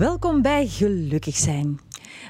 Welkom 0.00 0.42
bij 0.42 0.66
Gelukkig 0.66 1.36
zijn. 1.36 1.80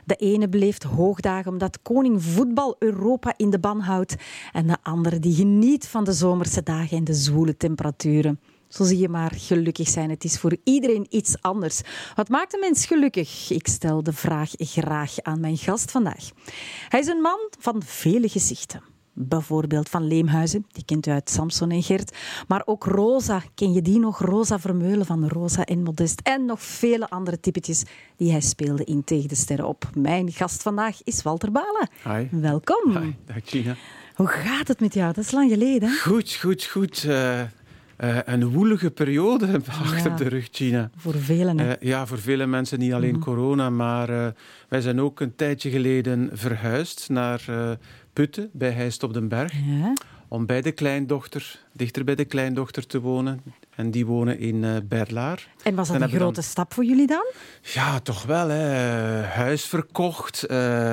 De 0.05 0.15
ene 0.15 0.49
beleeft 0.49 0.83
hoogdagen 0.83 1.53
omdat 1.53 1.83
koning 1.83 2.23
voetbal 2.23 2.77
Europa 2.79 3.35
in 3.37 3.51
de 3.51 3.59
ban 3.59 3.81
houdt 3.81 4.17
en 4.53 4.67
de 4.67 4.77
andere 4.83 5.19
die 5.19 5.35
geniet 5.35 5.87
van 5.87 6.05
de 6.05 6.13
zomerse 6.13 6.63
dagen 6.63 6.97
en 6.97 7.05
de 7.05 7.15
zwoele 7.15 7.57
temperaturen. 7.57 8.41
Zo 8.69 8.85
zie 8.85 8.99
je 8.99 9.09
maar, 9.09 9.33
gelukkig 9.35 9.89
zijn. 9.89 10.11
Het 10.11 10.25
is 10.25 10.39
voor 10.39 10.57
iedereen 10.65 11.07
iets 11.11 11.43
anders. 11.43 11.81
Wat 12.15 12.29
maakt 12.29 12.55
een 12.55 12.61
mens 12.61 12.87
gelukkig? 12.87 13.51
Ik 13.51 13.69
stel 13.69 14.03
de 14.03 14.13
vraag 14.13 14.51
graag 14.57 15.21
aan 15.23 15.41
mijn 15.41 15.57
gast 15.57 15.91
vandaag. 15.91 16.31
Hij 16.89 17.01
is 17.01 17.07
een 17.07 17.21
man 17.21 17.49
van 17.59 17.83
vele 17.83 18.29
gezichten. 18.29 18.90
Bijvoorbeeld 19.13 19.89
van 19.89 20.07
Leemhuizen, 20.07 20.67
die 20.73 20.85
kent 20.85 21.07
u 21.07 21.11
uit 21.11 21.31
Samson 21.31 21.71
en 21.71 21.83
Gert. 21.83 22.17
Maar 22.49 22.63
ook 22.65 22.85
Rosa, 22.85 23.43
ken 23.55 23.73
je 23.73 23.83
die 23.83 23.99
nog? 23.99 24.19
Rosa 24.21 24.59
Vermeulen 24.59 25.07
van 25.07 25.29
Rosa 25.29 25.65
en 25.65 25.83
Modest. 25.83 26.21
En 26.23 26.45
nog 26.45 26.63
vele 26.63 27.09
andere 27.11 27.41
typetjes 27.41 27.83
die 28.17 28.31
hij 28.31 28.41
speelde 28.41 28.85
in 28.85 29.05
Tegen 29.05 29.29
de 29.29 29.35
Sterren 29.35 29.67
op. 29.67 29.91
Mijn 29.95 30.33
gast 30.33 30.63
vandaag 30.63 31.03
is 31.05 31.23
Walter 31.23 31.53
Balen. 31.53 31.89
Hi. 32.05 32.41
Welkom. 32.41 32.97
Hi, 32.97 33.11
dag 33.27 33.37
Gina. 33.45 33.77
Hoe 34.15 34.27
gaat 34.27 34.69
het 34.69 34.81
met 34.81 34.95
jou? 34.95 35.13
Dat 35.13 35.25
is 35.25 35.31
lang 35.31 35.51
geleden. 35.51 35.91
Goed, 35.99 36.33
goed, 36.35 36.65
goed. 36.65 37.05
Uh, 37.09 37.41
uh, 37.41 37.47
een 38.25 38.49
woelige 38.51 38.91
periode 38.91 39.61
achter 39.83 40.17
de 40.17 40.29
rug, 40.29 40.49
Gina. 40.53 40.91
Voor 40.97 41.15
velen. 41.15 41.59
Eh, 41.59 41.89
ja, 41.89 42.07
voor 42.07 42.19
vele 42.19 42.47
mensen 42.47 42.79
niet 42.79 42.93
alleen 42.93 43.13
Mhm. 43.15 43.21
corona, 43.21 43.71
maar 43.71 44.09
eh, 44.09 44.27
wij 44.69 44.81
zijn 44.81 45.01
ook 45.01 45.21
een 45.21 45.35
tijdje 45.37 45.71
geleden 45.71 46.31
verhuisd 46.33 47.09
naar 47.09 47.45
eh, 47.49 47.71
Putten 48.21 48.51
bij 48.53 48.71
Heist 48.71 49.03
op 49.03 49.13
den 49.15 49.29
Berg. 49.29 49.53
ja. 49.53 49.93
Om 50.29 50.47
bij 50.47 50.63
de 50.63 50.73
kleindochter, 50.73 51.59
dichter 51.73 52.05
bij 52.05 52.15
de 52.15 52.25
kleindochter 52.25 52.87
te 52.87 53.01
wonen. 53.01 53.43
En 53.77 53.91
die 53.91 54.07
wonen 54.07 54.39
in 54.39 54.65
eh 54.65 54.77
Berlaar. 54.85 55.49
En 55.63 55.75
was 55.75 55.87
dat 55.89 55.97
En 55.97 56.03
een 56.03 56.09
grote 56.09 56.33
dan- 56.35 56.43
stap 56.43 56.75
voor 56.75 56.85
jullie 56.85 57.07
dan? 57.07 57.25
Ja, 57.63 58.01
toch 58.01 58.23
wel. 58.25 58.49
Hè. 58.49 59.23
Huis 59.23 59.65
verkocht. 59.65 60.43
eh, 60.43 60.93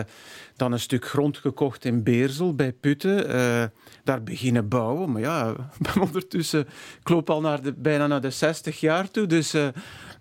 dan 0.55 0.72
een 0.72 0.80
stuk 0.80 1.05
grond 1.08 1.38
gekocht 1.38 1.86
in 1.86 2.03
Beersel 2.03 2.55
bij 2.55 2.72
Putten. 2.73 3.30
eh, 3.30 3.64
daar 4.03 4.23
beginnen 4.23 4.67
bouwen. 4.67 5.11
Maar 5.11 5.22
ja, 5.22 5.55
ondertussen 6.00 6.67
ik 7.00 7.09
loop 7.09 7.30
al 7.30 7.42
naar 7.42 7.61
de, 7.61 7.73
bijna 7.73 8.08
naar 8.08 8.22
de 8.22 8.30
60 8.31 8.80
jaar 8.80 9.11
toe. 9.11 9.25
Dus 9.25 9.53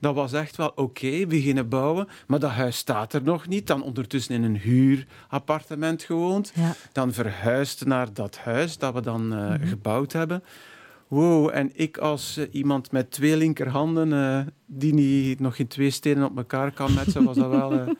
dat 0.00 0.14
was 0.14 0.32
echt 0.32 0.56
wel 0.56 0.72
oké, 0.74 1.26
beginnen 1.26 1.68
bouwen. 1.68 2.08
Maar 2.26 2.38
dat 2.40 2.50
huis 2.50 2.76
staat 2.76 3.12
er 3.12 3.22
nog 3.22 3.48
niet. 3.48 3.66
Dan 3.66 3.82
ondertussen 3.82 4.34
in 4.34 4.42
een 4.42 4.56
huurappartement 4.58 6.02
gewoond. 6.02 6.52
Ja. 6.54 6.74
Dan 6.92 7.12
verhuisd 7.12 7.84
naar 7.84 8.12
dat 8.12 8.36
huis 8.38 8.78
dat 8.78 8.94
we 8.94 9.00
dan 9.00 9.32
eh, 9.34 9.48
Mhm. 9.48 9.66
gebouwd 9.66 10.12
hebben. 10.12 10.42
Wow, 11.08 11.50
en 11.52 11.70
ik 11.74 11.98
als 11.98 12.36
eh, 12.36 12.44
iemand 12.50 12.92
met 12.92 13.10
twee 13.10 13.36
linkerhanden, 13.36 14.12
eh, 14.12 14.40
die 14.66 14.94
niet, 14.94 15.40
nog 15.40 15.56
geen 15.56 15.66
twee 15.66 15.90
stenen 15.90 16.24
op 16.24 16.36
elkaar 16.36 16.72
kan 16.72 16.94
metsen, 16.94 17.24
was 17.24 17.36
dat 17.36 17.50
wel 17.50 17.72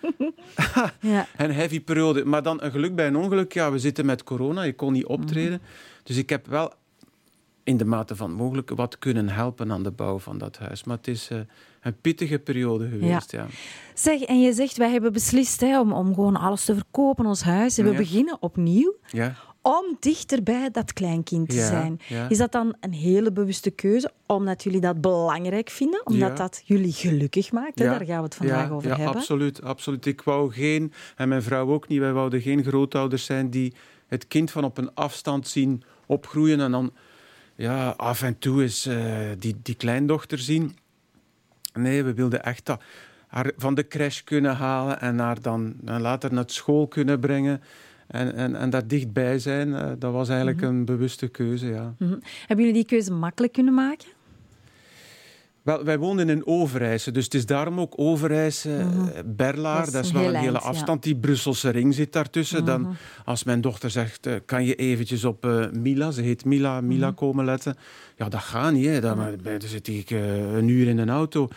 Ja. 1.01 1.27
een 1.37 1.53
heavy 1.53 1.81
periode. 1.81 2.25
Maar 2.25 2.43
dan 2.43 2.63
een 2.63 2.71
geluk 2.71 2.95
bij 2.95 3.07
een 3.07 3.17
ongeluk. 3.17 3.53
Ja, 3.53 3.73
we 3.73 3.79
zitten 3.79 4.07
met 4.07 4.23
corona, 4.23 4.65
ik 4.65 4.77
kon 4.77 4.93
niet 4.93 5.07
optreden. 5.07 5.61
Dus 6.03 6.17
ik 6.17 6.29
heb 6.31 6.47
wel 6.47 6.73
in 7.67 7.77
de 7.77 7.85
mate 7.85 8.17
van 8.17 8.29
het 8.29 8.39
mogelijke 8.39 8.75
wat 8.75 8.99
kunnen 8.99 9.29
helpen 9.29 9.73
aan 9.73 9.83
de 9.83 9.91
bouw 9.91 10.19
van 10.19 10.39
dat 10.39 10.59
huis. 10.59 10.85
Maar 10.85 10.97
het 10.97 11.09
is 11.09 11.29
eh, 11.31 11.39
een 11.83 12.01
pittige 12.01 12.39
periode 12.39 12.89
geweest, 12.89 13.31
ja. 13.33 13.47
Zeg, 13.95 14.23
en 14.23 14.41
je 14.41 14.53
zegt, 14.53 14.77
wij 14.77 14.91
hebben 14.91 15.13
beslist 15.13 15.61
hè, 15.61 15.81
om, 15.81 15.93
om 15.93 16.15
gewoon 16.15 16.37
alles 16.37 16.65
te 16.65 16.75
verkopen, 16.75 17.27
ons 17.27 17.43
huis. 17.43 17.79
En 17.79 17.85
we 17.85 17.91
Ja. 17.91 17.97
beginnen 17.97 18.37
opnieuw 18.43 18.95
Ja, 19.11 19.35
om 19.63 19.97
dichter 20.01 20.43
bij 20.43 20.71
dat 20.71 20.93
kleinkind 20.93 21.49
te 21.49 21.57
Ja, 21.57 21.67
zijn. 21.67 22.01
ja. 22.09 22.29
Is 22.29 22.39
dat 22.39 22.53
dan 22.53 22.75
een 22.81 22.93
hele 22.93 23.33
bewuste 23.33 23.71
keuze, 23.71 24.11
omdat 24.27 24.63
jullie 24.63 24.81
dat 24.81 25.01
belangrijk 25.01 25.71
vinden? 25.71 26.07
Omdat 26.07 26.29
Ja. 26.29 26.35
dat 26.35 26.63
jullie 26.65 26.93
gelukkig 26.93 27.53
maakt? 27.53 27.79
Ja. 27.79 27.85
Daar 27.91 28.05
gaan 28.07 28.17
we 28.19 28.25
het 28.25 28.35
vandaag 28.35 28.69
ja, 28.69 28.75
over 28.75 28.89
ja, 28.89 28.97
hebben. 28.97 29.15
absoluut, 29.15 29.63
absoluut. 29.63 30.07
Ik 30.07 30.21
wou 30.23 30.53
geen, 30.53 30.93
en 31.17 31.29
mijn 31.29 31.43
vrouw 31.43 31.71
ook 31.73 31.89
niet, 31.89 31.99
wij 32.01 32.13
wouden 32.13 32.41
geen 32.41 32.65
grootouders 32.65 33.25
zijn 33.25 33.51
die 33.51 33.75
het 34.07 34.29
kind 34.29 34.51
van 34.51 34.65
op 34.65 34.79
een 34.79 34.95
afstand 34.95 35.49
zien 35.49 35.83
opgroeien 36.07 36.61
en 36.61 36.71
dan 36.71 36.93
ja, 37.57 37.89
af 37.97 38.23
en 38.23 38.39
toe 38.39 38.63
eens 38.63 38.87
eh, 38.87 39.07
die, 39.39 39.57
die 39.63 39.75
kleindochter 39.75 40.39
zien. 40.39 40.77
Nee, 41.75 42.03
we 42.05 42.15
wilden 42.15 42.45
echt 42.45 42.67
dat, 42.67 42.83
haar 43.27 43.51
van 43.57 43.75
de 43.75 43.89
crash 43.89 44.21
kunnen 44.21 44.57
halen 44.57 45.01
en 45.01 45.19
haar 45.19 45.41
dan, 45.41 45.75
later 45.85 46.33
naar 46.33 46.45
school 46.47 46.87
kunnen 46.89 47.21
brengen. 47.21 47.61
En, 48.07 48.35
en, 48.35 48.57
en 48.57 48.71
daar 48.71 48.87
dichtbij 48.87 49.39
zijn, 49.39 49.75
eh, 49.75 49.91
dat 49.99 50.13
was 50.13 50.29
eigenlijk 50.29 50.61
Mhm. 50.61 50.71
een 50.71 50.85
bewuste 50.85 51.29
keuze, 51.29 51.67
ja. 51.67 51.95
Mhm. 51.99 52.17
Hebben 52.47 52.67
jullie 52.67 52.73
die 52.73 52.85
keuze 52.85 53.13
makkelijk 53.13 53.53
kunnen 53.53 53.75
maken? 53.75 54.09
Wel, 55.67 55.85
wij 55.85 55.99
woonden 55.99 56.29
in 56.29 56.47
Overijse, 56.47 57.11
dus 57.11 57.25
het 57.25 57.35
is 57.35 57.47
daarom 57.47 57.81
ook 57.81 57.93
Overijse, 57.97 58.69
Mhm. 58.69 59.09
eh, 59.09 59.23
Berlaar. 59.25 59.85
Dat 59.85 59.93
Dat 59.93 60.05
is 60.05 60.13
wel 60.13 60.23
een 60.23 60.35
hele 60.35 60.39
eind, 60.49 60.63
ja. 60.63 60.69
afstand. 60.69 61.03
Die 61.03 61.17
Brusselse 61.17 61.69
ring 61.71 61.95
zit 61.95 62.13
daartussen. 62.13 62.57
Mhm. 62.59 62.67
Dan, 62.67 62.97
als 63.25 63.45
mijn 63.45 63.61
dochter 63.61 63.91
zegt, 63.91 64.27
eh, 64.27 64.35
kan 64.45 64.65
je 64.65 64.75
eventjes 64.75 65.25
op 65.25 65.45
eh, 65.45 65.71
Mila, 65.71 66.11
ze 66.11 66.23
heet 66.23 66.45
Mila, 66.45 66.81
Mila 66.81 67.07
Mhm. 67.07 67.17
komen 67.17 67.45
letten. 67.45 67.77
Ja, 68.17 68.29
dat 68.29 68.41
gaat 68.41 68.73
niet. 68.73 68.87
Hè. 68.87 69.01
Dan, 69.01 69.17
dan 69.43 69.61
zit 69.61 69.89
ik 69.89 70.11
een 70.11 70.69
uur 70.69 70.89
in 70.89 70.99
een 70.99 71.11
auto. 71.11 71.49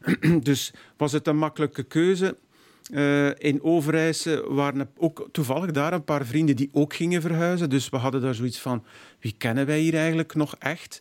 dus 0.42 0.72
was 0.96 1.12
het 1.12 1.26
een 1.26 1.36
makkelijke 1.38 1.82
keuze. 1.82 2.36
In 3.38 3.62
Overijse 3.62 4.44
waren 4.48 4.88
ook 4.96 5.28
toevallig 5.32 5.70
daar 5.70 5.92
een 5.92 6.04
paar 6.04 6.26
vrienden 6.26 6.56
die 6.56 6.70
ook 6.72 6.94
gingen 6.94 7.20
verhuizen. 7.20 7.70
Dus 7.70 7.88
we 7.88 7.96
hadden 7.96 8.20
daar 8.20 8.34
zoiets 8.34 8.58
van, 8.60 8.84
wie 9.20 9.34
kennen 9.38 9.66
wij 9.66 9.78
hier 9.80 9.94
eigenlijk 9.94 10.34
nog 10.34 10.56
echt? 10.58 11.00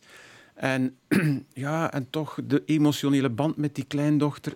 En, 0.55 0.95
ja, 1.53 1.91
en 1.91 2.07
toch 2.09 2.37
de 2.43 2.63
emotionele 2.65 3.29
band 3.29 3.57
met 3.57 3.75
die 3.75 3.85
kleindochter, 3.87 4.53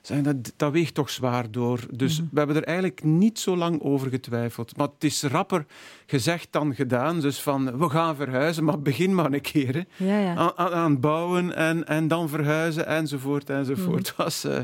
zijn 0.00 0.22
dat, 0.22 0.52
dat 0.56 0.72
weegt 0.72 0.94
toch 0.94 1.10
zwaar 1.10 1.50
door. 1.50 1.80
Dus 1.90 2.20
Mhm. 2.20 2.28
we 2.32 2.38
hebben 2.38 2.56
er 2.56 2.64
eigenlijk 2.64 3.04
niet 3.04 3.38
zo 3.38 3.56
lang 3.56 3.82
over 3.82 4.08
getwijfeld. 4.10 4.76
Maar 4.76 4.86
het 4.94 5.04
is 5.04 5.22
rapper 5.22 5.66
gezegd 6.06 6.48
dan 6.50 6.74
gedaan. 6.74 7.20
Dus 7.20 7.40
van, 7.40 7.78
we 7.78 7.88
gaan 7.90 8.16
verhuizen, 8.16 8.64
maar 8.64 8.80
begin 8.80 9.14
maar 9.14 9.32
een 9.32 9.40
keer. 9.40 9.84
Ja, 9.96 10.18
ja. 10.18 10.34
Aan, 10.34 10.52
aan- 10.56 10.72
aan 10.72 11.00
bouwen 11.00 11.56
en, 11.56 11.86
en 11.86 12.08
dan 12.08 12.28
verhuizen, 12.28 12.86
enzovoort, 12.86 13.50
enzovoort. 13.50 14.14
Was 14.16 14.44
eh, 14.44 14.58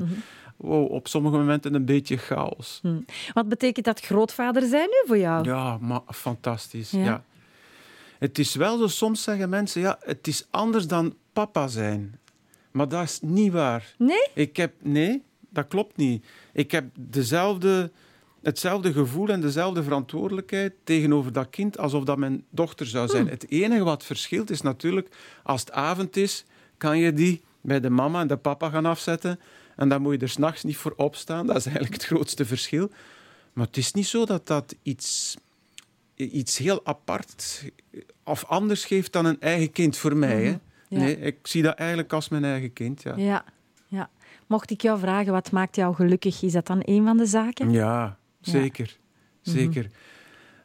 wow, 0.56 0.90
op 0.92 1.08
sommige 1.08 1.36
momenten 1.36 1.74
een 1.74 1.84
beetje 1.84 2.16
chaos. 2.16 2.80
Mhm. 2.82 3.00
Wat 3.32 3.48
betekent 3.48 3.84
dat 3.84 4.00
grootvader 4.00 4.62
zijn 4.68 4.88
nu 4.88 5.06
voor 5.06 5.18
jou? 5.18 5.44
Ja, 5.44 5.78
maar 5.80 6.00
fantastisch. 6.06 6.90
Ja. 6.90 6.98
Ja. 7.04 7.24
Het 8.18 8.38
is 8.38 8.54
wel 8.54 8.78
zo, 8.78 8.86
soms 8.86 9.22
zeggen 9.22 9.48
mensen, 9.48 9.80
ja, 9.80 9.98
het 10.00 10.26
is 10.26 10.46
anders 10.50 10.86
dan 10.86 11.16
papa 11.32 11.68
zijn. 11.68 12.18
Maar 12.70 12.88
dat 12.88 13.02
is 13.02 13.18
niet 13.22 13.52
waar. 13.52 13.94
Nee? 13.98 14.26
Ik 14.34 14.56
heb, 14.56 14.72
nee, 14.82 15.22
dat 15.50 15.68
klopt 15.68 15.96
niet. 15.96 16.26
Ik 16.52 16.70
heb 16.70 16.84
dezelfde, 16.98 17.90
hetzelfde 18.42 18.92
gevoel 18.92 19.28
en 19.28 19.40
dezelfde 19.40 19.82
verantwoordelijkheid 19.82 20.72
tegenover 20.84 21.32
dat 21.32 21.50
kind 21.50 21.78
alsof 21.78 22.04
dat 22.04 22.18
mijn 22.18 22.44
dochter 22.50 22.86
zou 22.86 23.08
zijn. 23.08 23.28
Het 23.28 23.50
enige 23.50 23.84
wat 23.84 24.04
verschilt 24.04 24.50
is 24.50 24.60
natuurlijk, 24.60 25.08
als 25.42 25.60
het 25.60 25.72
avond 25.72 26.16
is, 26.16 26.44
kan 26.76 26.98
je 26.98 27.12
die 27.12 27.42
bij 27.60 27.80
de 27.80 27.90
mama 27.90 28.20
en 28.20 28.26
de 28.26 28.36
papa 28.36 28.70
gaan 28.70 28.86
afzetten. 28.86 29.40
En 29.76 29.88
dan 29.88 30.02
moet 30.02 30.12
je 30.12 30.18
er 30.18 30.28
s'nachts 30.28 30.62
niet 30.62 30.76
voor 30.76 30.94
opstaan. 30.96 31.46
Dat 31.46 31.56
is 31.56 31.66
eigenlijk 31.66 31.94
het 31.94 32.04
grootste 32.04 32.44
verschil. 32.44 32.90
Maar 33.52 33.66
het 33.66 33.76
is 33.76 33.92
niet 33.92 34.06
zo 34.06 34.24
dat 34.24 34.46
dat 34.46 34.74
iets, 34.82 35.36
iets 36.16 36.58
heel 36.58 36.86
apart 36.86 37.64
of 38.24 38.44
anders 38.44 38.84
geeft 38.84 39.12
dan 39.12 39.24
een 39.24 39.40
eigen 39.40 39.72
kind 39.72 39.96
voor 39.96 40.16
mij. 40.16 40.44
Hè? 40.44 40.56
Ja. 40.88 40.98
Nee, 40.98 41.18
ik 41.20 41.36
zie 41.42 41.62
dat 41.62 41.74
eigenlijk 41.74 42.12
als 42.12 42.28
mijn 42.28 42.44
eigen 42.44 42.72
kind. 42.72 43.02
Ja. 43.02 43.14
Ja. 43.16 43.44
ja. 43.86 44.10
Mocht 44.46 44.70
ik 44.70 44.80
jou 44.80 44.98
vragen, 44.98 45.32
wat 45.32 45.50
maakt 45.50 45.76
jou 45.76 45.94
gelukkig? 45.94 46.42
Is 46.42 46.52
dat 46.52 46.66
dan 46.66 46.82
een 46.84 47.04
van 47.04 47.16
de 47.16 47.26
zaken? 47.26 47.70
Ja, 47.70 48.18
zeker. 48.40 48.96
Zeker. 49.40 49.90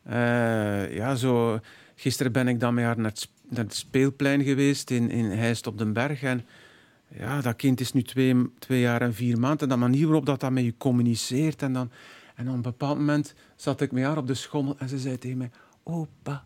Eh, 0.04 0.96
ja, 0.96 1.16
zo... 1.16 1.60
Gisteren 1.96 2.32
ben 2.32 2.48
ik 2.48 2.60
dan 2.60 2.74
met 2.74 2.84
haar 2.84 2.98
naar 2.98 3.10
het, 3.10 3.20
sp- 3.20 3.32
naar 3.50 3.64
het 3.64 3.76
speelplein 3.76 4.44
geweest 4.44 4.90
in, 4.92 5.10
in 5.10 5.26
Heist 5.26 5.68
op 5.68 5.78
den 5.78 5.94
Berg. 5.94 6.24
En 6.24 6.46
ja, 7.08 7.42
dat 7.42 7.56
kind 7.56 7.80
is 7.80 7.94
nu 7.94 8.04
twee, 8.04 8.36
twee 8.60 8.80
jaar 8.80 9.02
en 9.02 9.14
vier 9.14 9.40
maanden. 9.40 9.60
En 9.60 9.70
de 9.70 9.76
manier 9.76 10.06
waarop 10.06 10.26
dat, 10.26 10.40
dat 10.40 10.52
met 10.52 10.64
je 10.64 10.74
communiceert. 10.78 11.62
En, 11.62 11.74
dan, 11.74 11.92
en 12.42 12.48
op 12.50 12.54
een 12.56 12.62
bepaald 12.62 12.98
moment 12.98 13.34
zat 13.56 13.82
ik 13.82 13.92
met 13.92 14.04
haar 14.04 14.18
op 14.18 14.28
de 14.28 14.34
schommel 14.34 14.76
en 14.78 14.90
ze 14.90 14.98
zei 15.00 15.18
tegen 15.18 15.38
mij... 15.38 15.52
Opa, 15.84 16.44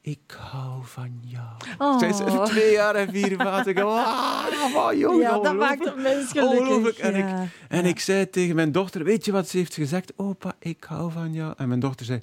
ik 0.00 0.36
hou 0.38 0.84
van 0.84 1.18
jou. 1.20 1.46
Oh. 1.78 1.98
Zij 1.98 2.08
is 2.08 2.48
twee 2.50 2.72
jaar 2.72 2.94
en 2.94 3.10
vier 3.10 3.36
maanden. 3.36 3.66
Ik, 3.76 3.78
ah, 3.80 4.44
wat 4.74 4.98
jong, 4.98 5.22
ja, 5.22 5.38
dat 5.38 5.54
maakt 5.56 5.86
een 5.86 6.02
mens 6.02 6.30
gelukkig. 6.30 6.98
En, 6.98 7.16
ja. 7.16 7.42
ik, 7.42 7.48
en 7.68 7.82
Ja. 7.82 7.88
ik 7.88 8.00
zei 8.00 8.30
tegen 8.30 8.54
mijn 8.54 8.72
dochter, 8.72 9.04
weet 9.04 9.24
je 9.24 9.32
wat 9.32 9.48
ze 9.48 9.56
heeft 9.56 9.74
gezegd? 9.74 10.12
Opa, 10.16 10.52
ik 10.58 10.84
hou 10.84 11.12
van 11.12 11.32
jou. 11.32 11.54
En 11.56 11.68
mijn 11.68 11.80
dochter 11.80 12.06
zei, 12.06 12.20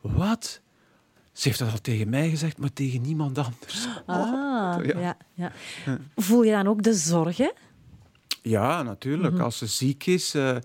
wat? 0.00 0.60
Ze 1.32 1.48
heeft 1.48 1.60
dat 1.60 1.70
al 1.70 1.80
tegen 1.80 2.08
mij 2.08 2.30
gezegd, 2.30 2.58
maar 2.58 2.72
tegen 2.72 3.00
niemand 3.02 3.38
anders. 3.38 3.88
Ah, 4.06 4.18
Oh, 4.78 4.84
ja. 4.84 5.16
ja. 5.34 5.52
Ja, 5.84 5.98
Voel 6.16 6.42
je 6.42 6.50
dan 6.52 6.66
ook 6.66 6.82
de 6.82 6.94
zorgen? 6.94 7.52
Ja, 8.42 8.82
natuurlijk. 8.82 9.34
Mhm. 9.34 9.42
Als 9.42 9.58
ze 9.58 9.66
ziek 9.66 10.06
is... 10.06 10.34
eh, 10.34 10.56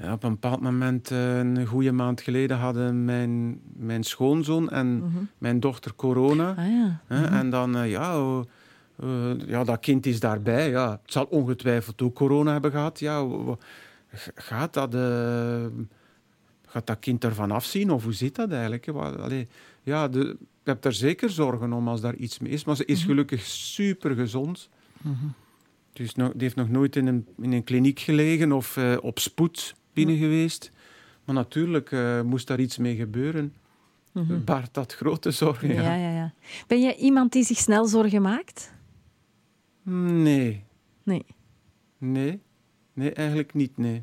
ja, 0.00 0.12
op 0.12 0.22
een 0.22 0.30
bepaald 0.30 0.60
moment, 0.60 1.10
eh, 1.10 1.38
een 1.38 1.66
goede 1.66 1.92
maand 1.92 2.20
geleden, 2.20 2.56
hadden 2.56 3.04
mijn, 3.04 3.60
mijn 3.76 4.02
schoonzoon 4.04 4.70
en 4.70 4.96
Mhm. 4.96 5.08
mijn 5.38 5.60
dochter 5.60 5.94
corona. 5.94 6.50
Ah 6.58 6.66
ja. 6.68 7.00
Hè, 7.06 7.24
En 7.24 7.50
dan, 7.50 7.76
eh, 7.76 7.90
ja, 7.90 8.42
Eh, 9.02 9.30
ja, 9.46 9.64
dat 9.64 9.80
kind 9.80 10.06
is 10.06 10.20
daarbij. 10.20 10.70
Ja. 10.70 10.90
Het 11.02 11.12
zal 11.12 11.24
ongetwijfeld 11.24 12.02
ook 12.02 12.14
corona 12.14 12.52
hebben 12.52 12.70
gehad. 12.70 12.98
Ja, 13.00 13.26
gaat, 14.34 14.74
dat, 14.74 14.94
gaat 16.66 16.86
dat 16.86 16.98
kind 16.98 17.24
ervan 17.24 17.50
afzien? 17.50 17.90
Of 17.90 18.04
hoe 18.04 18.12
zit 18.12 18.34
dat 18.34 18.50
eigenlijk? 18.50 18.88
Allee, 18.88 19.48
ja, 19.82 20.08
de, 20.08 20.28
ik 20.40 20.46
heb 20.64 20.82
daar 20.82 20.92
zeker 20.92 21.30
zorgen 21.30 21.72
om 21.72 21.88
als 21.88 22.00
daar 22.00 22.14
iets 22.14 22.38
mee 22.38 22.52
is. 22.52 22.64
Maar 22.64 22.76
ze 22.76 22.84
is 22.84 23.04
gelukkig 23.04 23.42
super 23.44 24.14
gezond. 24.14 24.68
Dus 25.92 26.14
die 26.14 26.24
heeft 26.36 26.56
nog 26.56 26.68
nooit 26.68 26.96
in 26.96 27.06
een, 27.06 27.26
in 27.40 27.52
een 27.52 27.64
kliniek 27.64 27.98
gelegen 28.00 28.52
of 28.52 28.78
op 29.00 29.18
spoed 29.18 29.74
binnen 29.96 30.16
geweest. 30.16 30.70
Maar 31.24 31.34
natuurlijk 31.34 31.92
eh, 31.92 32.20
moest 32.22 32.46
daar 32.46 32.60
iets 32.60 32.78
mee 32.78 32.96
gebeuren. 32.96 33.54
Baart 34.44 34.74
dat 34.74 34.94
grote 34.94 35.30
zorgen? 35.30 35.68
Ja. 35.74 35.82
Ja, 35.82 35.94
ja, 35.94 36.10
ja. 36.16 36.32
Ben 36.66 36.80
je 36.80 36.96
iemand 36.96 37.32
die 37.32 37.44
zich 37.44 37.58
snel 37.58 37.86
zorgen 37.86 38.22
maakt? 38.22 38.72
Nee, 39.82 40.64
Nee. 41.02 41.24
nee, 41.98 42.40
nee, 42.92 43.12
eigenlijk 43.12 43.54
niet. 43.54 43.78
Nee, 43.78 44.02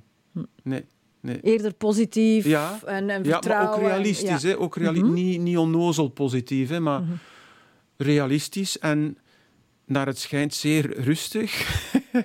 nee, 0.64 0.86
nee. 1.20 1.42
Eerder 1.42 1.74
positief 1.74 2.46
Ja, 2.46 2.80
en, 2.86 3.10
en 3.10 3.24
Ja, 3.24 3.30
maar 3.30 3.32
vertrouwen. 3.32 3.70
ook 3.74 3.80
en- 3.82 3.88
realistisch. 3.88 4.42
ja. 4.42 4.48
Hè? 4.50 4.58
Ook 4.60 4.76
reali- 4.76 5.02
niet, 5.02 5.42
niet 5.42 5.58
onnozel 5.58 6.08
positief, 6.08 6.70
hè? 6.70 6.80
maar 6.80 7.02
realistisch 7.98 8.80
en 8.80 9.18
naar 9.86 10.06
het 10.06 10.18
schijnt 10.20 10.54
zeer 10.54 11.00
rustig. 11.00 11.52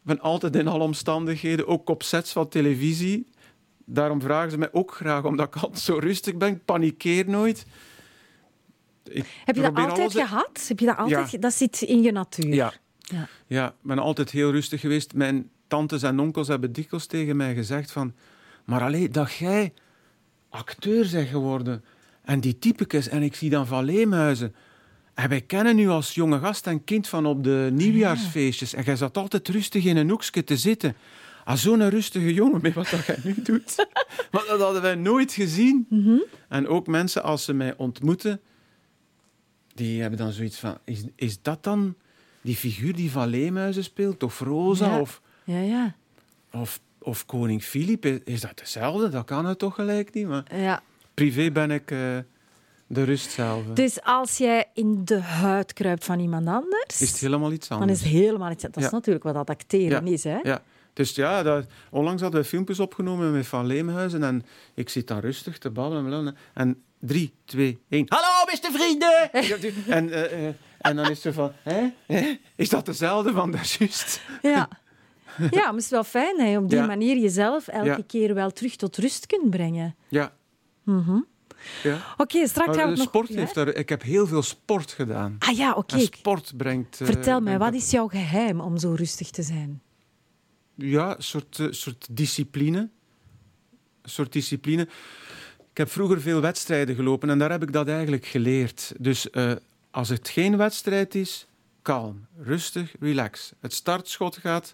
Ik 0.00 0.06
ben 0.06 0.20
altijd 0.20 0.56
in 0.56 0.68
alle 0.68 0.82
omstandigheden, 0.82 1.66
ook 1.66 1.88
op 1.88 2.02
sets 2.02 2.32
van 2.32 2.48
televisie. 2.48 3.26
Daarom 3.84 4.20
vragen 4.20 4.50
ze 4.50 4.58
mij 4.58 4.72
ook 4.72 4.94
graag, 4.94 5.24
omdat 5.24 5.46
ik 5.46 5.62
altijd 5.62 5.80
zo 5.82 5.98
rustig 5.98 6.36
ben. 6.36 6.48
Ik 6.48 6.64
panikeer 6.64 7.28
nooit. 7.28 7.66
Ik 9.04 9.26
Heb 9.44 9.56
je 9.56 9.62
dat 9.62 9.74
altijd 9.74 9.98
alles- 9.98 10.14
gehad? 10.14 10.64
Heb 10.68 10.78
je 10.78 10.86
dat 10.86 10.96
altijd? 10.96 11.30
Ja. 11.30 11.38
Dat 11.38 11.52
zit 11.52 11.82
in 11.82 12.02
je 12.02 12.12
natuur. 12.12 12.54
Ja, 12.54 12.72
Ja. 13.00 13.28
Ja, 13.46 13.68
ik 13.68 13.74
ben 13.82 13.98
altijd 13.98 14.30
heel 14.30 14.50
rustig 14.50 14.80
geweest. 14.80 15.14
Mijn 15.14 15.50
tantes 15.66 16.02
en 16.02 16.18
onkels 16.20 16.48
hebben 16.48 16.72
dikwijls 16.72 17.06
tegen 17.06 17.36
mij 17.36 17.54
gezegd 17.54 17.90
van... 17.90 18.14
Maar 18.64 18.82
alleen 18.82 19.12
dat 19.12 19.32
jij 19.32 19.72
acteur 20.48 21.08
bent 21.12 21.28
geworden 21.28 21.84
en 22.22 22.40
die 22.40 22.58
typekes 22.58 23.08
en 23.08 23.22
ik 23.22 23.34
zie 23.34 23.50
dan 23.50 23.66
van 23.66 23.84
Leemhuizen. 23.84 24.54
En 25.20 25.28
wij 25.28 25.40
kennen 25.40 25.78
u 25.78 25.88
als 25.88 26.14
jonge 26.14 26.38
gast 26.38 26.66
en 26.66 26.84
kind 26.84 27.08
van 27.08 27.26
op 27.26 27.44
de 27.44 27.68
nieuwjaarsfeestjes. 27.72 28.74
En 28.74 28.84
jij 28.84 28.96
zat 28.96 29.16
altijd 29.16 29.48
rustig 29.48 29.84
in 29.84 29.96
een 29.96 30.10
hoekje 30.10 30.44
te 30.44 30.56
zitten. 30.56 30.96
Ah, 31.44 31.56
zo'n 31.56 31.88
rustige 31.88 32.34
jongen 32.34 32.60
met 32.62 32.74
wat 32.74 32.88
dat 32.90 33.06
jij 33.06 33.18
nu 33.24 33.34
doet. 33.42 33.86
Maar 34.32 34.44
dat 34.48 34.60
hadden 34.60 34.82
wij 34.82 34.94
nooit 34.94 35.32
gezien. 35.32 35.86
En 36.48 36.68
ook 36.68 36.86
mensen, 36.86 37.22
als 37.22 37.44
ze 37.44 37.52
mij 37.52 37.76
ontmoeten, 37.76 38.40
die 39.74 40.00
hebben 40.00 40.18
dan 40.18 40.32
zoiets 40.32 40.58
van... 40.58 40.78
Is, 40.84 41.02
is 41.16 41.42
dat 41.42 41.64
dan 41.64 41.94
die 42.40 42.56
figuur 42.56 42.94
die 42.94 43.10
van 43.10 43.28
Leemhuizen 43.28 43.84
speelt? 43.84 44.22
Of 44.22 44.40
Rosa? 44.40 44.86
Ja. 44.86 45.00
Of, 45.00 45.22
Ja, 45.44 45.60
ja. 45.60 45.94
of, 46.52 46.80
of 46.98 47.26
koning 47.26 47.62
Filip? 47.62 48.04
Is, 48.04 48.18
is 48.24 48.40
dat 48.40 48.60
hetzelfde? 48.60 49.08
Dat 49.08 49.24
kan 49.24 49.46
het 49.46 49.58
toch 49.58 49.74
gelijk 49.74 50.14
niet? 50.14 50.26
Maar 50.26 50.56
ja. 50.56 50.82
privé 51.14 51.50
ben 51.50 51.70
ik 51.70 51.90
eh, 51.90 52.18
de 52.92 53.02
rust 53.04 53.30
zelf. 53.30 53.64
Dus 53.74 54.02
als 54.02 54.36
jij 54.38 54.64
in 54.74 55.04
de 55.04 55.20
huid 55.20 55.72
kruipt 55.72 56.04
van 56.04 56.20
iemand 56.20 56.46
anders, 56.48 57.00
Is 57.00 57.10
het 57.10 57.20
helemaal 57.20 57.52
iets 57.52 57.68
dan 57.68 57.80
anders? 57.80 57.98
is 57.98 58.04
het 58.04 58.14
helemaal 58.14 58.50
iets. 58.50 58.62
Dat 58.62 58.76
is 58.76 58.82
Ja. 58.84 58.90
natuurlijk 58.90 59.24
wat 59.24 59.34
dat 59.34 59.50
acteren 59.50 60.06
Ja. 60.06 60.12
is. 60.12 60.24
Hè? 60.24 60.38
Ja. 60.42 60.62
Dus 60.92 61.14
ja, 61.14 61.42
dat, 61.42 61.66
onlangs 61.90 62.22
hadden 62.22 62.40
we 62.40 62.46
filmpjes 62.46 62.80
opgenomen 62.80 63.32
met 63.32 63.46
Van 63.46 63.66
Leemhuizen 63.66 64.22
en 64.22 64.42
ik 64.74 64.88
zit 64.88 65.06
dan 65.08 65.18
rustig 65.18 65.58
te 65.58 65.70
babbelen. 65.70 66.04
en 66.04 66.10
babbelen 66.10 66.36
en 66.54 66.82
drie, 67.00 67.34
twee, 67.44 67.78
één. 67.88 68.04
Hallo, 68.08 68.44
beste 68.46 68.70
vrienden! 68.72 69.32
en, 69.96 70.12
eh, 70.12 70.48
eh, 70.48 70.54
en 70.80 70.96
dan 70.96 71.10
is 71.10 71.20
ze 71.20 71.32
van, 71.32 71.52
hè? 71.62 71.88
Hè? 72.06 72.38
Is 72.56 72.68
dat 72.68 72.86
dezelfde 72.86 73.32
van 73.32 73.50
daar 73.50 73.76
juist? 73.78 74.20
Ja. 74.42 74.68
Ja, 75.38 75.48
maar 75.64 75.72
het 75.74 75.82
is 75.82 75.90
wel 75.90 76.04
fijn 76.04 76.36
dat 76.36 76.48
je 76.48 76.56
op 76.58 76.68
die 76.68 76.78
Ja. 76.78 76.86
manier 76.86 77.16
jezelf 77.16 77.68
elke 77.68 77.86
Ja. 77.88 77.98
keer 78.06 78.34
wel 78.34 78.50
terug 78.50 78.76
tot 78.76 78.96
rust 78.96 79.26
kunt 79.26 79.50
brengen. 79.50 79.96
Ja. 80.08 80.32
Ja. 81.82 82.14
Oké, 82.16 82.46
straks 82.46 82.76
gaan 82.76 82.90
we 82.90 82.96
nog... 82.96 83.06
sport 83.06 83.28
heeft 83.28 83.54
daar, 83.54 83.68
ik 83.68 83.88
heb 83.88 84.02
heel 84.02 84.26
veel 84.26 84.42
sport 84.42 84.92
gedaan. 84.92 85.36
Ah 85.38 85.56
ja, 85.56 85.72
oké. 85.72 85.98
Sport 85.98 86.56
brengt... 86.56 87.00
eh, 87.00 87.06
Vertel 87.06 87.40
mij, 87.40 87.56
brengt 87.56 87.72
wat 87.74 87.82
is 87.82 87.90
jouw 87.90 88.08
geheim 88.08 88.60
om 88.60 88.78
zo 88.78 88.92
rustig 88.92 89.30
te 89.30 89.42
zijn? 89.42 89.82
Ja, 90.74 91.16
een 91.16 91.22
soort, 91.22 91.58
eh, 91.58 91.66
soort 91.70 92.06
discipline. 92.10 92.78
Een 94.02 94.10
soort 94.10 94.32
discipline. 94.32 94.82
Ik 95.70 95.76
heb 95.76 95.90
vroeger 95.90 96.20
veel 96.20 96.40
wedstrijden 96.40 96.94
gelopen 96.94 97.30
en 97.30 97.38
daar 97.38 97.50
heb 97.50 97.62
ik 97.62 97.72
dat 97.72 97.88
eigenlijk 97.88 98.26
geleerd. 98.26 98.92
Dus 98.98 99.30
eh, 99.30 99.52
als 99.90 100.08
het 100.08 100.28
geen 100.28 100.56
wedstrijd 100.56 101.14
is, 101.14 101.46
kalm, 101.82 102.26
rustig, 102.38 102.94
relax. 103.00 103.52
Het 103.60 103.72
startschot 103.72 104.36
gaat 104.36 104.72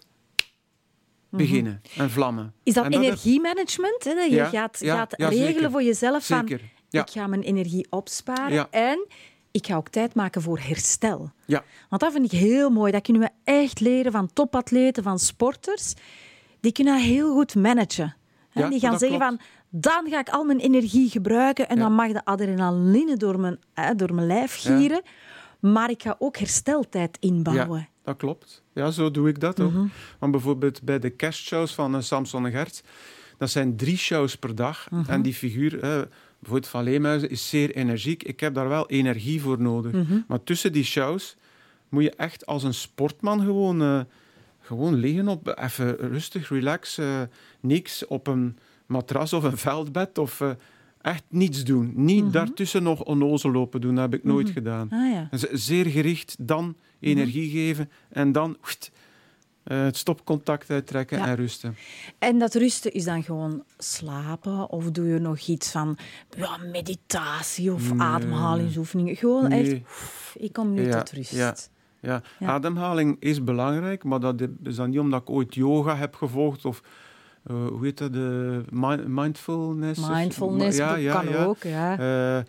beginnen 1.29 1.81
en 1.97 2.09
vlammen. 2.09 2.43
Mhm. 2.43 2.53
Is 2.63 2.73
dat 2.73 2.93
energiemanagement? 2.93 4.03
Je 4.03 4.27
Ja, 4.29 4.49
gaat, 4.49 4.79
ja, 4.79 4.95
gaat 4.95 5.13
ja, 5.17 5.27
regelen 5.29 5.71
voor 5.71 5.83
jezelf 5.83 6.25
van... 6.25 6.47
Zeker. 6.47 6.61
Ja. 6.89 7.01
Ik 7.01 7.09
ga 7.09 7.27
mijn 7.27 7.41
energie 7.41 7.87
opsparen 7.89 8.53
Ja. 8.53 8.67
en 8.71 9.07
ik 9.51 9.65
ga 9.67 9.75
ook 9.75 9.89
tijd 9.89 10.13
maken 10.15 10.41
voor 10.41 10.59
herstel. 10.59 11.31
Ja, 11.45 11.63
Want 11.89 12.01
dat 12.01 12.11
vind 12.11 12.33
ik 12.33 12.39
heel 12.39 12.69
mooi. 12.69 12.91
Dat 12.91 13.01
kunnen 13.01 13.21
we 13.21 13.29
echt 13.51 13.79
leren 13.79 14.11
van 14.11 14.33
topatleten, 14.33 15.03
van 15.03 15.19
sporters. 15.19 15.93
Die 16.59 16.71
kunnen 16.71 16.93
dat 16.93 17.03
heel 17.03 17.33
goed 17.33 17.55
managen. 17.55 18.15
Ja, 18.51 18.69
die 18.69 18.79
gaan 18.79 18.99
zeggen 18.99 19.17
klopt. 19.19 19.35
van, 19.37 19.39
dan 19.69 20.11
ga 20.11 20.19
ik 20.19 20.29
al 20.29 20.43
mijn 20.43 20.59
energie 20.59 21.09
gebruiken 21.09 21.69
en 21.69 21.75
Ja. 21.75 21.81
dan 21.81 21.93
mag 21.93 22.11
de 22.11 22.25
adrenaline 22.25 23.17
door 23.17 23.39
mijn, 23.39 23.59
hè, 23.73 23.95
door 23.95 24.13
mijn 24.13 24.27
lijf 24.27 24.55
gieren. 24.61 25.01
Maar 25.59 25.89
ik 25.89 26.01
ga 26.01 26.15
ook 26.19 26.37
hersteltijd 26.37 27.17
inbouwen. 27.19 27.79
Ja, 27.79 27.87
dat 28.03 28.17
klopt. 28.17 28.63
Ja, 28.73 28.91
zo 28.91 29.11
doe 29.11 29.29
ik 29.29 29.39
dat 29.39 29.59
ook. 29.59 29.71
Mhm. 29.71 29.85
Want 30.19 30.31
bijvoorbeeld 30.31 30.81
bij 30.83 30.99
de 30.99 31.09
kerstshows 31.09 31.73
van 31.73 31.95
eh, 31.95 32.01
Samson 32.01 32.45
en 32.45 32.51
Gert, 32.51 32.83
dat 33.37 33.49
zijn 33.49 33.75
drie 33.77 33.97
shows 33.97 34.35
per 34.35 34.55
dag. 34.55 34.87
Mhm. 34.89 35.11
En 35.11 35.21
die 35.21 35.33
figuur, 35.33 35.79
eh, 35.83 36.01
bijvoorbeeld 36.39 36.71
van 36.71 36.83
Leemhuizen, 36.83 37.29
is 37.29 37.49
zeer 37.49 37.75
energiek. 37.75 38.23
Ik 38.23 38.39
heb 38.39 38.53
daar 38.53 38.69
wel 38.69 38.89
energie 38.89 39.41
voor 39.41 39.61
nodig. 39.61 39.91
Mhm. 39.91 40.19
Maar 40.27 40.43
tussen 40.43 40.71
die 40.71 40.83
shows 40.83 41.35
moet 41.89 42.03
je 42.03 42.11
echt 42.11 42.45
als 42.45 42.63
een 42.63 42.73
sportman 42.73 43.39
gewoon, 43.41 43.81
eh, 43.81 43.99
gewoon 44.61 44.93
liggen 44.95 45.27
op, 45.27 45.57
even 45.59 45.95
rustig, 45.97 46.49
relax, 46.49 46.97
eh, 46.97 47.21
niks 47.59 48.07
op 48.07 48.27
een 48.27 48.57
matras 48.85 49.33
of 49.33 49.43
een 49.43 49.57
veldbed 49.57 50.17
of 50.17 50.41
eh, 50.41 50.49
echt 51.01 51.23
niets 51.29 51.63
doen. 51.63 51.91
Niet 51.95 52.23
Mhm. 52.23 52.31
daartussen 52.31 52.83
nog 52.83 53.03
onnozel 53.03 53.51
lopen 53.51 53.81
doen, 53.81 53.95
dat 53.95 54.03
heb 54.11 54.19
ik 54.19 54.23
nooit 54.25 54.49
gedaan. 54.49 54.89
Ah, 54.91 55.11
ja. 55.11 55.29
Zeer 55.51 55.85
gericht, 55.85 56.35
dan 56.39 56.75
energie 56.99 57.49
geven 57.49 57.89
en 58.09 58.31
dan 58.31 58.57
eh, 59.67 59.83
het 59.83 59.97
stopcontact 59.97 60.69
uittrekken 60.69 61.17
Ja. 61.17 61.27
en 61.27 61.35
rusten. 61.35 61.75
En 62.19 62.39
dat 62.39 62.53
rusten 62.53 62.93
is 62.93 63.03
dan 63.03 63.23
gewoon 63.23 63.63
slapen? 63.77 64.69
Of 64.69 64.91
doe 64.91 65.07
je 65.07 65.19
nog 65.19 65.39
iets 65.39 65.71
van 65.71 65.97
ja, 66.37 66.57
meditatie 66.57 67.73
of 67.73 67.91
Nee. 67.93 67.99
ademhalingsoefeningen? 68.01 69.15
Gewoon 69.15 69.51
echt, 69.51 69.73
oef, 69.73 70.35
ik 70.39 70.53
kom 70.53 70.73
nu 70.73 70.85
Ja, 70.87 70.97
tot 70.97 71.11
rust. 71.11 71.31
ja. 71.31 71.55
Ja, 72.01 72.21
Ja. 72.39 72.47
ademhaling 72.47 73.17
is 73.19 73.43
belangrijk, 73.43 74.03
maar 74.03 74.19
dat 74.19 74.41
is 74.63 74.75
dan 74.75 74.89
niet 74.89 74.99
omdat 74.99 75.21
ik 75.21 75.29
ooit 75.29 75.55
yoga 75.55 75.95
heb 75.95 76.15
gevolgd 76.15 76.65
of 76.65 76.81
eh, 77.43 77.67
hoe 77.67 77.85
heet 77.85 77.97
dat, 77.97 78.13
de 78.13 78.61
mi- 78.69 79.07
mindfulness? 79.07 80.07
Mindfulness 80.09 80.77
ja, 80.77 81.21
kan 81.21 81.35
ook. 81.35 81.63
Ja. 81.63 81.91
Eh, 81.91 82.43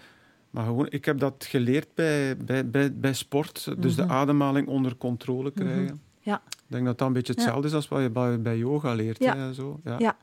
maar 0.51 0.65
gewoon, 0.65 0.87
ik 0.91 1.05
heb 1.05 1.19
dat 1.19 1.47
geleerd 1.49 1.89
bij, 1.95 2.37
bij, 2.37 2.71
bij, 2.71 2.95
bij 2.95 3.13
sport, 3.13 3.65
dus 3.79 3.97
Mhm. 3.97 4.07
de 4.07 4.13
ademhaling 4.15 4.67
onder 4.69 4.97
controle 4.97 5.51
krijgen. 5.51 6.01
Ja. 6.29 6.43
Ik 6.47 6.75
denk 6.75 6.85
dat 6.85 6.99
dat 6.99 7.07
een 7.07 7.13
beetje 7.13 7.33
hetzelfde 7.33 7.69
is 7.69 7.75
als 7.75 7.89
wat 7.89 8.03
je 8.03 8.11
bij, 8.11 8.43
bij 8.43 8.57
yoga 8.57 8.95
leert. 8.95 9.19
Ja. 9.19 9.37
hè, 9.37 9.55
zo. 9.55 9.81
Ja. 9.85 9.95
Ja. 9.99 10.17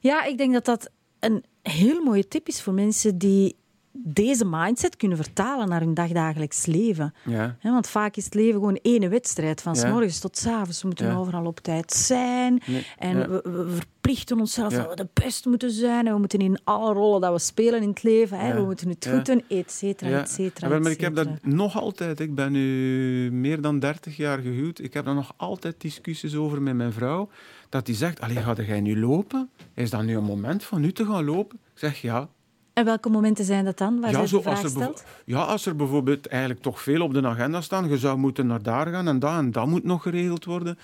ja, 0.00 0.24
ik 0.24 0.38
denk 0.38 0.52
dat 0.52 0.64
dat 0.64 0.90
een 1.20 1.44
heel 1.62 2.02
mooie 2.02 2.28
tip 2.28 2.48
is 2.48 2.62
voor 2.62 2.72
mensen 2.72 3.18
die 3.18 3.56
deze 3.92 4.44
mindset 4.44 4.96
kunnen 4.96 5.16
vertalen 5.16 5.68
naar 5.68 5.80
hun 5.80 5.94
dagdagelijks 5.94 6.66
leven. 6.66 7.14
Ja. 7.24 7.56
Want 7.62 7.86
vaak 7.88 8.16
is 8.16 8.24
het 8.24 8.34
leven 8.34 8.52
gewoon 8.52 8.78
één 8.82 9.10
wedstrijd, 9.10 9.60
van 9.62 9.76
s 9.76 9.82
Ja. 9.82 9.90
morgens 9.90 10.18
tot 10.18 10.36
s 10.38 10.46
avonds. 10.46 10.80
We 10.82 10.86
moeten 10.86 11.06
Ja. 11.06 11.14
overal 11.14 11.44
op 11.46 11.60
tijd 11.60 11.92
zijn. 11.92 12.60
Nee, 12.66 12.86
En 12.98 13.18
we, 13.30 13.40
we 13.50 13.70
verplichten 13.74 14.40
onszelf 14.40 14.72
dat 14.72 14.88
we 14.88 14.96
de 14.96 15.08
beste 15.12 15.48
moeten 15.48 15.70
zijn. 15.70 16.06
En 16.06 16.12
we 16.12 16.18
moeten 16.18 16.38
in 16.38 16.58
alle 16.64 16.92
rollen 16.92 17.20
dat 17.20 17.32
we 17.32 17.38
spelen 17.38 17.82
in 17.82 17.88
het 17.88 18.02
leven, 18.02 18.54
we 18.56 18.64
moeten 18.64 18.88
het 18.88 19.08
goed 19.12 19.26
doen, 19.26 19.42
et 19.48 19.70
cetera, 19.72 20.10
Ja. 20.10 20.20
et 20.20 20.30
cetera. 20.30 20.78
Maar 20.78 20.90
ik 20.90 21.00
heb 21.00 21.14
dat 21.14 21.28
nog 21.42 21.80
altijd. 21.80 22.20
Ik 22.20 22.34
ben 22.34 22.52
nu 22.52 23.30
meer 23.32 23.60
dan 23.60 23.78
30 23.78 24.16
jaar 24.16 24.38
gehuwd. 24.38 24.78
Ik 24.78 24.94
heb 24.94 25.04
daar 25.04 25.14
nog 25.14 25.32
altijd 25.36 25.80
discussies 25.80 26.34
over 26.36 26.62
met 26.62 26.74
mijn 26.74 26.92
vrouw. 26.92 27.28
Dat 27.68 27.86
die 27.86 27.94
zegt, 27.94 28.20
allee, 28.20 28.36
ga 28.36 28.54
jij 28.54 28.80
nu 28.80 29.00
lopen? 29.00 29.50
Is 29.74 29.90
dat 29.90 30.02
nu 30.02 30.16
een 30.16 30.24
moment 30.24 30.64
van 30.64 30.80
nu 30.80 30.92
te 30.92 31.04
gaan 31.06 31.24
lopen? 31.24 31.58
Ik 31.72 31.78
zeg 31.78 32.00
ja. 32.00 32.28
En 32.72 32.84
welke 32.84 33.08
momenten 33.08 33.44
zijn 33.44 33.64
dat 33.64 33.78
dan, 33.78 34.00
waar 34.00 34.10
ja, 34.10 34.26
zo 34.26 34.40
als 34.42 34.62
er 34.64 34.72
bevo- 34.72 34.94
ja, 35.24 35.42
als 35.42 35.66
er 35.66 35.76
bijvoorbeeld 35.76 36.26
eigenlijk 36.26 36.62
toch 36.62 36.82
veel 36.82 37.02
op 37.02 37.14
de 37.14 37.26
agenda 37.26 37.60
staan, 37.60 37.88
je 37.88 37.98
zou 37.98 38.18
moeten 38.18 38.46
naar 38.46 38.62
daar 38.62 38.86
gaan 38.86 39.08
en 39.08 39.18
dat 39.18 39.38
en 39.38 39.50
dat 39.50 39.66
moet 39.66 39.84
nog 39.84 40.02
geregeld 40.02 40.44
worden, 40.44 40.78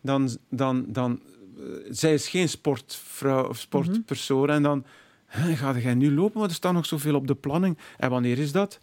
dan... 0.00 0.30
dan, 0.48 0.84
dan 0.88 1.20
eh, 1.58 1.62
zij 1.90 2.14
is 2.14 2.28
geen 2.28 2.48
sportvrouw 2.48 3.48
of 3.48 3.58
sportpersoon 3.58 4.48
en 4.50 4.62
dan 4.62 4.84
"Hè, 5.26 5.56
ga 5.56 5.78
jij 5.78 5.94
nu 5.94 6.14
lopen, 6.14 6.40
maar 6.40 6.48
er 6.48 6.54
staat 6.54 6.72
nog 6.72 6.86
zoveel 6.86 7.14
op 7.14 7.26
de 7.26 7.34
planning. 7.34 7.78
En 7.98 8.10
wanneer 8.10 8.38
is 8.38 8.52
dat? 8.52 8.78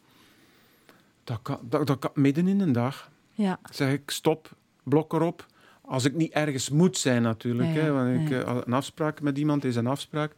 Dat 1.24 1.39
kan, 1.41 1.60
dat, 1.62 1.88
dat 1.88 2.00
kan 2.00 2.12
midden 2.13 2.48
in 2.48 2.60
een 2.60 2.72
dag. 2.72 3.10
Ja. 3.31 3.60
zeg 3.72 3.91
ik 3.91 4.10
stop, 4.12 4.50
blok 4.84 5.13
erop. 5.13 5.46
Als 5.81 6.05
ik 6.05 6.13
niet 6.15 6.31
ergens 6.31 6.69
moet 6.69 6.98
zijn 6.98 7.22
natuurlijk. 7.22 7.74
Ja, 7.74 7.81
hè, 7.81 7.91
want 7.91 8.19
ik, 8.22 8.29
ja. 8.29 8.41
eh, 8.41 8.58
een 8.65 8.74
afspraak 8.74 9.22
met 9.22 9.38
iemand 9.38 9.63
is 9.65 9.75
een 9.75 9.88
afspraak. 9.88 10.36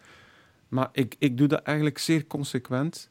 Maar 0.71 0.89
ik, 0.91 1.15
ik 1.19 1.37
doe 1.37 1.47
dat 1.47 1.61
eigenlijk 1.61 1.97
zeer 1.97 2.27
consequent. 2.27 3.09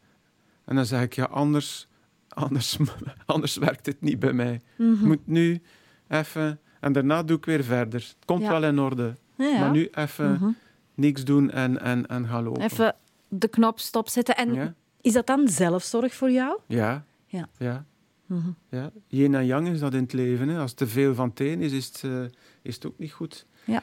En 0.65 0.75
dan 0.77 0.87
zeg 0.87 1.03
ik, 1.03 1.13
ja, 1.15 1.25
anders, 1.25 1.89
anders, 2.29 2.79
anders 3.27 3.57
werkt 3.57 3.87
het 3.87 4.01
niet 4.01 4.19
bij 4.19 4.33
mij. 4.33 4.55
Ik 4.77 5.01
moet 5.01 5.27
nu 5.27 5.61
even... 6.09 6.61
En 6.81 6.93
daarna 6.93 7.23
doe 7.23 7.37
ik 7.37 7.45
weer 7.45 7.65
verder. 7.65 8.01
Het 8.01 8.17
komt 8.25 8.43
Ja. 8.43 8.51
wel 8.51 8.65
in 8.65 8.79
orde. 8.79 9.15
Ja, 9.37 9.45
ja. 9.47 9.59
Maar 9.61 9.71
nu 9.71 9.89
even 9.93 10.33
Mhm. 10.33 10.51
niks 10.95 11.25
doen 11.25 11.51
en, 11.51 11.81
en, 11.81 12.07
en 12.07 12.27
gaan 12.27 12.43
lopen. 12.43 12.63
Even 12.63 12.97
de 13.29 13.49
knop 13.49 13.79
stopzetten. 13.81 14.37
En 14.37 14.77
is 15.01 15.13
dat 15.13 15.27
dan 15.27 15.49
zelfzorg 15.49 16.15
voor 16.15 16.31
jou? 16.31 16.59
Ja. 16.67 17.05
Ja. 17.27 17.49
ja. 17.59 17.85
Mhm. 18.27 18.51
Ja, 18.71 18.91
yin 19.07 19.35
en 19.35 19.47
yang 19.47 19.69
is 19.69 19.81
dat 19.81 19.95
in 19.95 20.03
het 20.03 20.13
leven. 20.13 20.49
Hè. 20.49 20.59
Als 20.59 20.73
te 20.73 20.87
veel 20.87 21.15
van 21.15 21.29
het 21.29 21.41
een 21.41 21.61
is, 21.61 21.73
is 21.73 21.87
het, 21.87 22.03
eh, 22.05 22.23
is 22.63 22.75
het 22.75 22.87
ook 22.87 22.99
niet 22.99 23.13
goed. 23.13 23.47
Ja. 23.65 23.83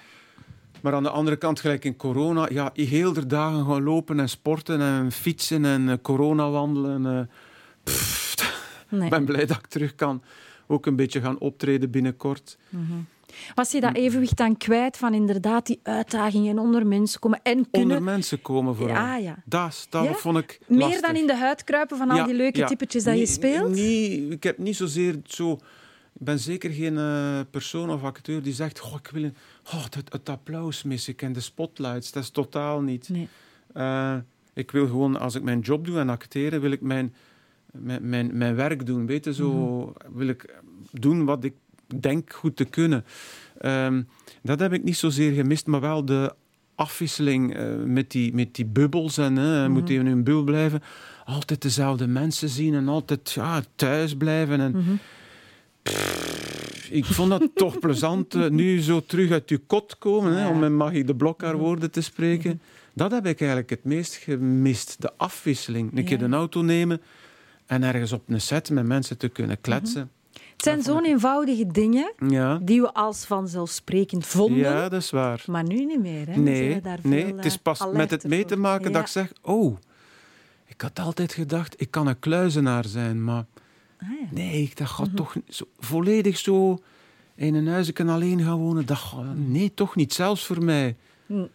Maar 0.82 0.94
aan 0.94 1.04
de 1.04 1.10
andere 1.10 1.36
kant, 1.38 1.60
gelijk 1.60 1.86
in 1.86 1.96
corona, 1.96 2.48
ja, 2.52 2.70
heel 2.74 3.14
de 3.14 3.26
dagen 3.28 3.66
gaan 3.66 3.84
lopen 3.84 4.20
en 4.20 4.30
sporten 4.30 4.82
en 4.82 5.12
fietsen 5.12 5.66
en 5.66 5.90
eh, 5.90 5.96
corona 6.02 6.50
wandelen. 6.50 7.06
eh, 7.06 7.22
pff, 7.84 8.36
Nee. 8.90 9.04
Ik 9.04 9.10
ben 9.10 9.26
blij 9.26 9.46
dat 9.46 9.58
ik 9.58 9.68
terug 9.68 9.96
kan 9.96 10.24
ook 10.68 10.86
een 10.86 10.96
beetje 10.96 11.22
gaan 11.22 11.40
optreden 11.40 11.92
binnenkort. 11.92 12.58
Was 13.56 13.72
je 13.72 13.82
dat 13.82 13.96
evenwicht 13.96 14.38
dan 14.38 14.58
kwijt 14.58 14.98
van 14.98 15.14
inderdaad 15.14 15.66
die 15.66 15.80
uitdagingen 15.84 16.60
onder 16.60 16.88
mensen 16.88 17.20
komen 17.20 17.40
en 17.44 17.54
kunnen... 17.72 17.82
Onder 17.82 18.04
mensen 18.04 18.42
komen 18.42 18.76
vooral. 18.76 18.96
Ja, 18.96 19.16
ja. 19.18 19.36
Dat, 19.46 19.88
dat 19.90 20.04
Ja? 20.04 20.14
vond 20.14 20.38
ik 20.38 20.60
Meer 20.68 21.02
dan 21.02 21.16
in 21.16 21.28
de 21.28 21.36
huid 21.36 21.64
kruipen 21.64 21.98
van 21.98 22.10
al 22.10 22.26
die 22.26 22.34
leuke 22.36 22.64
typetjes 22.66 23.04
dat 23.04 23.18
je 23.18 23.26
speelt? 23.26 23.74
niet- 23.74 24.32
ik 24.32 24.44
heb 24.44 24.58
niet 24.58 24.76
zozeer 24.76 25.20
zo... 25.26 25.60
Ik 26.20 26.26
ben 26.26 26.40
zeker 26.40 26.70
geen 26.72 26.98
eh, 26.98 27.40
persoon 27.52 27.90
of 27.90 28.04
acteur 28.04 28.42
die 28.42 28.54
zegt... 28.54 28.80
Goh, 28.80 28.96
ik 29.00 29.08
wil 29.14 29.24
een, 29.24 29.36
oh, 29.74 29.84
het, 29.84 29.96
het 30.12 30.30
applaus 30.30 30.84
mis 30.84 31.08
ik 31.08 31.22
en 31.22 31.34
de 31.34 31.40
spotlights. 31.40 32.12
Dat 32.12 32.24
is 32.24 32.30
totaal 32.30 32.82
niet. 32.82 33.10
Nee. 33.10 33.28
Eh, 33.74 34.16
ik 34.54 34.72
wil 34.72 34.88
gewoon, 34.88 35.20
als 35.20 35.36
ik 35.36 35.44
mijn 35.44 35.60
job 35.60 35.86
doe 35.86 36.00
en 36.00 36.10
acteren, 36.10 36.62
wil 36.62 36.72
ik 36.72 36.82
mijn, 36.82 37.14
mijn, 37.72 38.10
mijn, 38.10 38.38
mijn 38.38 38.56
werk 38.56 38.86
doen. 38.86 39.06
Weet 39.06 39.26
je, 39.26 39.34
zo 39.34 39.52
Mhm. 39.52 40.18
wil 40.18 40.28
ik 40.28 40.56
doen 40.92 41.26
wat 41.26 41.44
ik 41.44 41.54
denk 42.00 42.34
goed 42.34 42.56
te 42.56 42.66
kunnen. 42.66 43.06
Ehm, 43.58 44.02
dat 44.44 44.60
heb 44.60 44.74
ik 44.74 44.84
niet 44.84 44.98
zozeer 44.98 45.32
gemist, 45.34 45.66
maar 45.68 45.82
wel 45.82 46.06
de 46.06 46.34
afwisseling 46.76 47.56
eh, 47.56 47.76
met, 47.86 48.12
die, 48.12 48.34
met 48.34 48.56
die 48.56 48.66
bubbels. 48.66 49.18
En 49.18 49.36
hè, 49.36 49.70
moet 49.70 49.90
even 49.90 50.06
in 50.06 50.12
een 50.12 50.24
bubbel 50.24 50.44
blijven. 50.44 50.82
Altijd 51.26 51.62
dezelfde 51.62 52.08
mensen 52.08 52.50
zien 52.50 52.74
en 52.74 52.88
altijd 52.88 53.32
ja, 53.32 53.64
thuis 53.76 54.16
blijven. 54.18 54.60
En, 54.60 54.72
Mhm. 54.72 54.96
Ik 56.90 57.06
vond 57.06 57.30
dat 57.30 57.50
toch 57.56 57.80
plezant, 57.80 58.36
eh, 58.36 58.48
nu 58.50 58.82
zo 58.82 59.02
terug 59.06 59.32
uit 59.32 59.50
je 59.50 59.58
kot 59.58 59.98
komen, 59.98 60.38
hè, 60.38 60.48
om 60.48 60.60
met 60.60 60.72
Magie 60.72 61.04
de 61.04 61.16
Blok 61.16 61.42
haar 61.42 61.58
woorden 61.58 61.92
te 61.92 62.02
spreken. 62.02 62.62
Dat 62.94 63.12
heb 63.12 63.26
ik 63.26 63.40
eigenlijk 63.40 63.70
het 63.70 63.84
meest 63.84 64.16
gemist, 64.16 64.96
de 65.02 65.12
afwisseling. 65.18 65.98
Een 65.98 66.06
keer 66.06 66.18
de 66.18 66.30
auto 66.30 66.62
nemen 66.62 67.02
en 67.66 67.84
ergens 67.84 68.12
op 68.12 68.24
een 68.28 68.42
set 68.42 68.70
met 68.70 68.86
mensen 68.86 69.18
te 69.18 69.28
kunnen 69.28 69.62
kletsen. 69.62 70.12
Het 70.32 70.66
zijn 70.66 70.82
zo'n 70.84 71.06
eenvoudige 71.06 71.68
dingen 71.68 72.14
Ja. 72.28 72.60
die 72.62 72.82
we 72.82 72.94
als 72.94 73.26
vanzelfsprekend 73.26 74.26
vonden, 74.26 74.58
ja, 74.58 74.90
dat 74.90 75.02
is 75.02 75.10
waar. 75.10 75.44
maar 75.48 75.64
nu 75.64 75.86
niet 75.86 76.00
meer. 76.00 76.28
Hè? 76.28 76.36
Nee, 76.40 76.82
daar 76.82 77.00
nee, 77.04 77.26
veel, 77.26 77.36
het 77.36 77.46
is 77.46 77.54
eh, 77.56 77.62
pas 77.62 77.86
met 77.94 78.12
het 78.12 78.24
mee 78.28 78.46
te 78.46 78.56
maken 78.56 78.88
Ja. 78.88 78.92
dat 78.94 79.02
ik 79.02 79.08
zeg, 79.08 79.32
oh, 79.42 79.78
ik 80.66 80.82
had 80.82 81.00
altijd 81.00 81.34
gedacht, 81.34 81.82
ik 81.82 81.92
kan 81.92 82.08
een 82.08 82.20
kluizenaar 82.20 82.86
zijn, 82.86 83.24
maar 83.24 83.46
Ah, 84.02 84.08
ja. 84.10 84.28
nee, 84.32 84.72
dat 84.74 84.88
gaat 84.88 85.16
toch 85.16 85.36
zo, 85.50 85.66
volledig 85.80 86.38
zo 86.38 86.78
in 87.36 87.56
een 87.56 87.68
huisje 87.68 87.94
alleen 88.08 88.42
gaan 88.42 88.58
wonen. 88.58 88.86
Dat 88.86 88.98
gaat, 88.98 89.36
nee, 89.36 89.74
toch 89.74 89.96
niet, 89.96 90.14
zelfs 90.14 90.46
voor 90.46 90.64
mij. 90.64 90.96
Hm. 91.26 91.46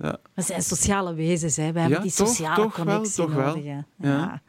Ja. 0.00 0.18
We 0.34 0.42
zijn 0.42 0.62
sociale 0.62 1.14
wezens, 1.14 1.56
hè. 1.56 1.72
we 1.72 1.80
hebben 1.80 1.98
Ja, 1.98 2.02
die 2.04 2.12
toch, 2.12 2.28
sociale 2.28 2.54
toch 2.62 2.76
wel, 2.76 2.84
connectie 2.86 3.14
toch 3.24 3.34
wel. 3.34 3.56
nodig. 3.56 3.84
Ja. 3.96 4.42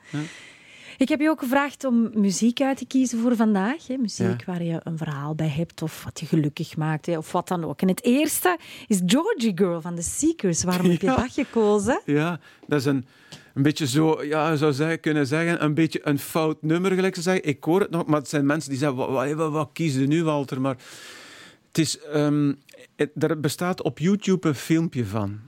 Ik 0.98 1.10
heb 1.10 1.20
je 1.20 1.30
ook 1.30 1.40
gevraagd 1.40 1.84
om 1.84 2.10
muziek 2.14 2.62
uit 2.62 2.78
te 2.78 2.86
kiezen 2.86 3.20
voor 3.20 3.36
vandaag. 3.36 3.88
Hè? 3.88 3.98
Muziek 3.98 4.46
waar 4.46 4.64
je 4.64 4.80
een 4.84 4.98
verhaal 4.98 5.36
bij 5.36 5.48
hebt 5.50 5.82
of 5.82 6.04
wat 6.04 6.20
je 6.20 6.26
gelukkig 6.26 6.78
maakt 6.78 7.06
hè? 7.06 7.18
of 7.18 7.32
wat 7.32 7.48
dan 7.48 7.64
ook. 7.64 7.82
En 7.82 7.88
het 7.88 8.04
eerste 8.04 8.58
is 8.88 9.02
Georgie 9.06 9.52
Girl 9.56 9.82
van 9.82 9.96
The 9.96 10.02
Seekers. 10.02 10.64
Waarom 10.64 10.90
heb 10.90 11.02
je 11.02 11.08
dat 11.22 11.32
gekozen? 11.32 12.02
Ja, 12.06 12.40
dat 12.68 12.80
is 12.80 12.86
een, 12.86 13.06
een 13.54 13.62
beetje 13.64 13.88
zo, 13.88 14.24
ja, 14.24 14.56
zou 14.56 14.74
zeggen, 14.74 15.00
kunnen 15.00 15.28
zeggen, 15.28 15.64
een 15.64 15.74
beetje 15.74 16.00
een 16.04 16.20
fout 16.20 16.62
nummer, 16.62 16.92
gelijk 16.92 17.16
ze 17.16 17.22
zeggen. 17.22 17.46
Ik 17.46 17.64
hoor 17.64 17.80
het 17.80 17.90
nog, 17.90 18.06
maar 18.06 18.20
het 18.20 18.30
zijn 18.30 18.46
mensen 18.46 18.70
die 18.70 18.80
zeggen, 18.80 18.98
wat, 18.98 19.34
wat, 19.34 19.52
wat, 19.52 19.70
nu, 20.08 20.24
Walter? 20.24 20.62
Maar 20.62 20.78
het 21.68 21.78
is, 21.78 21.98
het- 22.96 23.24
er 23.24 23.40
bestaat 23.40 23.82
op 23.82 24.00
YouTube 24.00 24.48
een 24.48 24.56
filmpje 24.56 25.06
van. 25.06 25.40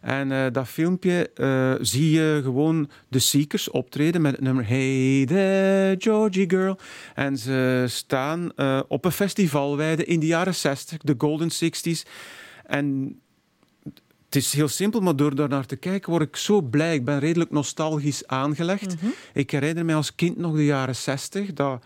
En 0.00 0.32
eh, 0.32 0.46
dat 0.52 0.68
filmpje 0.68 1.30
eh, 1.34 1.74
zie 1.80 2.10
je 2.10 2.40
gewoon 2.42 2.90
de 3.08 3.18
Seekers 3.18 3.70
optreden 3.70 4.22
met 4.22 4.32
het 4.32 4.40
nummer 4.40 4.68
Hey 4.68 5.24
there, 5.26 5.94
Georgie 5.98 6.50
Girl. 6.50 6.78
En 7.14 7.38
ze 7.38 7.84
staan 7.88 8.52
eh, 8.56 8.80
op 8.88 9.04
een 9.04 9.12
festivalweide 9.12 10.04
in 10.04 10.20
de 10.20 10.26
jaren 10.26 10.54
60, 10.54 10.98
de 10.98 11.14
Golden 11.18 11.50
60s. 11.52 12.08
En 12.66 13.18
het 14.34 14.44
is 14.44 14.52
heel 14.52 14.68
simpel, 14.68 15.00
maar 15.00 15.16
door 15.16 15.34
daar 15.34 15.48
naar 15.48 15.66
te 15.66 15.76
kijken 15.76 16.10
word 16.10 16.22
ik 16.22 16.36
zo 16.36 16.60
blij. 16.60 16.94
Ik 16.94 17.04
ben 17.04 17.18
redelijk 17.18 17.50
nostalgisch 17.50 18.26
aangelegd. 18.26 18.94
Ik 19.32 19.50
herinner 19.50 19.84
me 19.84 19.94
als 19.94 20.14
kind 20.14 20.36
nog 20.36 20.54
de 20.54 20.64
jaren 20.64 20.96
60. 20.96 21.52
Dat, 21.52 21.84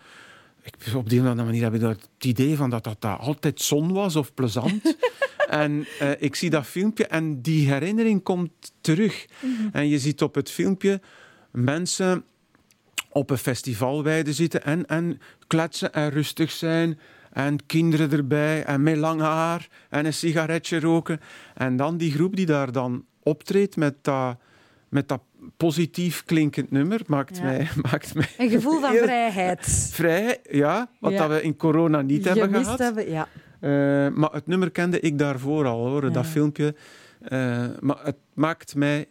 ik, 0.61 0.95
op 0.95 1.09
die 1.09 1.21
of 1.21 1.27
andere 1.27 1.47
manier 1.47 1.63
heb 1.63 1.73
ik 1.73 1.81
dat 1.81 1.89
het 1.89 2.25
idee 2.25 2.55
van 2.55 2.69
dat 2.69 2.83
dat, 2.83 3.01
dat 3.01 3.19
altijd 3.19 3.61
zon 3.61 3.93
was 3.93 4.15
of 4.15 4.33
plezant. 4.33 4.95
en 5.49 5.87
eh, 5.99 6.11
ik 6.19 6.35
zie 6.35 6.49
dat 6.49 6.65
filmpje 6.65 7.07
en 7.07 7.41
die 7.41 7.71
herinnering 7.71 8.23
komt 8.23 8.51
terug. 8.81 9.25
En 9.71 9.87
je 9.87 9.99
ziet 9.99 10.21
op 10.21 10.35
het 10.35 10.51
filmpje 10.51 11.01
mensen 11.51 12.23
op 13.09 13.29
een 13.29 13.37
festivalweide 13.37 14.33
zitten 14.33 14.63
en, 14.63 14.85
en 14.85 15.21
kletsen 15.47 15.93
en 15.93 16.09
rustig 16.09 16.51
zijn. 16.51 16.99
En 17.31 17.65
kinderen 17.65 18.11
erbij 18.11 18.63
en 18.63 18.83
met 18.83 18.97
lang 18.97 19.21
haar 19.21 19.67
en 19.89 20.05
een 20.05 20.13
sigaretje 20.13 20.79
roken. 20.79 21.19
En 21.55 21.75
dan 21.75 21.97
die 21.97 22.11
groep 22.11 22.35
die 22.35 22.45
daar 22.45 22.71
dan 22.71 23.05
optreedt 23.23 23.75
met 23.75 23.95
dat, 24.01 24.37
met 24.89 25.07
dat 25.07 25.21
positief 25.57 26.23
klinkend 26.25 26.71
nummer, 26.71 27.01
maakt, 27.07 27.37
Ja. 27.37 27.43
mij, 27.43 27.67
maakt 27.91 28.13
mij 28.15 28.27
Een 28.37 28.49
gevoel 28.49 28.79
van 28.79 28.93
vrijheid. 28.95 29.89
vrij. 29.93 30.37
Ja, 30.49 30.89
wat 30.99 31.11
Ja. 31.11 31.17
dat 31.17 31.29
we 31.37 31.41
in 31.43 31.55
corona 31.57 32.01
niet 32.01 32.25
hebben 32.25 32.53
gehad. 32.63 32.79
hebben, 32.79 33.09
ja. 33.09 33.27
Eh, 33.59 33.69
maar 34.13 34.31
het 34.31 34.47
nummer 34.47 34.71
kende 34.71 34.99
ik 34.99 35.17
daarvoor 35.17 35.65
al, 35.65 35.87
hoor, 35.87 36.11
dat 36.11 36.25
filmpje. 36.25 36.75
Eh, 37.21 37.65
maar 37.79 37.97
het 38.03 38.15
maakt 38.33 38.75
mij 38.75 39.07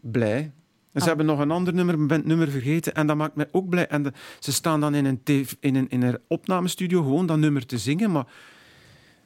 blij. 0.00 0.52
En 0.92 1.00
ze 1.00 1.00
Ah. 1.00 1.06
hebben 1.06 1.26
nog 1.26 1.38
een 1.38 1.50
ander 1.50 1.74
nummer, 1.74 1.94
ik 2.00 2.06
ben 2.06 2.16
het 2.18 2.26
nummer 2.26 2.48
vergeten, 2.50 2.94
en 2.94 3.06
dat 3.06 3.16
maakt 3.16 3.34
mij 3.34 3.48
ook 3.52 3.68
blij. 3.68 3.86
En 3.88 4.02
de- 4.02 4.12
ze 4.38 4.52
staan 4.52 4.80
dan 4.80 4.94
in 4.94 5.04
een, 5.04 5.20
tv 5.22 5.52
in, 5.60 5.74
een, 5.74 5.88
in 5.88 6.02
een 6.02 6.18
opnamestudio 6.28 7.02
gewoon 7.02 7.26
dat 7.26 7.38
nummer 7.38 7.66
te 7.66 7.78
zingen, 7.78 8.10
maar 8.12 8.26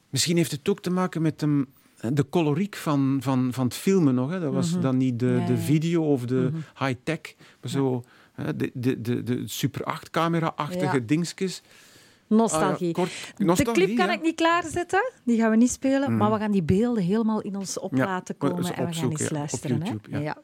misschien 0.09 0.37
heeft 0.37 0.51
het 0.51 0.69
ook 0.69 0.81
te 0.81 0.89
maken 0.89 1.21
met 1.21 1.39
de, 1.39 1.65
de 2.13 2.29
coloriek 2.29 2.75
van, 2.75 3.17
van, 3.21 3.53
van 3.53 3.65
het 3.65 3.75
filmen 3.75 4.15
nog. 4.15 4.29
Hè. 4.31 4.39
Dat 4.39 4.53
was 4.53 4.71
Mhm. 4.71 4.81
dan 4.81 4.97
niet 4.97 5.19
de, 5.19 5.37
Ja, 5.39 5.45
de 5.45 5.57
video 5.57 6.03
of 6.03 6.25
de 6.25 6.49
Mhm. 6.53 6.85
high-tech, 6.85 7.19
maar 7.61 7.69
zo 7.71 8.03
de, 8.55 8.71
de, 8.73 9.01
de, 9.01 9.23
de 9.23 9.41
Super 9.45 9.81
8-camera-achtige 9.83 10.95
Ja. 10.97 11.03
dingetjes. 11.05 11.61
Nostalgie. 12.29 12.87
Ah, 12.87 12.93
kort, 12.93 13.11
de 13.37 13.43
nostalgie, 13.43 13.83
clip 13.85 13.97
kan 13.97 14.09
ik 14.09 14.21
niet 14.21 14.35
klaarzetten, 14.35 15.11
die 15.23 15.37
gaan 15.39 15.49
we 15.49 15.55
niet 15.55 15.71
spelen, 15.71 16.11
Mm. 16.11 16.17
maar 16.17 16.31
we 16.31 16.37
gaan 16.37 16.51
die 16.51 16.63
beelden 16.63 17.03
helemaal 17.03 17.41
in 17.41 17.55
ons 17.55 17.79
op 17.79 17.91
laten 17.97 18.37
komen 18.37 18.55
en 18.57 18.63
we 18.87 18.93
gaan 18.93 19.09
eens 19.11 19.29
luisteren. 19.29 19.81
hè. 20.09 20.17
Ja. 20.19 20.37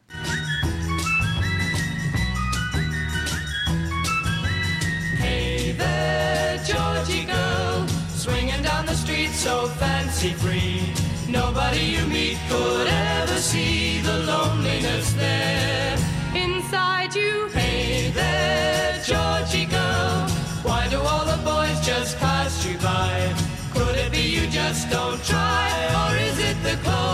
So 9.44 9.68
fancy 9.68 10.30
free. 10.30 10.80
Nobody 11.28 11.84
you 11.96 12.06
meet 12.08 12.38
could 12.48 12.88
ever 12.88 13.40
see 13.52 14.00
the 14.00 14.20
loneliness 14.20 15.12
there 15.14 15.98
inside 16.34 17.14
you. 17.14 17.50
Hey 17.50 18.10
there, 18.12 19.02
Georgie 19.06 19.66
girl, 19.66 20.30
why 20.64 20.88
do 20.90 20.98
all 21.02 21.26
the 21.26 21.40
boys 21.44 21.78
just 21.86 22.18
pass 22.20 22.66
you 22.66 22.78
by? 22.78 23.36
Could 23.74 23.98
it 23.98 24.14
be 24.14 24.24
you 24.36 24.48
just 24.48 24.90
don't 24.90 25.22
try, 25.26 25.68
or 26.02 26.16
is 26.16 26.40
it 26.40 26.58
the 26.64 26.78
clothes 26.82 27.13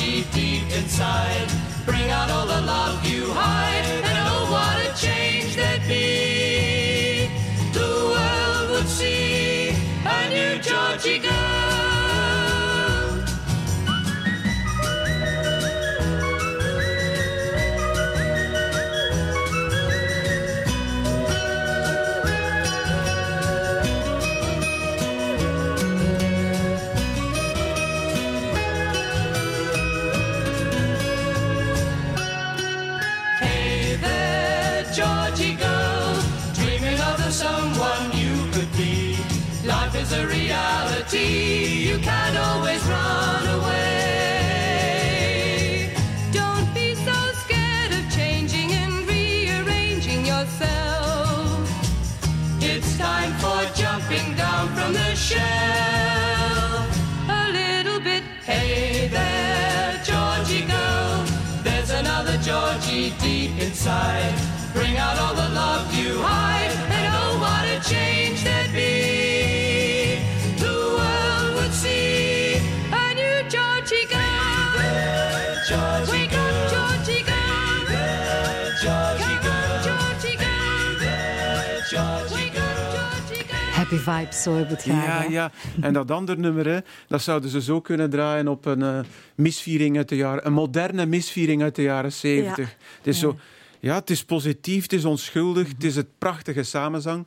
deep 0.00 0.62
inside. 0.72 1.48
Bring 1.84 2.10
out 2.10 2.30
all 2.30 2.46
the 2.46 2.60
love 2.60 3.06
you 3.06 3.32
hide, 3.32 4.03
inside. 63.84 64.34
Bring 64.72 64.96
out 64.96 65.18
all 65.18 65.34
the 65.34 65.48
love 65.54 65.92
you 65.94 66.16
hide, 66.22 66.72
and 66.88 67.12
oh, 67.20 67.38
what 67.44 67.64
a 67.68 67.78
change 67.92 68.42
there'd 68.42 68.72
be. 68.72 70.18
The 70.56 70.72
world 70.96 71.54
would 71.56 71.72
see 71.72 72.56
A 72.90 73.14
new 73.20 73.36
Georgie 73.54 74.06
girl. 74.08 74.64
there, 74.78 75.60
Georgie 75.68 76.12
Wake 76.12 76.32
up, 76.32 76.50
girl. 76.50 76.68
Georgie 76.72 77.22
girl. 77.28 77.80
There, 77.92 78.72
Georgie 78.84 79.36
Come 79.44 79.52
on, 79.52 79.76
girl. 79.76 79.82
Georgie 79.86 80.36
girl. 80.44 80.98
There, 81.04 81.80
Georgie 81.92 82.34
Wake 82.34 82.56
up, 82.56 82.94
Georgie 82.96 83.44
girl. 83.44 83.72
Happy 83.72 83.96
vibes, 83.96 84.42
zo 84.42 84.56
heb 84.56 84.68
het 84.68 84.82
gaan. 84.82 84.96
Ja, 84.96 85.20
hè? 85.20 85.24
ja. 85.26 85.50
En 85.80 85.92
dat 85.92 86.10
andere 86.10 86.38
nummer, 86.40 86.66
hè, 86.66 86.78
dat 87.08 87.22
zouden 87.22 87.50
ze 87.50 87.60
zo 87.62 87.80
kunnen 87.80 88.10
draaien 88.10 88.48
op 88.48 88.64
een 88.66 88.82
eh, 88.82 88.98
misviering 89.34 89.96
uit 89.96 90.08
de 90.08 90.16
jaren... 90.16 90.46
Een 90.46 90.52
moderne 90.52 91.06
misviering 91.06 91.62
uit 91.62 91.74
de 91.74 91.82
jaren 91.82 92.12
zeventig. 92.12 92.68
Het 92.98 93.06
is 93.06 93.20
Ja. 93.20 93.20
zo... 93.20 93.36
Ja, 93.84 93.94
het 93.94 94.10
is 94.10 94.24
positief, 94.24 94.82
het 94.82 94.92
is 94.92 95.04
onschuldig, 95.04 95.68
het 95.68 95.84
is 95.84 95.96
het 95.96 96.18
prachtige 96.18 96.62
samenzang. 96.62 97.26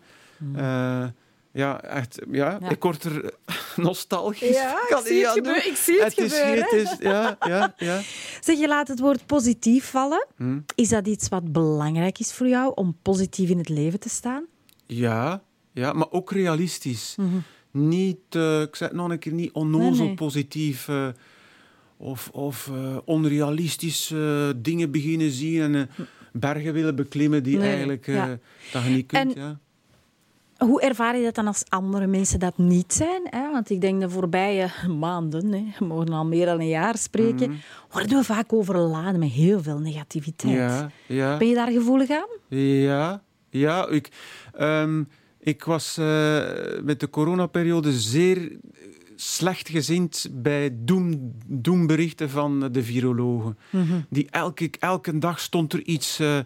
Eh, 0.55 1.05
ja, 1.51 1.81
echt, 1.81 2.19
ja. 2.31 2.57
Ja. 2.61 2.69
ik 2.69 2.83
word 2.83 3.03
er 3.03 3.33
nostalgisch. 3.75 4.55
Ja, 4.55 4.71
ik 4.71 4.87
Kan 4.89 5.03
zie 5.03 5.25
het 5.25 5.33
gebeuren, 5.33 5.67
ik 5.67 5.75
zie 5.75 6.03
het 6.03 6.17
is, 6.17 6.33
gebeuren. 6.33 6.63
Het 6.63 6.73
is, 6.73 6.95
ja, 6.99 7.37
ja, 7.39 7.73
ja. 7.77 8.01
Zeg, 8.45 8.59
je 8.59 8.67
laat 8.67 8.87
het 8.87 8.99
woord 8.99 9.25
positief 9.25 9.89
vallen. 9.89 10.27
Hm. 10.37 10.59
Is 10.75 10.89
dat 10.89 11.07
iets 11.07 11.29
wat 11.29 11.51
belangrijk 11.51 12.19
is 12.19 12.33
voor 12.33 12.47
jou 12.47 12.71
om 12.75 12.97
positief 13.01 13.49
in 13.49 13.57
het 13.57 13.69
leven 13.69 13.99
te 13.99 14.09
staan? 14.09 14.45
Ja, 14.85 15.43
ja, 15.73 15.93
maar 15.93 16.11
ook 16.11 16.31
realistisch. 16.31 17.15
Niet, 17.71 18.19
eh, 18.29 18.61
ik 18.61 18.75
zeg 18.75 18.87
het 18.87 18.97
nog 18.97 19.09
een 19.09 19.19
keer, 19.19 19.33
niet 19.33 19.51
onnozel 19.51 19.89
Nee, 19.89 20.05
nee. 20.07 20.15
positief 20.15 20.87
eh, 20.87 21.07
of, 21.97 22.29
of 22.29 22.71
onrealistisch 23.05 24.11
eh, 24.11 24.49
dingen 24.55 24.91
beginnen 24.91 25.31
zien 25.31 25.61
en 25.61 25.75
eh, 25.75 26.05
bergen 26.39 26.73
willen 26.73 26.95
beklimmen 26.95 27.43
die 27.43 27.57
Nee, 27.57 27.69
eigenlijk 27.69 28.05
dat 28.71 28.83
je 28.83 28.89
niet 28.89 29.05
kunt. 29.07 29.35
En- 29.35 29.41
ja. 29.41 29.59
Hoe 30.57 30.81
ervaar 30.81 31.17
je 31.17 31.23
dat 31.23 31.35
dan 31.35 31.47
als 31.47 31.63
andere 31.69 32.07
mensen 32.07 32.39
dat 32.39 32.57
niet 32.57 32.93
zijn? 32.93 33.21
Hè? 33.29 33.51
Want 33.51 33.69
ik 33.69 33.81
denk 33.81 34.01
de 34.01 34.09
voorbije 34.09 34.69
maanden, 34.99 35.53
hè, 35.53 35.63
we 35.79 35.85
mogen 35.85 36.09
al 36.09 36.25
meer 36.25 36.45
dan 36.45 36.59
een 36.59 36.67
jaar 36.67 36.97
spreken, 36.97 37.59
worden 37.91 38.17
we 38.17 38.23
vaak 38.23 38.53
overladen 38.53 39.19
met 39.19 39.29
heel 39.29 39.61
veel 39.61 39.79
negativiteit. 39.79 40.85
Ja. 41.07 41.37
Ben 41.37 41.47
je 41.47 41.55
daar 41.55 41.71
gevoelig 41.71 42.09
aan? 42.09 42.57
Ja, 42.59 43.21
ja 43.49 43.87
ik, 43.87 44.09
ehm, 44.53 45.03
ik 45.39 45.63
was 45.63 45.97
eh, 45.97 46.41
met 46.83 46.99
de 46.99 47.09
coronaperiode 47.09 47.91
zeer 47.91 48.57
slecht 49.17 49.69
gezind 49.69 50.27
bij 50.31 50.69
doem, 50.73 51.33
doemberichten 51.45 52.29
van 52.29 52.71
de 52.71 52.83
virologen. 52.83 53.57
Die 54.09 54.27
elke, 54.29 54.69
elke 54.79 55.17
dag 55.17 55.39
stond 55.39 55.73
er 55.73 55.81
iets 55.83 56.19
eh, 56.19 56.39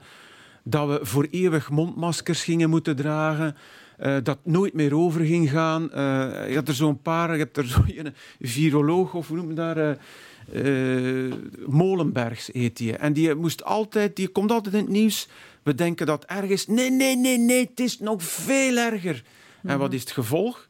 dat 0.63 0.87
we 0.87 1.05
voor 1.05 1.27
eeuwig 1.31 1.69
mondmaskers 1.69 2.43
gingen 2.43 2.69
moeten 2.69 2.95
dragen. 2.95 3.55
eh, 3.97 4.17
dat 4.23 4.37
nooit 4.43 4.73
meer 4.73 4.95
over 4.95 5.25
ging 5.25 5.49
gaan. 5.49 5.91
Eh, 5.91 6.49
je 6.49 6.55
had 6.55 6.67
er 6.67 6.73
zo'n 6.73 7.01
paar, 7.01 7.31
je 7.31 7.37
hebt 7.37 7.57
er 7.57 7.65
zo'n 7.67 8.13
viroloog, 8.39 9.13
of 9.13 9.27
hoe 9.27 9.37
noem 9.37 9.49
je 9.49 9.55
dat? 9.55 9.77
eh, 9.77 11.33
Molenbergs 11.67 12.49
heet 12.53 12.77
die. 12.77 12.97
En 12.97 13.13
die 13.13 13.35
moest 13.35 13.63
altijd, 13.63 14.15
die 14.15 14.27
komt 14.27 14.51
altijd 14.51 14.75
in 14.75 14.81
het 14.81 14.89
nieuws. 14.89 15.27
We 15.63 15.75
denken 15.75 16.05
dat 16.05 16.25
ergens. 16.25 16.67
Nee, 16.67 16.91
nee, 16.91 17.15
nee, 17.17 17.37
nee, 17.37 17.65
het 17.65 17.79
is 17.79 17.99
nog 17.99 18.23
veel 18.23 18.77
erger. 18.77 19.23
En 19.63 19.77
wat 19.79 19.93
is 19.93 19.99
het 20.01 20.11
gevolg? 20.11 20.67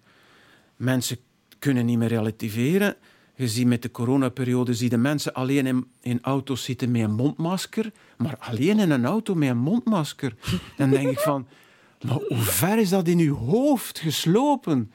Mensen 0.76 1.18
kunnen 1.62 1.86
niet 1.86 1.97
meer 1.97 2.08
relativeren. 2.08 2.95
Je 3.36 3.47
ziet 3.47 3.67
met 3.67 3.82
de 3.82 3.91
coronaperiode 3.91 4.74
zie 4.74 4.89
je 4.89 4.97
mensen 4.97 5.34
alleen 5.34 5.65
in, 5.65 5.86
in 6.02 6.19
auto's 6.21 6.63
zitten 6.63 6.91
met 6.91 7.02
een 7.02 7.13
mondmasker. 7.13 7.91
Maar 8.17 8.36
alleen 8.39 8.80
in 8.80 8.91
een 8.91 9.06
auto 9.06 9.36
met 9.36 9.50
een 9.50 9.58
mondmasker. 9.58 10.36
Dan 10.78 10.89
denk 10.89 11.10
ik 11.10 11.19
van, 11.19 11.47
maar 12.06 12.19
hoe 12.28 12.38
ver 12.38 12.78
is 12.78 12.89
dat 12.89 13.08
in 13.08 13.19
uw 13.19 13.36
hoofd 13.36 14.00
geslopen? 14.00 14.91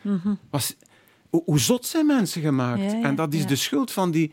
Was, 0.50 0.76
hoe, 1.30 1.42
hoe 1.44 1.58
zot 1.58 1.86
zijn 1.86 2.06
mensen 2.06 2.42
gemaakt? 2.42 2.82
Ja, 2.82 2.98
ja, 2.98 3.02
en 3.02 3.14
dat 3.14 3.34
is 3.34 3.40
ja. 3.40 3.46
de 3.46 3.56
schuld 3.56 3.92
van 3.92 4.10
die, 4.10 4.30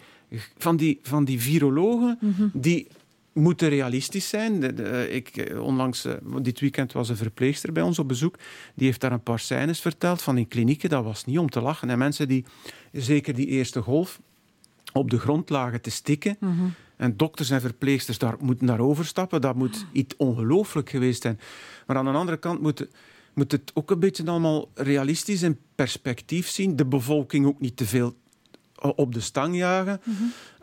van 0.57 0.75
die, 0.75 0.99
van 1.01 1.25
die 1.25 1.41
virologen 1.41 2.19
die 2.53 2.87
moeten 3.33 3.69
realistisch 3.69 4.29
zijn. 4.29 4.59
De- 4.59 4.73
de- 4.73 5.09
ik, 5.11 5.37
eh, 5.37 5.63
onlangs, 5.63 6.05
eh, 6.05 6.13
dit 6.41 6.59
weekend 6.59 6.91
was 6.93 7.09
een 7.09 7.17
verpleegster 7.17 7.71
bij 7.73 7.83
ons 7.83 7.99
op 7.99 8.07
bezoek. 8.07 8.35
Die 8.75 8.85
heeft 8.85 9.01
daar 9.01 9.11
een 9.11 9.23
paar 9.23 9.39
scènes 9.39 9.79
verteld 9.79 10.21
van 10.21 10.37
in 10.37 10.47
klinieken. 10.47 10.89
Dat 10.89 11.03
was 11.03 11.25
niet 11.25 11.37
om 11.39 11.49
te 11.49 11.61
lachen. 11.61 11.89
En 11.89 11.97
mensen 11.97 12.27
die, 12.27 12.45
zeker 12.91 13.33
die 13.35 13.47
eerste 13.47 13.81
golf, 13.81 14.19
op 14.93 15.09
de 15.09 15.19
grond 15.19 15.49
lagen 15.49 15.81
te 15.81 15.89
stikken. 15.89 16.37
En 16.97 17.17
dokters 17.17 17.49
en 17.49 17.61
verpleegsters 17.61 18.17
daar 18.17 18.35
moeten 18.39 18.67
daar 18.67 18.79
overstappen. 18.79 19.41
Dat 19.41 19.55
moet 19.55 19.85
iets 19.91 20.15
ongelooflijk 20.17 20.89
geweest 20.89 21.21
zijn. 21.21 21.39
Maar 21.87 21.97
aan 21.97 22.05
de 22.05 22.11
andere 22.11 22.37
kant 22.37 22.61
moet, 22.61 22.87
moet 23.33 23.51
het 23.51 23.71
ook 23.73 23.91
een 23.91 23.99
beetje 23.99 24.25
allemaal 24.25 24.69
realistisch 24.73 25.41
in 25.41 25.59
perspectief 25.75 26.47
zien. 26.49 26.75
De 26.75 26.85
bevolking 26.85 27.45
ook 27.45 27.59
niet 27.59 27.77
te 27.77 27.85
veel 27.85 28.15
op 28.95 29.13
de 29.13 29.19
stang 29.19 29.55
jagen. 29.55 30.01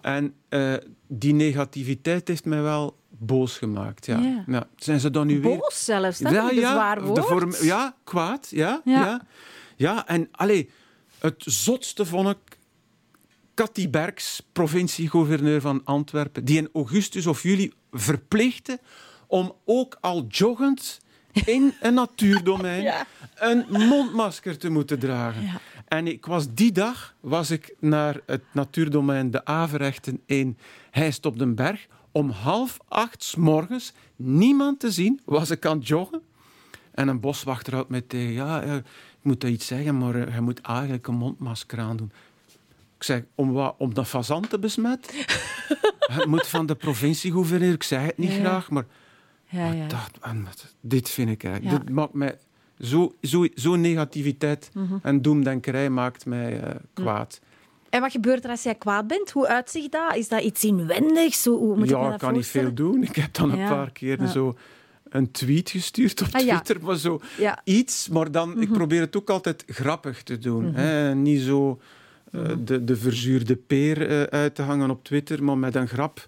En 0.01 0.35
eh, 0.49 0.75
die 1.13 1.33
negativiteit 1.35 2.29
heeft 2.29 2.45
mij 2.45 2.63
wel 2.63 2.97
boos 3.09 3.59
gemaakt. 3.59 4.07
Ja. 4.07 4.19
Ja. 4.19 4.45
Ja. 4.47 4.69
Zijn 4.77 5.01
ze 5.01 5.11
dan 5.11 5.27
nu 5.27 5.41
weer... 5.41 5.59
Boos 5.59 5.85
zelfs, 5.85 6.19
dat 6.19 6.33
is 6.33 6.39
een 6.39 6.57
zwaar 6.59 7.03
woord. 7.03 7.27
vorm- 7.27 7.55
ja, 7.63 7.97
kwaad. 8.05 8.49
Ja, 8.51 8.81
Ja. 8.85 9.01
ja. 9.01 9.27
ja. 9.77 10.07
en 10.07 10.29
allee, 10.31 10.71
het 11.19 11.35
zotste 11.47 12.07
vond 12.07 12.29
ik 12.29 12.59
Cathy 13.55 13.91
Berks, 13.91 14.43
provinciegouverneur 14.53 15.61
van 15.61 15.81
Antwerpen, 15.85 16.45
die 16.45 16.57
in 16.59 16.69
augustus 16.73 17.27
of 17.27 17.43
juli 17.43 17.73
verplichtte 17.93 18.79
om 19.27 19.53
ook 19.65 19.97
al 20.01 20.25
joggend 20.29 21.01
in 21.45 21.75
een 21.81 21.95
natuurdomein 21.95 22.83
Ja. 22.83 23.07
een 23.35 23.65
mondmasker 23.69 24.59
te 24.59 24.71
moeten 24.71 24.99
dragen. 24.99 25.43
Ja. 25.43 25.61
En 25.89 26.07
ik 26.07 26.27
was 26.27 26.55
die 26.55 26.73
dag 26.73 27.15
was 27.21 27.51
ik 27.51 27.75
naar 27.79 28.21
het 28.27 28.43
natuurdomein 28.53 29.31
De 29.31 29.45
Averechten 29.45 30.21
in 30.27 30.59
Heist 30.91 31.27
op 31.27 31.39
den 31.39 31.55
Berg. 31.55 31.87
Om 32.13 32.31
half 32.31 32.79
acht 32.89 33.25
's 33.25 33.35
morgens, 33.35 33.93
niemand 34.17 34.81
te 34.81 34.91
zien, 34.91 35.21
was 35.25 35.51
ik 35.51 35.67
aan 35.67 35.79
het 35.79 35.89
joggen. 35.89 36.23
En 36.91 37.09
een 37.09 37.21
boswachter 37.21 37.73
houdt 37.75 37.89
mij 37.89 38.01
tegen. 38.01 38.33
Ja, 38.33 38.63
ik 38.63 38.85
moet 39.23 39.41
dat 39.41 39.51
iets 39.51 39.67
zeggen, 39.67 39.99
maar 39.99 40.15
eh, 40.15 40.35
je 40.35 40.41
moet 40.41 40.61
eigenlijk 40.61 41.07
een 41.07 41.15
mondmasker 41.15 41.79
aandoen. 41.79 42.13
Ik 42.97 43.03
zeg, 43.07 43.23
om 43.35 43.53
wat? 43.53 43.75
Om 43.79 43.95
de 43.95 44.05
fazant 44.05 44.51
te 44.51 44.59
besmetten? 44.59 45.15
het 46.13 46.27
moet 46.27 46.47
van 46.47 46.67
de 46.67 46.75
provinciegouverneur. 46.75 47.73
Ik 47.73 47.83
zeg 47.83 48.03
het 48.03 48.19
niet 48.19 48.33
ja. 48.33 48.39
graag, 48.39 48.71
maar 48.71 48.85
Ja, 49.51 49.87
dat- 49.87 50.75
dit 50.81 51.09
vind 51.11 51.31
ik 51.31 51.45
eigenlijk. 51.45 51.87
Dit 51.87 51.95
maakt 51.95 52.13
mij 52.15 52.37
zo, 52.81 53.15
zo, 53.23 53.47
zo 53.55 53.77
negativiteit 53.77 54.71
Mhm. 54.75 54.95
en 55.03 55.23
doemdenkerij 55.23 55.91
maakt 55.91 56.27
mij 56.27 56.61
eh, 56.63 56.75
kwaad. 56.93 57.41
En 57.91 58.01
wat 58.01 58.11
gebeurt 58.13 58.45
er 58.45 58.51
als 58.51 58.63
jij 58.63 58.75
kwaad 58.75 59.07
bent? 59.07 59.31
Hoe 59.31 59.49
uitzicht 59.49 59.93
dat? 59.93 60.17
Is 60.17 60.29
dat 60.29 60.43
iets 60.43 60.65
inwendigs? 60.65 61.45
Hoe, 61.45 61.59
hoe 61.59 61.75
moet 61.77 61.85
ik 61.85 61.91
ja, 61.91 62.03
dat 62.05 62.13
ik 62.13 62.19
kan 62.19 62.33
niet 62.33 62.47
veel 62.47 62.75
doen. 62.75 63.03
Ik 63.03 63.17
heb 63.17 63.35
dan 63.35 63.51
een 63.53 63.69
paar 63.69 63.91
keer 63.93 64.27
zo 64.27 64.57
een 65.09 65.31
tweet 65.31 65.71
gestuurd 65.71 66.23
op 66.23 66.29
Ah. 66.33 66.41
Twitter, 66.41 66.77
maar 66.83 66.97
zo. 66.97 67.21
Mhm. 67.39 67.53
iets. 67.65 68.09
Maar 68.09 68.31
dan, 68.31 68.61
ik 68.61 68.73
probeer 68.73 69.01
het 69.01 69.17
ook 69.17 69.31
altijd 69.31 69.65
grappig 69.67 70.23
te 70.23 70.39
doen. 70.39 70.75
hè. 70.75 71.15
Niet 71.15 71.41
zo 71.41 71.81
eh, 72.33 72.41
Mhm. 72.43 72.65
de, 72.65 72.85
de 72.85 72.97
verzuurde 72.97 73.57
peer 73.57 74.09
eh, 74.09 74.23
uit 74.23 74.55
te 74.55 74.63
hangen 74.63 74.91
op 74.91 75.05
Twitter, 75.05 75.45
maar 75.45 75.59
met 75.59 75.75
een 75.75 75.89
grap 75.89 76.27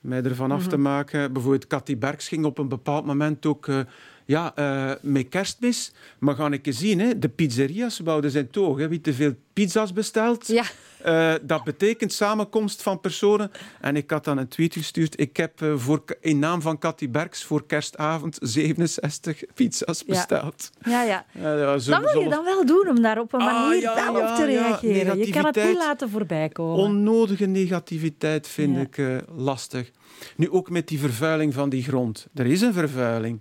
mij 0.00 0.22
ervan 0.22 0.50
af 0.50 0.66
te 0.66 0.74
Mhm. 0.76 0.82
maken. 0.82 1.32
Bijvoorbeeld 1.32 1.66
Cathy 1.66 1.98
Berks 1.98 2.28
ging 2.28 2.44
op 2.44 2.58
een 2.58 2.68
bepaald 2.68 3.04
moment 3.06 3.46
ook... 3.46 3.68
eh, 3.68 3.80
ja, 4.24 4.54
eh, 4.54 4.92
met 5.02 5.28
kerstmis. 5.28 5.92
Maar 6.18 6.34
ga 6.34 6.50
ik 6.50 6.66
eens 6.66 6.78
zien, 6.78 6.98
hè, 7.00 7.18
de 7.18 7.28
pizzeria's 7.28 7.98
wouden 7.98 8.30
zijn 8.30 8.50
toog. 8.50 8.78
Hè. 8.78 8.88
Wie 8.88 9.00
te 9.00 9.12
veel 9.14 9.34
pizza's 9.52 9.92
bestelt, 9.92 10.46
Ja. 10.46 10.64
Eh, 11.02 11.34
dat 11.42 11.64
betekent 11.64 12.12
samenkomst 12.12 12.82
van 12.82 13.00
personen. 13.00 13.50
En 13.80 13.96
ik 13.96 14.10
had 14.10 14.24
dan 14.24 14.38
een 14.38 14.48
tweet 14.48 14.72
gestuurd. 14.72 15.20
Ik 15.20 15.36
heb 15.36 15.62
eh, 15.62 15.72
voor, 15.76 16.02
in 16.20 16.38
naam 16.38 16.60
van 16.62 16.78
Cathy 16.78 17.10
Berks 17.10 17.44
voor 17.44 17.66
kerstavond 17.66 18.38
67 18.40 19.42
pizza's 19.54 20.04
besteld. 20.04 20.70
Ja, 20.84 21.02
ja. 21.02 21.24
Ja, 21.32 21.56
dat 21.76 22.12
wil 22.12 22.20
je 22.22 22.28
dan 22.28 22.44
wel 22.44 22.66
doen, 22.66 22.88
om 22.88 23.02
daar 23.02 23.18
op 23.18 23.32
een 23.32 23.40
Ah, 23.40 23.46
manier 23.46 23.80
ja, 23.80 24.10
op 24.10 24.36
te 24.36 24.44
reageren. 24.44 25.18
Je 25.18 25.30
kan 25.30 25.44
het 25.46 25.56
niet 25.64 25.76
laten 25.76 26.10
voorbij 26.10 26.48
komen. 26.48 26.84
Onnodige 26.84 27.46
negativiteit 27.46 28.48
vind 28.48 28.76
ik 28.76 28.98
eh, 28.98 29.16
lastig. 29.36 29.90
Nu 30.36 30.50
ook 30.50 30.70
met 30.70 30.88
die 30.88 30.98
vervuiling 30.98 31.54
van 31.54 31.68
die 31.68 31.82
grond. 31.82 32.26
Er 32.34 32.46
is 32.46 32.60
een 32.60 32.72
vervuiling. 32.72 33.40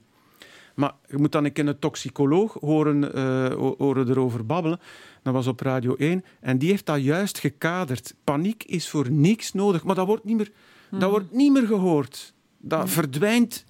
Maar 0.76 0.91
je 1.08 1.17
moet 1.17 1.32
dan 1.32 1.46
een 1.46 1.52
keer 1.52 1.67
een 1.67 1.80
toxicoloog 1.80 2.58
horen, 2.60 3.04
ho- 3.52 3.76
horen 3.78 4.10
erover 4.10 4.46
babbelen. 4.46 4.80
Dat 5.34 5.36
was 5.36 5.48
op 5.48 5.60
Radio 5.60 5.96
1. 5.96 6.24
En 6.40 6.58
die 6.58 6.70
heeft 6.70 6.86
dat 6.86 7.02
juist 7.04 7.40
gekaderd. 7.40 8.13
Paniek 8.24 8.63
is 8.63 8.90
voor 8.90 9.12
niks 9.12 9.54
nodig. 9.54 9.84
Maar 9.84 9.96
dat 9.96 10.08
wordt 10.08 10.24
niet 10.24 10.38
meer, 10.38 10.52
dat 10.92 11.10
wordt 11.10 11.32
niet 11.32 11.52
meer 11.52 11.68
gehoord. 11.68 12.34
Dat 12.58 12.90
verdwijnt. 12.90 13.66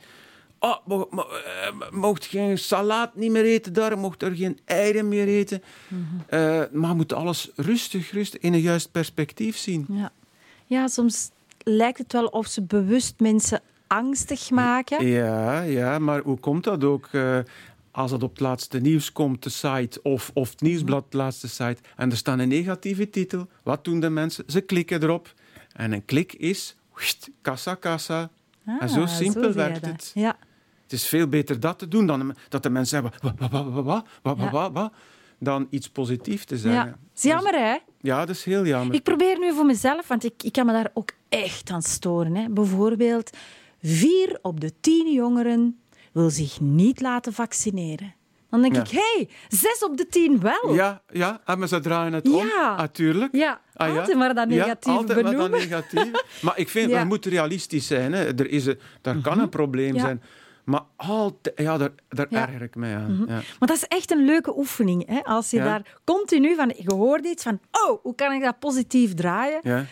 Oh, 0.59 0.75
mo- 0.85 1.07
mo- 1.11 1.27
eh, 1.45 1.91
mocht 1.91 2.25
geen 2.25 2.57
salaat 2.57 3.15
niet 3.15 3.31
meer 3.31 3.43
eten 3.45 3.73
daar, 3.73 3.97
mocht 3.97 4.21
er 4.21 4.35
geen 4.35 4.59
eieren 4.65 5.07
meer 5.07 5.27
eten. 5.27 5.63
Eh, 6.27 6.61
maar 6.71 6.95
moet 6.95 7.13
alles 7.13 7.49
rustig, 7.55 8.11
rustig 8.11 8.41
in 8.41 8.53
een 8.53 8.59
juist 8.61 8.91
perspectief 8.91 9.57
zien. 9.57 9.85
Ja. 9.89 10.11
ja, 10.65 10.87
soms 10.87 11.29
lijkt 11.63 11.97
het 11.97 12.13
wel 12.13 12.25
of 12.25 12.47
ze 12.47 12.61
bewust 12.61 13.13
mensen 13.19 13.61
angstig 13.87 14.49
maken. 14.49 15.07
Ja, 15.07 15.61
ja, 15.61 15.99
maar 15.99 16.21
hoe 16.21 16.37
komt 16.39 16.63
dat 16.63 16.83
ook? 16.83 17.07
eh, 17.11 17.37
als 17.97 18.11
het 18.11 18.23
op 18.23 18.29
het 18.29 18.39
laatste 18.39 18.79
nieuws 18.79 19.11
komt, 19.11 19.43
de 19.43 19.49
site, 19.49 20.01
of, 20.01 20.31
of 20.33 20.49
het 20.49 20.61
nieuwsblad, 20.61 21.11
de 21.11 21.17
laatste 21.17 21.47
site, 21.47 21.77
en 21.95 22.11
er 22.11 22.17
staat 22.17 22.39
een 22.39 22.47
negatieve 22.47 23.09
titel, 23.09 23.47
wat 23.63 23.83
doen 23.83 23.99
de 23.99 24.09
mensen? 24.09 24.43
Ze 24.47 24.61
klikken 24.61 25.03
erop. 25.03 25.33
En 25.73 25.91
een 25.91 26.05
klik 26.05 26.33
is 26.33 26.75
kassa, 27.41 27.75
kassa. 27.75 28.29
en 28.79 28.89
zo 28.89 29.01
Ah, 29.01 29.07
simpel 29.07 29.51
werkt 29.53 29.81
dat. 29.81 29.91
het. 29.91 30.11
Ja. 30.13 30.37
Het 30.83 30.93
is 30.93 31.07
veel 31.07 31.27
beter 31.27 31.59
dat 31.59 31.79
te 31.79 31.87
doen 31.87 32.05
dan 32.05 32.35
dat 32.49 32.63
de 32.63 32.69
mensen 32.69 33.01
zeggen, 33.03 33.35
wat, 33.49 33.73
wat, 34.21 34.49
wat, 34.51 34.71
wat, 34.71 34.91
dan 35.39 35.67
iets 35.69 35.89
positiefs 35.89 36.45
te 36.45 36.57
zeggen. 36.57 36.85
ja. 36.85 36.97
is 37.15 37.21
jammer, 37.21 37.53
hè? 37.53 37.77
Ja, 38.01 38.25
dat 38.25 38.35
is 38.35 38.43
heel 38.43 38.65
jammer. 38.65 38.95
Ik 38.95 39.03
probeer 39.03 39.39
nu 39.39 39.53
voor 39.53 39.65
mezelf, 39.65 40.07
want 40.07 40.23
ik, 40.23 40.43
ik 40.43 40.51
kan 40.51 40.65
me 40.65 40.71
daar 40.71 40.91
ook 40.93 41.11
echt 41.29 41.69
aan 41.69 41.81
storen. 41.81 42.35
Hè. 42.35 42.49
Bijvoorbeeld, 42.49 43.29
vier 43.81 44.39
op 44.41 44.59
de 44.59 44.73
tien 44.79 45.13
jongeren 45.13 45.79
wil 46.17 46.29
zich 46.29 46.59
niet 46.59 47.01
laten 47.01 47.33
vaccineren. 47.33 48.15
Dan 48.49 48.61
denk 48.61 48.75
Ja. 48.75 48.81
ik, 48.81 48.89
hé, 48.89 48.99
hey, 49.15 49.29
zes 49.47 49.83
op 49.83 49.97
de 49.97 50.07
tien 50.07 50.39
wel. 50.39 50.73
Ja, 50.73 51.01
ja, 51.11 51.41
ah, 51.45 51.57
maar 51.57 51.67
ze 51.67 51.79
draaien 51.79 52.13
het 52.13 52.29
om. 52.29 52.45
Ja. 52.45 52.75
Natuurlijk. 52.77 53.35
Ja, 53.35 53.61
Ah, 53.73 53.87
ja? 53.93 53.99
altijd 53.99 54.17
maar 54.17 54.33
dat 54.33 54.49
Ja, 54.49 54.55
negatief 54.55 54.93
altijd 54.93 55.21
maar 55.21 55.31
dat 55.31 55.35
benoemen. 55.35 55.59
negatief. 55.59 56.11
Maar 56.41 56.57
ik 56.59 56.69
vind, 56.69 56.85
Ja. 56.89 56.93
Mhm. 56.95 57.01
we 57.03 57.07
moeten 57.09 57.31
realistisch 57.31 57.87
zijn. 57.87 58.13
Hè. 58.13 58.25
Er 58.25 58.49
is 58.49 58.65
een, 58.65 58.79
daar 59.01 59.15
kan 59.21 59.39
een 59.39 59.49
probleem 59.49 59.93
Ja. 59.95 59.99
zijn. 60.01 60.21
Maar 60.65 60.81
altijd, 60.95 61.59
ja, 61.59 61.77
daar, 61.77 61.89
daar 62.09 62.27
Ja. 62.29 62.39
Mhm. 62.41 62.49
erger 62.49 62.61
ik 62.61 62.75
mij 62.75 62.95
aan. 62.95 63.23
Ja. 63.27 63.33
Maar 63.59 63.67
dat 63.67 63.75
is 63.77 63.83
echt 63.83 64.11
een 64.11 64.25
leuke 64.25 64.57
oefening. 64.57 65.07
Hè? 65.07 65.19
Als 65.23 65.49
je 65.51 65.57
Ja. 65.57 65.63
daar 65.63 65.97
continu 66.03 66.55
van, 66.55 66.73
je 66.77 66.93
hoort 66.93 67.25
iets 67.25 67.43
van, 67.43 67.59
oh, 67.71 68.01
hoe 68.03 68.15
kan 68.15 68.33
ik 68.33 68.41
dat 68.41 68.59
positief 68.59 69.13
draaien? 69.13 69.59
Ja. 69.63 69.85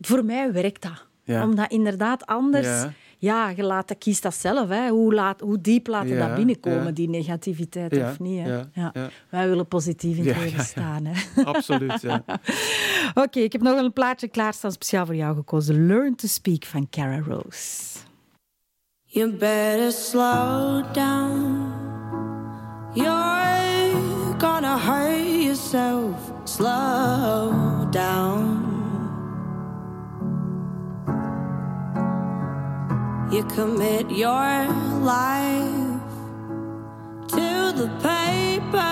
Voor 0.00 0.24
mij 0.24 0.52
werkt 0.52 0.82
dat. 0.82 1.06
Ja. 1.24 1.42
Omdat 1.44 1.70
inderdaad 1.70 2.26
anders... 2.26 2.84
Ja. 3.20 3.48
Je 3.48 3.62
laat, 3.62 3.88
dat 3.88 3.98
kiest 3.98 4.22
dat 4.22 4.34
zelf. 4.34 4.68
Hè. 4.68 4.88
Hoe, 4.88 5.14
laat, 5.14 5.40
hoe 5.40 5.60
diep 5.60 5.86
laat 5.86 6.08
je 6.08 6.14
Ja, 6.14 6.26
dat 6.26 6.36
binnenkomen, 6.36 6.84
ja. 6.84 6.90
die 6.90 7.08
negativiteit, 7.08 7.94
Ja, 7.94 8.10
of 8.10 8.18
niet? 8.18 8.42
Hè? 8.42 8.54
ja, 8.56 8.70
ja. 8.72 8.92
Wij 9.28 9.48
willen 9.48 9.68
positief 9.68 10.16
in 10.16 10.26
het 10.26 10.34
Ja, 10.36 10.40
leven 10.42 10.50
ja, 10.50 10.56
ja. 10.56 10.62
staan. 10.64 11.04
Hè. 11.04 11.42
Absoluut, 11.52 12.00
ja. 12.00 12.24
Oké, 13.24 13.40
ik 13.40 13.52
heb 13.52 13.62
nog 13.62 13.78
een 13.78 13.92
plaatje 13.92 14.28
klaarstaan 14.28 14.72
speciaal 14.72 15.06
voor 15.06 15.14
jou 15.14 15.34
gekozen. 15.36 15.86
Learn 15.86 16.14
to 16.14 16.26
Speak 16.26 16.64
van 16.64 16.88
Cara 16.90 17.20
Rose. 17.28 17.98
You 19.04 19.30
better 19.32 19.92
slow 19.92 20.84
down. 20.94 21.68
You're 22.94 24.34
gonna 24.38 24.78
hurt 24.78 25.42
yourself. 25.42 26.32
Slow 26.44 27.92
down. 27.92 28.49
You 33.30 33.44
commit 33.44 34.10
your 34.10 34.66
life 35.04 36.02
to 37.28 37.72
the 37.76 37.88
paper. 38.02 38.90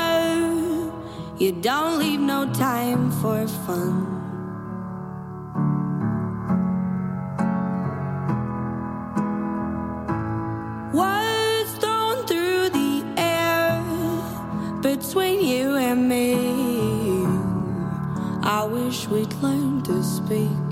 You 1.38 1.50
don't 1.60 1.98
leave 1.98 2.20
no 2.20 2.46
time 2.52 3.10
for 3.20 3.48
fun. 3.66 4.06
Words 10.92 11.72
thrown 11.80 12.24
through 12.28 12.68
the 12.70 13.02
air 13.16 13.82
between 14.82 15.44
you 15.44 15.74
and 15.74 16.08
me. 16.08 16.36
I 18.44 18.62
wish 18.62 19.08
we'd 19.08 19.34
learn 19.42 19.82
to 19.82 20.00
speak. 20.04 20.67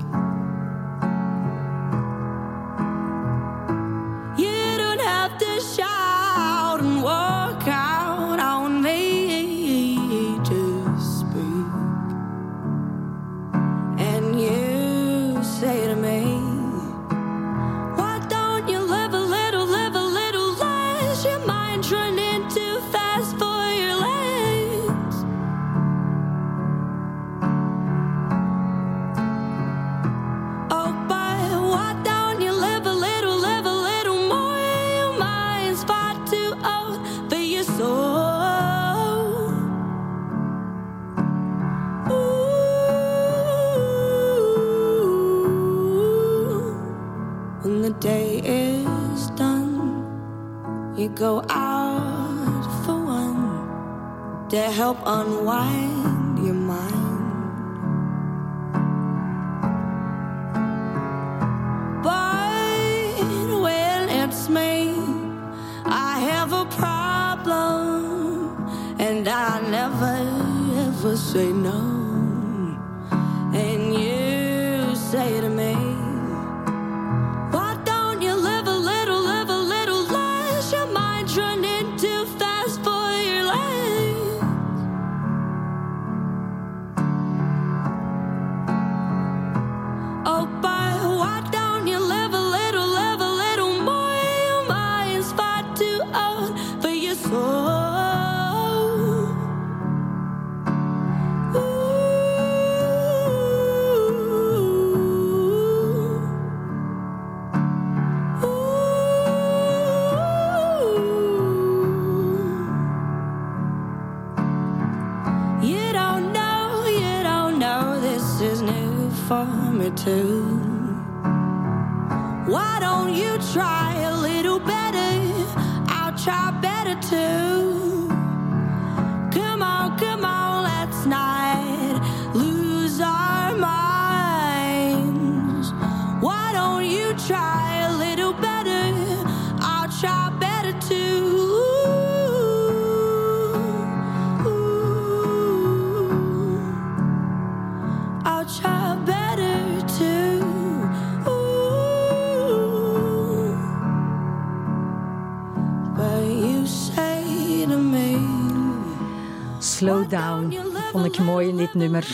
Slow 159.77 160.09
down. 160.09 160.53
Vond 160.91 161.05
ik 161.05 161.19
mooi 161.19 161.47
in 161.47 161.57
dit 161.57 161.73
nummer. 161.73 162.07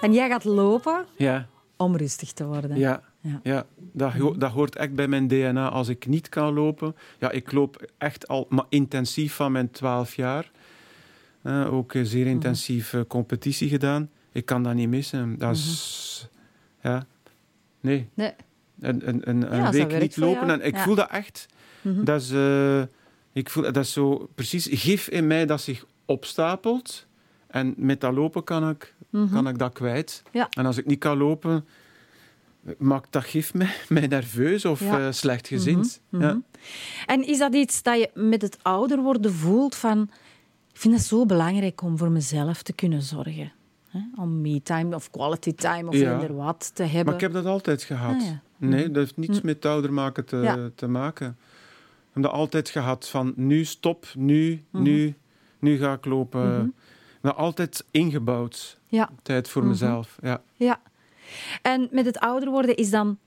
En 0.00 0.12
jij 0.12 0.28
gaat 0.28 0.44
lopen 0.44 1.04
Ja, 1.16 1.46
om 1.76 1.96
rustig 1.96 2.32
te 2.32 2.44
worden. 2.46 2.76
ja. 2.76 3.02
Ja. 3.22 3.40
Ja, 3.42 3.66
dat, 3.92 4.12
dat 4.40 4.50
hoort 4.50 4.76
echt 4.76 4.94
bij 4.94 5.08
mijn 5.08 5.28
DNA. 5.28 5.68
Als 5.68 5.88
ik 5.88 6.06
niet 6.06 6.28
kan 6.28 6.54
lopen, 6.54 6.96
ja, 7.18 7.30
ik 7.30 7.52
loop 7.52 7.90
echt 7.98 8.28
al 8.28 8.46
maar 8.48 8.64
intensief 8.68 9.34
van 9.34 9.52
mijn 9.52 9.70
12 9.70 10.14
jaar. 10.14 10.50
Eh, 11.42 11.72
ook 11.74 11.92
zeer 12.02 12.26
intensief 12.26 12.92
eh, 12.92 13.00
competitie 13.08 13.68
gedaan. 13.68 14.10
Ik 14.32 14.44
kan 14.44 14.62
dat 14.62 14.74
niet 14.74 14.88
missen. 14.88 15.38
Dat 15.38 15.54
is, 15.56 16.28
ja, 16.82 17.06
nee, 17.80 18.08
Nee. 18.14 18.32
een, 18.80 19.08
een, 19.08 19.28
een, 19.30 19.56
Ja, 19.56 19.70
week 19.70 20.00
niet 20.00 20.16
lopen. 20.16 20.50
En 20.50 20.64
ik 20.66 20.74
Ja. 20.76 20.82
voel 20.82 20.94
dat 20.94 21.10
echt. 21.10 21.46
Mhm. 21.82 22.04
Dat 22.04 22.20
is, 22.20 22.30
eh, 22.30 22.82
ik 23.32 23.50
voel, 23.50 23.62
dat 23.62 23.76
is 23.76 23.92
zo 23.92 24.28
precies 24.34 24.68
gif 24.70 25.08
in 25.08 25.26
mij 25.26 25.46
dat 25.46 25.60
zich 25.60 25.84
opstapelt. 26.10 27.06
En 27.46 27.74
met 27.76 28.00
dat 28.00 28.12
lopen 28.14 28.44
kan 28.44 28.68
ik, 28.68 28.94
Mhm. 29.10 29.32
kan 29.32 29.48
ik 29.48 29.58
dat 29.58 29.72
kwijt. 29.72 30.22
Ja. 30.32 30.46
En 30.50 30.66
als 30.66 30.76
ik 30.78 30.86
niet 30.86 30.98
kan 30.98 31.16
lopen, 31.18 31.64
maakt 32.78 33.12
dat 33.12 33.24
gif 33.24 33.54
mij, 33.60 33.74
mij 33.88 34.06
nerveus 34.06 34.64
of 34.64 34.80
Ja. 34.80 34.98
eh, 35.06 35.12
slechtgezind. 35.12 36.00
Mhm. 36.08 36.22
Ja. 36.22 36.40
En 37.06 37.26
is 37.26 37.38
dat 37.38 37.54
iets 37.54 37.82
dat 37.82 37.98
je 37.98 38.10
met 38.14 38.42
het 38.42 38.58
ouder 38.62 38.98
worden 39.02 39.32
voelt 39.32 39.74
van... 39.74 40.10
Ik 40.72 40.86
vind 40.86 40.94
het 40.94 41.04
zo 41.04 41.26
belangrijk 41.26 41.82
om 41.82 41.98
voor 41.98 42.10
mezelf 42.10 42.62
te 42.62 42.72
kunnen 42.72 43.02
zorgen. 43.02 43.52
Hè? 43.88 44.00
Om 44.16 44.40
me-time 44.40 44.94
of 44.94 45.10
quality 45.10 45.54
time 45.54 45.88
of 45.88 45.94
Ja. 45.96 46.12
eender 46.12 46.34
wat 46.36 46.70
te 46.74 46.82
hebben. 46.82 47.04
Maar 47.04 47.14
ik 47.14 47.20
heb 47.20 47.32
dat 47.32 47.44
altijd 47.46 47.82
gehad. 47.82 48.14
Ah. 48.22 48.28
Nee, 48.56 48.86
dat 48.86 48.96
heeft 48.96 49.16
niets 49.16 49.40
met 49.40 49.64
ouder 49.66 49.92
maken 49.92 50.24
te, 50.24 50.72
te 50.74 50.86
maken. 50.86 51.26
Ik 51.28 52.10
heb 52.16 52.22
dat 52.22 52.32
altijd 52.32 52.68
gehad 52.68 53.08
van 53.08 53.32
nu 53.36 53.64
stop, 53.64 54.06
nu, 54.16 54.64
nu, 54.70 55.14
nu 55.60 55.78
ga 55.78 55.92
ik 55.92 56.04
lopen. 56.04 56.74
Dat 57.22 57.36
altijd 57.36 57.84
ingebouwd. 57.90 58.78
Ja. 58.86 59.10
Tijd 59.22 59.48
voor 59.48 59.62
Mhm. 59.62 59.70
mezelf. 59.70 60.18
Ja. 60.22 60.42
Ja. 60.56 60.80
En 61.62 61.88
met 61.90 62.04
het 62.06 62.18
ouder 62.18 62.50
worden 62.50 62.76
is 62.76 62.90
dan 62.90 63.18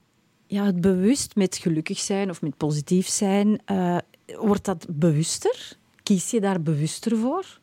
ja, 0.47 0.63
het 0.65 0.81
bewust 0.81 1.35
met 1.35 1.57
gelukkig 1.57 1.99
zijn 1.99 2.29
of 2.29 2.41
met 2.41 2.57
positief 2.57 3.07
zijn. 3.07 3.61
eh, 3.65 3.97
wordt 4.37 4.65
dat 4.65 4.85
bewuster? 4.89 5.77
Kies 6.03 6.31
je 6.31 6.41
daar 6.41 6.61
bewuster 6.61 7.17
voor? 7.17 7.59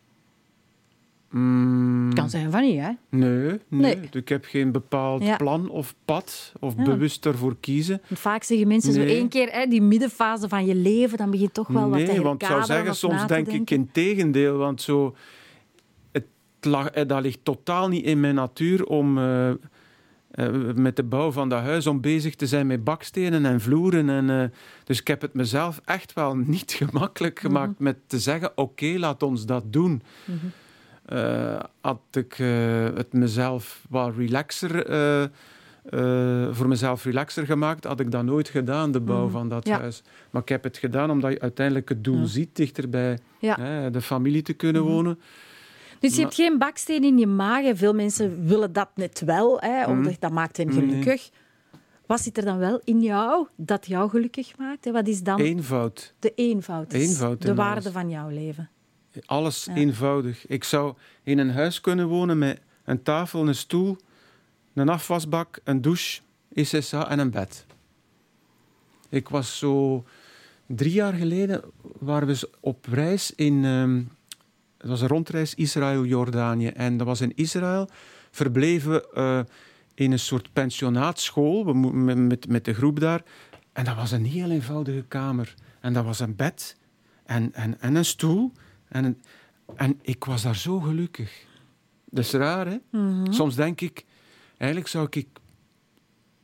Mm, 1.30 2.14
kan 2.14 2.30
zijn 2.30 2.50
van 2.50 2.62
niet, 2.62 2.80
hè? 2.80 2.90
nee, 3.08 3.30
nee, 3.48 3.58
Nee. 3.68 3.98
ik 4.12 4.28
heb 4.28 4.44
geen 4.44 4.72
bepaald 4.72 5.24
Ja. 5.24 5.36
plan 5.36 5.68
of 5.68 5.94
pad 6.04 6.52
of 6.60 6.74
Ja. 6.76 6.82
bewust 6.82 7.26
ervoor 7.26 7.56
kiezen. 7.60 8.00
Want 8.08 8.20
vaak 8.20 8.42
zeggen 8.42 8.68
mensen 8.68 8.92
zo 8.92 8.98
Nee. 9.00 9.16
één 9.16 9.28
keer 9.28 9.48
hè, 9.50 9.66
die 9.66 9.82
middenfase 9.82 10.48
van 10.48 10.66
je 10.66 10.74
leven, 10.74 11.18
dan 11.18 11.30
begin 11.30 11.46
je 11.46 11.52
toch 11.52 11.68
wel 11.68 11.88
wat 11.90 11.98
te 11.98 12.04
nee, 12.04 12.20
want 12.20 12.42
ik 12.42 12.48
zou 12.48 12.64
zeggen, 12.64 12.94
soms 12.94 13.26
denk 13.26 13.46
ik 13.48 13.70
in 13.70 13.88
tegendeel. 13.92 14.56
Want 14.56 14.82
zo, 14.82 15.14
het 16.12 16.24
lag, 16.60 16.86
eh, 16.90 17.06
dat 17.08 17.22
ligt 17.22 17.38
totaal 17.42 17.88
niet 17.88 18.04
in 18.04 18.20
mijn 18.20 18.34
natuur 18.34 18.84
om 18.86 19.18
eh, 19.18 19.48
eh, 19.50 19.56
met 20.74 20.96
de 20.96 21.02
bouw 21.02 21.30
van 21.32 21.48
dat 21.48 21.60
huis 21.62 21.86
om 21.86 22.00
bezig 22.00 22.34
te 22.34 22.46
zijn 22.46 22.66
met 22.66 22.84
bakstenen 22.84 23.44
en 23.46 23.60
vloeren. 23.60 24.08
En, 24.10 24.52
dus 24.84 25.00
ik 25.00 25.06
heb 25.06 25.20
het 25.20 25.34
mezelf 25.34 25.80
echt 25.84 26.12
wel 26.12 26.36
niet 26.56 26.72
gemakkelijk 26.72 27.34
Mhm. 27.42 27.46
gemaakt 27.46 27.78
met 27.78 27.96
te 28.06 28.18
zeggen: 28.18 28.52
oké, 28.54 28.94
laat 28.98 29.22
ons 29.22 29.46
dat 29.46 29.64
doen. 29.72 30.02
Mhm. 30.24 30.36
Had 31.80 32.00
ik 32.10 32.38
eh, 32.38 32.84
het 32.84 33.12
mezelf 33.12 33.84
wat 33.88 34.16
relaxer. 34.16 34.86
eh, 34.86 35.22
eh, 35.22 35.28
voor 36.54 36.68
mezelf 36.68 37.04
relaxer 37.04 37.46
gemaakt, 37.46 37.84
had 37.84 38.00
ik 38.00 38.10
dat 38.10 38.24
nooit 38.24 38.48
gedaan, 38.48 38.92
de 38.92 39.00
bouw 39.00 39.22
Mhm. 39.24 39.32
van 39.32 39.48
dat 39.48 39.66
Ja. 39.66 39.78
huis. 39.80 40.02
Maar 40.30 40.42
ik 40.42 40.48
heb 40.48 40.62
het 40.64 40.78
gedaan 40.78 41.10
omdat 41.10 41.32
je 41.32 41.40
uiteindelijk 41.40 41.88
het 41.88 42.04
doel 42.04 42.18
Ja. 42.20 42.26
ziet, 42.26 42.56
dichter 42.56 42.88
bij 42.88 43.18
Ja. 43.38 43.56
hè, 43.60 43.90
de 43.90 44.00
familie 44.00 44.42
te 44.42 44.52
kunnen 44.52 44.82
Mhm. 44.82 44.90
wonen. 44.92 45.18
Dus 45.98 46.10
je 46.10 46.16
Maar- 46.16 46.24
hebt 46.24 46.34
geen 46.34 46.58
baksteen 46.58 47.04
in 47.04 47.18
je 47.18 47.26
maag. 47.26 47.64
Veel 47.76 47.94
mensen 47.94 48.44
willen 48.46 48.72
dat 48.72 48.88
net 48.94 49.20
wel, 49.26 49.60
hè, 49.60 49.84
omdat 49.86 50.12
Mhm. 50.12 50.20
dat 50.20 50.30
maakt 50.32 50.56
hen 50.56 50.66
Nee. 50.66 50.74
gelukkig. 50.78 51.30
Wat 52.06 52.20
zit 52.20 52.36
er 52.38 52.44
dan 52.44 52.58
wel 52.58 52.80
in 52.84 53.00
jou 53.02 53.46
dat 53.56 53.86
jou 53.86 54.10
gelukkig 54.10 54.58
maakt? 54.58 54.84
Hè? 54.84 54.92
Wat 54.92 55.06
is 55.08 55.22
dan 55.22 55.40
Eenvoud. 55.40 56.14
de 56.18 56.32
eenvoud? 56.34 56.92
is 56.92 57.08
Eenvoud 57.08 57.42
de 57.42 57.54
waarde 57.54 57.80
alles. 57.80 57.92
van 57.92 58.08
jouw 58.10 58.28
leven. 58.28 58.70
Alles 59.26 59.64
Ja. 59.64 59.74
eenvoudig. 59.74 60.46
Ik 60.46 60.64
zou 60.64 60.94
in 61.22 61.38
een 61.38 61.50
huis 61.50 61.80
kunnen 61.80 62.06
wonen 62.06 62.38
met 62.38 62.60
een 62.84 63.02
tafel, 63.02 63.48
een 63.48 63.54
stoel, 63.54 63.96
een 64.74 64.88
afwasbak, 64.88 65.60
een 65.64 65.80
douche, 65.80 66.20
SSA 66.54 67.08
en 67.08 67.18
een 67.18 67.30
bed. 67.30 67.66
Ik 69.08 69.28
was 69.28 69.58
zo... 69.58 70.04
Drie 70.66 70.92
jaar 70.92 71.12
geleden 71.12 71.62
waren 71.98 72.28
we 72.28 72.48
op 72.60 72.86
reis 72.90 73.34
in... 73.34 73.64
ehm, 73.64 74.02
het 74.78 74.88
was 74.88 75.00
een 75.00 75.08
rondreis 75.08 75.54
Israël-Jordanië. 75.54 76.66
En 76.66 76.96
dat 76.96 77.06
was 77.06 77.20
in 77.20 77.32
Israël. 77.34 77.88
Verbleven 78.30 78.90
we 78.90 79.10
eh, 79.14 79.40
in 79.94 80.12
een 80.12 80.18
soort 80.18 80.52
pensionaatschool 80.52 81.64
we 81.66 81.74
met, 82.14 82.48
met 82.48 82.64
de 82.64 82.74
groep 82.74 83.00
daar. 83.00 83.22
En 83.72 83.84
dat 83.84 83.96
was 83.96 84.10
een 84.10 84.24
heel 84.24 84.50
eenvoudige 84.50 85.04
kamer. 85.08 85.54
En 85.80 85.92
dat 85.92 86.04
was 86.04 86.20
een 86.20 86.36
bed 86.36 86.76
en, 87.24 87.52
en, 87.54 87.80
en 87.80 87.94
een 87.94 88.04
stoel. 88.04 88.52
En, 88.90 89.22
en 89.76 89.98
ik 90.02 90.24
was 90.24 90.42
daar 90.42 90.56
zo 90.56 90.80
gelukkig. 90.80 91.46
Dat 92.04 92.24
is 92.24 92.32
raar, 92.32 92.66
hè? 92.66 92.76
Mhm. 92.90 93.32
Soms 93.32 93.54
denk 93.54 93.80
ik, 93.80 94.04
eigenlijk 94.56 94.90
zou 94.90 95.06
ik 95.10 95.26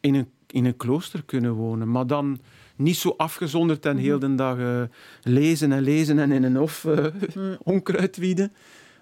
in 0.00 0.14
een, 0.14 0.30
in 0.46 0.64
een 0.64 0.76
klooster 0.76 1.24
kunnen 1.24 1.52
wonen, 1.52 1.90
maar 1.90 2.06
dan 2.06 2.38
niet 2.76 2.96
zo 2.96 3.14
afgezonderd 3.16 3.87
en 3.87 3.96
heel 3.96 4.18
de 4.18 4.35
dag 4.35 4.59
eh, 4.59 4.82
lezen 5.22 5.72
en 5.72 5.82
lezen 5.82 6.18
en 6.18 6.32
in 6.32 6.42
een 6.42 6.56
hof 6.56 6.85
eh, 6.85 7.06
onkruid 7.59 8.16
wieden. 8.16 8.52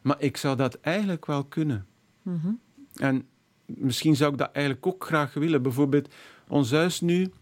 Maar 0.02 0.16
ik 0.18 0.36
zou 0.36 0.56
dat 0.56 0.80
eigenlijk 0.80 1.26
wel 1.26 1.44
kunnen. 1.44 1.86
Mhm. 2.22 2.52
En 2.94 3.26
misschien 3.66 4.16
zou 4.16 4.32
ik 4.32 4.38
dat 4.38 4.50
eigenlijk 4.52 4.86
ook 4.86 5.04
graag 5.04 5.34
willen. 5.34 5.62
Bijvoorbeeld, 5.62 6.08
ons 6.48 6.70
huis 6.70 7.00
nu, 7.00 7.32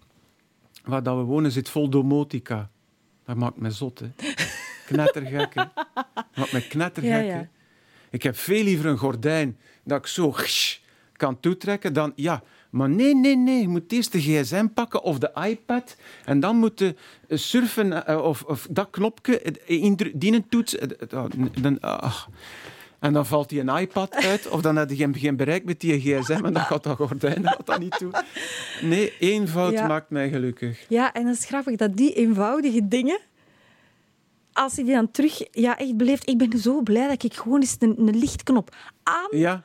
waar 0.85 1.03
dat 1.03 1.17
we 1.17 1.23
wonen, 1.23 1.53
zit 1.53 1.69
vol 1.69 1.88
domotica. 1.88 2.71
Dat 3.25 3.37
maakt 3.37 3.61
me 3.61 3.71
zot, 3.71 3.99
hè. 3.99 4.07
Knettergek, 4.87 5.55
hè. 5.55 5.62
Maakt 6.35 6.53
me 6.53 6.66
knettergek, 6.68 7.12
Ja, 7.12 7.16
hè. 7.16 7.23
ja. 7.38 7.49
Ik 8.11 8.23
heb 8.23 8.37
veel 8.37 8.62
liever 8.64 8.87
een 8.87 8.99
gordijn 8.99 9.57
dat 9.85 9.99
ik 9.99 10.07
zo 10.07 10.35
kan 11.12 11.40
toetrekken 11.40 11.92
dan... 11.92 12.12
Ja, 12.16 12.42
maar 12.71 12.88
nee, 12.88 13.14
nee, 13.14 13.37
nee. 13.37 13.61
Je 13.61 13.68
moet 13.68 13.92
eerst 13.92 14.12
de 14.12 14.21
gsm 14.21 14.66
pakken 14.75 15.03
of 15.03 15.18
de 15.18 15.31
iPad. 15.49 15.97
En 16.25 16.40
dan 16.40 16.57
moet 16.57 16.79
je 16.79 16.95
surfen 17.29 18.07
eh, 18.07 18.23
of, 18.25 18.42
of 18.42 18.66
dat 18.71 18.90
knopje, 18.90 19.40
eh, 19.40 19.92
die 20.14 20.47
toets... 20.49 20.79
oh, 21.14 21.25
dan, 21.61 21.81
ah. 21.81 22.23
En 22.99 23.12
dan 23.12 23.27
valt 23.27 23.49
die 23.49 23.61
een 23.61 23.77
iPad 23.79 24.14
uit, 24.14 24.49
of 24.49 24.61
dan 24.61 24.77
heb 24.77 24.90
je 24.90 24.97
geen, 24.97 25.14
geen 25.18 25.37
bereik 25.37 25.64
met 25.64 25.81
die 25.81 26.01
gsm 26.01 26.45
en 26.45 26.53
dan 26.53 26.62
gaat 26.62 26.83
dat 26.83 26.97
gordijn 26.97 27.42
dat 27.42 27.61
dat 27.64 27.79
niet 27.79 27.97
toe. 27.99 28.11
Nee, 28.83 29.12
eenvoud 29.18 29.73
Ja. 29.73 29.87
maakt 29.87 30.11
mij 30.11 30.29
gelukkig. 30.29 30.85
Ja, 30.88 31.12
en 31.12 31.25
dat 31.25 31.35
is 31.35 31.45
grappig 31.45 31.77
dat 31.77 31.97
die 31.97 32.12
eenvoudige 32.14 32.88
dingen, 32.88 33.18
als 34.53 34.75
je 34.75 34.85
die 34.85 34.95
dan 34.95 35.11
terug 35.11 35.43
ja, 35.51 35.79
echt 35.79 35.97
beleeft, 35.97 36.29
ik 36.29 36.38
ben 36.38 36.59
zo 36.59 36.81
blij 36.83 37.09
dat 37.09 37.23
ik 37.23 37.35
gewoon 37.35 37.61
eens 37.61 37.77
een, 37.79 37.95
een 37.99 38.19
lichtknop 38.19 38.75
aan, 39.03 39.29
Ja, 39.31 39.62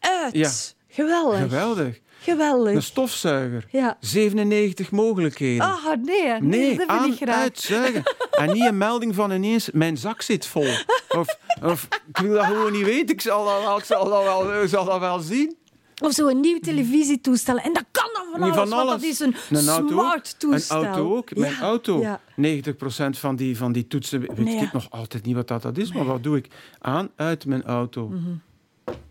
uit. 0.00 0.34
Ja. 0.34 0.50
Geweldig. 0.88 1.38
geweldig. 1.38 2.00
Geweldig. 2.20 2.74
Een 2.74 2.82
stofzuiger. 2.82 3.66
Ja. 3.70 3.96
97 4.00 4.90
mogelijkheden. 4.90 5.64
Ah, 5.66 5.84
nee, 6.02 6.22
nee, 6.22 6.40
Nee, 6.40 6.76
dat 6.76 6.86
aan, 6.88 7.10
ik 7.10 7.16
graag. 7.16 7.34
uit, 7.40 7.58
zuigen. 7.58 8.02
En 8.30 8.52
niet 8.52 8.66
een 8.66 8.78
melding 8.78 9.14
van 9.14 9.30
ineens, 9.30 9.70
mijn 9.72 9.96
zak 9.96 10.22
zit 10.22 10.46
vol. 10.46 10.68
Of, 11.08 11.38
of 11.62 11.88
ik 12.08 12.16
wil 12.18 12.32
dat 12.34 12.44
gewoon 12.44 12.72
niet 12.72 12.84
weten, 12.84 13.14
ik 13.14 13.20
zal 13.20 13.44
dat 13.44 13.62
wel, 13.62 13.78
ik 13.78 13.84
zal 13.84 14.08
dat 14.08 14.22
wel, 14.22 14.62
ik 14.62 14.68
zal 14.68 14.84
dat 14.84 15.00
wel 15.00 15.18
zien. 15.18 15.56
Of 16.02 16.12
zo 16.12 16.28
een 16.28 16.40
nieuw 16.40 16.58
televisietoestel. 16.58 17.56
En 17.58 17.72
dat 17.72 17.84
kan 17.90 18.08
dan 18.12 18.26
van 18.32 18.42
alles, 18.42 18.54
van 18.56 18.68
want 18.68 18.80
alles. 18.88 18.92
dat 19.00 19.02
is 19.10 19.20
een, 19.20 19.34
Een 19.50 19.68
auto 19.68 19.82
ook. 19.84 19.90
smart 19.90 20.38
toestel. 20.40 20.78
Een 20.80 20.86
auto 20.86 21.16
ook. 21.16 21.34
Mijn 21.34 21.52
Ja, 21.52 21.60
auto. 21.60 22.00
ja. 22.00 22.20
90% 22.36 23.18
van 23.18 23.36
die, 23.36 23.56
van 23.56 23.72
die 23.72 23.86
toetsen 23.86 24.20
weet 24.20 24.38
Nee, 24.38 24.54
ik 24.54 24.60
ja. 24.60 24.70
nog 24.72 24.90
altijd 24.90 25.24
niet 25.24 25.34
wat 25.34 25.48
dat, 25.48 25.62
dat 25.62 25.78
is. 25.78 25.92
Maar 25.92 26.04
wat 26.04 26.22
doe 26.22 26.36
ik? 26.36 26.48
Aan, 26.78 27.08
uit 27.16 27.46
mijn 27.46 27.62
auto. 27.64 28.08
Mhm. 28.08 28.20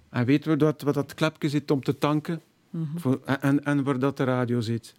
En 0.09 0.25
weten 0.25 0.51
we 0.51 0.57
dat, 0.57 0.81
wat 0.81 0.93
dat 0.93 1.13
klepje 1.13 1.49
zit 1.49 1.71
om 1.71 1.83
te 1.83 1.97
tanken? 1.97 2.41
Mhm. 2.69 2.97
Voor, 2.97 3.19
en- 3.41 3.63
en, 3.65 3.83
waar 3.83 3.99
dat 3.99 4.17
de 4.17 4.23
radio 4.23 4.61
zit? 4.61 4.93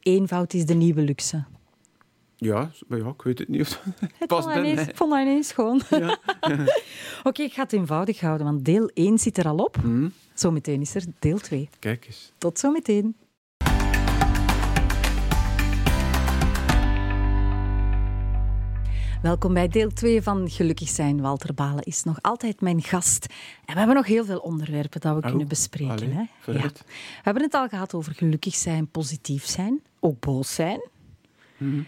Eenvoud 0.00 0.52
is 0.54 0.66
de 0.66 0.74
nieuwe 0.74 1.00
luxe. 1.02 1.44
Ja, 2.36 2.70
maar 2.86 2.98
ja, 2.98 3.08
ik 3.08 3.22
weet 3.22 3.38
het 3.38 3.48
niet. 3.48 3.60
Of, 3.60 3.82
Het 4.18 4.28
bij 4.46 4.58
ineens, 4.58 4.74
mij. 4.84 4.90
vond 4.94 5.10
dat 5.10 5.20
ineens 5.20 5.52
gewoon. 5.52 5.80
ja. 5.90 6.18
Oké, 7.28 7.42
ik 7.42 7.52
ga 7.52 7.62
het 7.62 7.72
eenvoudig 7.72 8.20
houden, 8.20 8.46
want 8.46 8.64
deel 8.64 8.90
1 8.94 9.18
zit 9.18 9.38
er 9.38 9.46
al 9.48 9.56
op. 9.56 9.76
Hm, 9.82 10.08
Zometeen 10.34 10.80
is 10.80 10.94
er 10.94 11.02
deel 11.18 11.38
2. 11.38 11.68
kijk 11.78 12.06
eens. 12.06 12.32
Tot 12.38 12.58
zometeen. 12.58 13.16
Welkom 19.22 19.54
bij 19.54 19.68
deel 19.68 19.92
2 19.92 20.22
van 20.22 20.50
Gelukkig 20.50 20.88
zijn. 20.88 21.20
Walter 21.20 21.54
Balen 21.54 21.82
is 21.84 22.02
nog 22.04 22.18
altijd 22.22 22.60
mijn 22.60 22.82
gast. 22.82 23.26
En 23.64 23.72
we 23.72 23.78
hebben 23.78 23.96
nog 23.96 24.06
heel 24.06 24.24
veel 24.24 24.38
onderwerpen 24.38 25.00
dat 25.00 25.12
we 25.16 25.22
Oh, 25.22 25.28
kunnen 25.28 25.48
bespreken. 25.48 25.94
allee, 25.94 26.12
hè? 26.44 26.52
We 26.52 26.70
hebben 27.22 27.42
het 27.42 27.54
al 27.54 27.68
gehad 27.68 27.94
over 27.94 28.12
gelukkig 28.14 28.54
zijn, 28.54 28.88
positief 28.88 29.46
zijn, 29.46 29.80
ook 30.00 30.20
boos 30.20 30.54
zijn. 30.54 30.88
Mhm. 31.56 31.82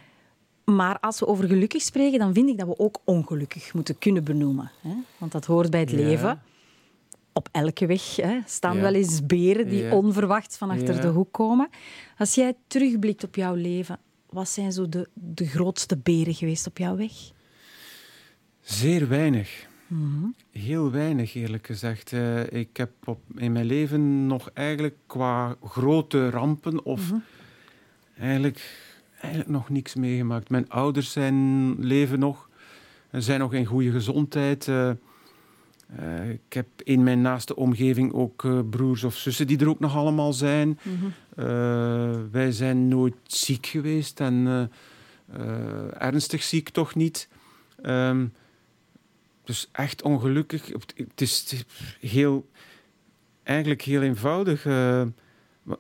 Maar 0.65 0.99
als 1.01 1.21
we 1.21 1.27
over 1.27 1.49
gelukkig 1.49 1.83
spreken, 1.83 2.19
dan 2.19 2.35
vind 2.35 2.49
ik 2.49 2.59
dat 2.59 2.67
we 2.67 2.79
ook 2.79 2.99
ongelukkig 3.05 3.75
moeten 3.75 3.99
kunnen 3.99 4.25
benoemen. 4.25 4.71
Hè? 4.81 4.95
Want 5.19 5.33
dat 5.33 5.45
hoort 5.45 5.71
bij 5.71 5.81
het 5.81 5.91
Ja. 5.91 5.97
leven. 5.97 6.43
Op 7.37 7.49
elke 7.53 7.87
weg 7.87 8.17
hè, 8.17 8.39
staan 8.47 8.77
Ja. 8.77 8.83
wel 8.83 8.95
eens 8.95 9.27
beren 9.27 9.69
die 9.69 9.83
Ja. 9.83 9.95
onverwacht 9.95 10.57
van 10.57 10.71
achter 10.71 10.95
Ja. 10.95 11.01
de 11.01 11.09
hoek 11.09 11.33
komen. 11.33 11.69
Als 12.19 12.35
jij 12.35 12.57
terugblikt 12.67 13.25
op 13.25 13.35
jouw 13.35 13.55
leven, 13.55 13.99
wat 14.31 14.49
zijn 14.49 14.73
zo 14.73 14.89
de, 14.89 15.09
de 15.15 15.47
grootste 15.47 15.97
beren 15.97 16.35
geweest 16.35 16.67
op 16.67 16.79
jouw 16.79 16.97
weg? 16.97 17.13
Zeer 18.61 19.09
weinig. 19.09 19.67
Heel 20.51 20.91
weinig, 20.91 21.35
eerlijk 21.35 21.67
gezegd. 21.67 22.13
Eh, 22.13 22.53
ik 22.53 22.77
heb 22.77 22.91
op, 23.05 23.19
in 23.37 23.53
mijn 23.53 23.65
leven 23.67 24.27
nog 24.27 24.51
eigenlijk 24.55 24.97
qua 25.07 25.57
grote 25.65 26.31
rampen 26.31 26.85
of 26.85 27.13
eigenlijk, 28.19 28.79
eigenlijk 29.21 29.51
nog 29.53 29.69
niks 29.69 29.95
meegemaakt. 29.95 30.51
Mijn 30.51 30.69
ouders 30.69 31.13
zijn, 31.13 31.75
leven 31.87 32.19
nog, 32.19 32.49
en 33.11 33.23
zijn 33.23 33.41
nog 33.41 33.53
in 33.55 33.65
goede 33.65 33.91
gezondheid. 33.91 34.69
Eh, 34.69 34.91
eh, 35.87 36.31
ik 36.31 36.53
heb 36.53 36.67
in 36.83 37.03
mijn 37.03 37.21
naaste 37.21 37.57
omgeving 37.57 38.13
ook 38.13 38.45
eh, 38.45 38.61
broers 38.71 39.05
of 39.05 39.17
zussen 39.17 39.47
die 39.47 39.59
er 39.59 39.69
ook 39.69 39.81
nog 39.81 39.97
allemaal 39.97 40.33
zijn. 40.33 40.79
Eh, 41.37 41.45
wij 42.31 42.53
zijn 42.53 42.89
nooit 42.89 43.15
ziek 43.23 43.67
geweest 43.67 44.21
en 44.21 44.71
ernstig 45.99 46.43
ziek 46.43 46.69
toch 46.69 46.95
niet. 46.95 47.29
Ehm, 47.83 48.27
dus 49.45 49.69
echt 49.73 50.03
ongelukkig. 50.03 50.67
Het 50.95 51.21
is, 51.21 51.65
heel, 52.01 52.49
eigenlijk 53.43 53.83
heel 53.83 54.03
eenvoudig. 54.03 54.65
maar, 55.63 55.79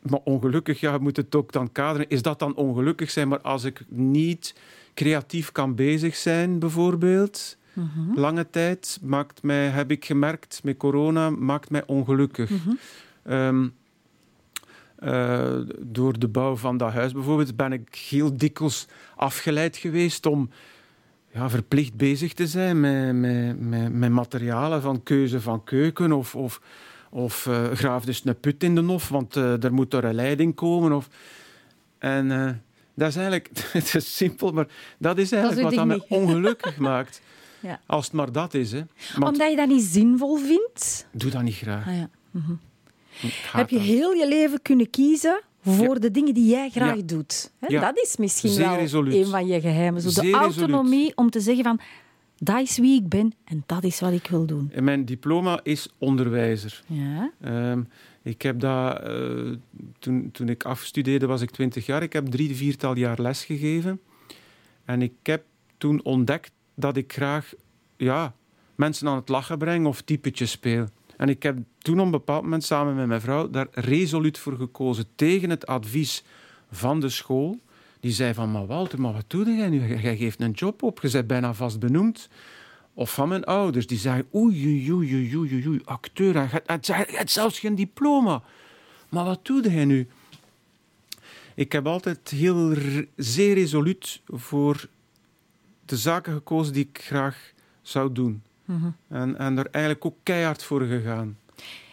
maar 0.00 0.20
ongelukkig, 0.24 0.80
ja, 0.80 0.92
je 0.92 0.98
moet 0.98 1.16
het 1.16 1.34
ook 1.34 1.52
dan 1.52 1.72
kaderen. 1.72 2.08
Is 2.08 2.22
dat 2.22 2.38
dan 2.38 2.54
ongelukkig 2.54 3.10
zijn? 3.10 3.28
Maar 3.28 3.40
als 3.40 3.64
ik 3.64 3.84
niet 3.88 4.54
creatief 4.94 5.52
kan 5.52 5.74
bezig 5.74 6.16
zijn, 6.16 6.58
bijvoorbeeld, 6.58 7.56
lange 8.14 8.50
tijd, 8.50 8.98
maakt 9.02 9.42
mij, 9.42 9.68
heb 9.68 9.90
ik 9.90 10.04
gemerkt, 10.04 10.60
met 10.64 10.76
corona, 10.76 11.30
maakt 11.30 11.70
mij 11.70 11.82
ongelukkig. 11.86 12.50
Ehm, 13.22 13.68
eh, 14.96 15.56
door 15.78 16.18
de 16.18 16.28
bouw 16.28 16.56
van 16.56 16.76
dat 16.76 16.92
huis 16.92 17.12
bijvoorbeeld 17.12 17.56
ben 17.56 17.72
ik 17.72 17.94
heel 18.08 18.36
dikwijls 18.36 18.86
afgeleid 19.16 19.76
geweest 19.76 20.26
om 20.26 20.50
ja, 21.32 21.50
verplicht 21.50 21.94
bezig 21.94 22.32
te 22.32 22.46
zijn 22.46 22.80
met, 22.80 23.14
met, 23.14 23.60
met, 23.60 23.92
met 23.92 24.10
materialen 24.10 24.82
van 24.82 25.02
keuze 25.02 25.40
van 25.40 25.64
keuken 25.64 26.12
of, 26.12 26.34
of, 26.34 26.60
of 27.10 27.46
eh, 27.46 27.70
graaf 27.70 28.04
dus 28.04 28.22
een 28.24 28.40
put 28.40 28.62
in 28.62 28.74
de 28.74 28.80
hof, 28.80 29.08
want 29.08 29.36
eh, 29.36 29.64
er 29.64 29.72
moet 29.72 29.94
er 29.94 30.04
een 30.04 30.14
leiding 30.14 30.54
komen. 30.54 30.92
Of... 30.92 31.08
En 31.98 32.28
dat 32.94 33.08
is 33.08 33.16
eigenlijk, 33.16 33.50
het 33.72 33.94
is 33.94 34.16
simpel, 34.16 34.52
maar 34.52 34.66
dat 34.98 35.18
is 35.18 35.32
eigenlijk 35.32 35.62
wat 35.62 35.74
dat 35.74 35.86
niet. 35.86 36.06
ongelukkig 36.20 36.76
maakt. 36.76 37.20
Ja. 37.60 37.80
Als 37.86 38.04
het 38.04 38.14
maar 38.14 38.32
dat 38.32 38.54
is. 38.54 38.72
Hè. 38.72 38.82
Want 39.18 39.32
Omdat 39.32 39.50
je 39.50 39.56
dat 39.56 39.68
niet 39.68 39.82
zinvol 39.82 40.36
vindt? 40.36 41.06
doe 41.12 41.30
dat 41.30 41.42
niet 41.42 41.54
graag. 41.54 41.86
Ah, 41.86 41.94
ja. 41.96 42.08
Haat 43.20 43.52
Heb 43.52 43.70
je 43.70 43.78
heel 43.78 44.12
je 44.12 44.28
leven 44.28 44.62
kunnen 44.62 44.90
kiezen 44.90 45.40
voor 45.62 46.00
de 46.00 46.10
dingen 46.10 46.34
die 46.34 46.48
jij 46.48 46.70
graag 46.70 47.04
doet? 47.04 47.52
Hè, 47.58 47.66
Ja. 47.66 47.80
Dat 47.80 47.98
is 48.04 48.16
misschien 48.16 48.50
Zeer 48.50 48.66
wel 48.68 48.76
resoluut. 48.76 49.14
een 49.14 49.26
van 49.26 49.46
je 49.46 49.60
geheimen. 49.60 50.00
Zo 50.00 50.08
de 50.08 50.14
Zeer 50.14 50.24
resoluut. 50.24 50.56
autonomie 50.58 51.12
om 51.16 51.30
te 51.30 51.40
zeggen 51.40 51.64
van... 51.64 51.80
Dat 52.38 52.60
is 52.60 52.78
wie 52.78 53.00
ik 53.00 53.08
ben 53.08 53.32
en 53.44 53.62
dat 53.66 53.84
is 53.84 54.00
wat 54.00 54.12
ik 54.12 54.26
wil 54.26 54.46
doen. 54.46 54.70
En 54.72 54.84
Mijn 54.84 55.04
diploma 55.04 55.60
is 55.62 55.88
onderwijzer. 55.98 56.82
Ja. 56.86 57.30
Ehm, 57.40 57.82
ik 58.22 58.42
heb 58.42 58.60
dat, 58.60 59.00
eh, 59.00 59.10
toen, 59.98 60.30
toen 60.32 60.48
ik 60.48 60.64
afstudeerde 60.64 61.26
was 61.26 61.40
ik 61.40 61.50
twintig 61.50 61.86
jaar. 61.86 62.02
Ik 62.02 62.12
heb 62.12 62.26
drie, 62.26 62.56
viertal 62.56 62.96
jaar 62.96 63.20
les 63.20 63.44
gegeven. 63.44 64.00
En 64.84 65.02
ik 65.02 65.12
heb 65.22 65.44
toen 65.78 66.00
ontdekt 66.04 66.50
dat 66.76 66.96
ik 66.96 67.12
graag 67.12 67.52
ja, 67.96 68.34
mensen 68.74 69.08
aan 69.08 69.16
het 69.16 69.28
lachen 69.28 69.58
breng 69.58 69.86
of 69.86 70.02
typetjes 70.02 70.50
speel. 70.50 70.86
En 71.16 71.28
ik 71.28 71.42
heb 71.42 71.58
toen 71.78 71.98
op 71.98 72.04
een 72.04 72.10
bepaald 72.10 72.42
moment 72.42 72.64
samen 72.64 72.94
met 72.94 73.06
mijn 73.06 73.20
vrouw 73.20 73.50
daar 73.50 73.66
resoluut 73.70 74.38
voor 74.38 74.56
gekozen. 74.56 75.04
Tegen 75.14 75.50
het 75.50 75.66
advies 75.66 76.24
van 76.70 77.00
de 77.00 77.08
school. 77.08 77.58
Die 78.00 78.12
zei 78.12 78.34
van, 78.34 78.50
maar 78.50 78.66
Walter, 78.66 79.00
maar 79.00 79.12
wat 79.12 79.24
doe 79.26 79.56
jij 79.56 79.68
nu? 79.68 80.00
Jij 80.00 80.16
geeft 80.16 80.40
een 80.40 80.50
job 80.50 80.82
op, 80.82 81.00
je 81.02 81.10
bent 81.10 81.26
bijna 81.26 81.54
vast 81.54 81.80
benoemd. 81.80 82.28
Of 82.94 83.12
van 83.12 83.28
mijn 83.28 83.44
ouders, 83.44 83.86
die 83.86 83.98
zeiden, 83.98 84.26
oei, 84.34 84.92
oei, 84.92 84.92
oei, 84.92 85.36
oei, 85.36 85.66
oei, 85.68 85.80
acteur, 85.84 86.34
je 86.34 87.04
hebt 87.06 87.30
zelfs 87.30 87.58
geen 87.58 87.74
diploma. 87.74 88.42
Maar 89.08 89.24
wat 89.24 89.46
doe 89.46 89.70
jij 89.70 89.84
nu? 89.84 90.08
Ik 91.54 91.72
heb 91.72 91.86
altijd 91.86 92.30
heel 92.30 92.74
zeer 93.16 93.54
resoluut 93.54 94.20
voor 94.26 94.88
de 95.88 95.96
zaken 95.96 96.32
gekozen 96.32 96.72
die 96.72 96.88
ik 96.88 97.00
graag 97.02 97.52
zou 97.82 98.12
doen. 98.12 98.42
en, 99.08 99.38
en 99.38 99.58
er 99.58 99.66
eigenlijk 99.70 100.04
ook 100.04 100.16
keihard 100.22 100.62
voor 100.62 100.82
gegaan. 100.82 101.38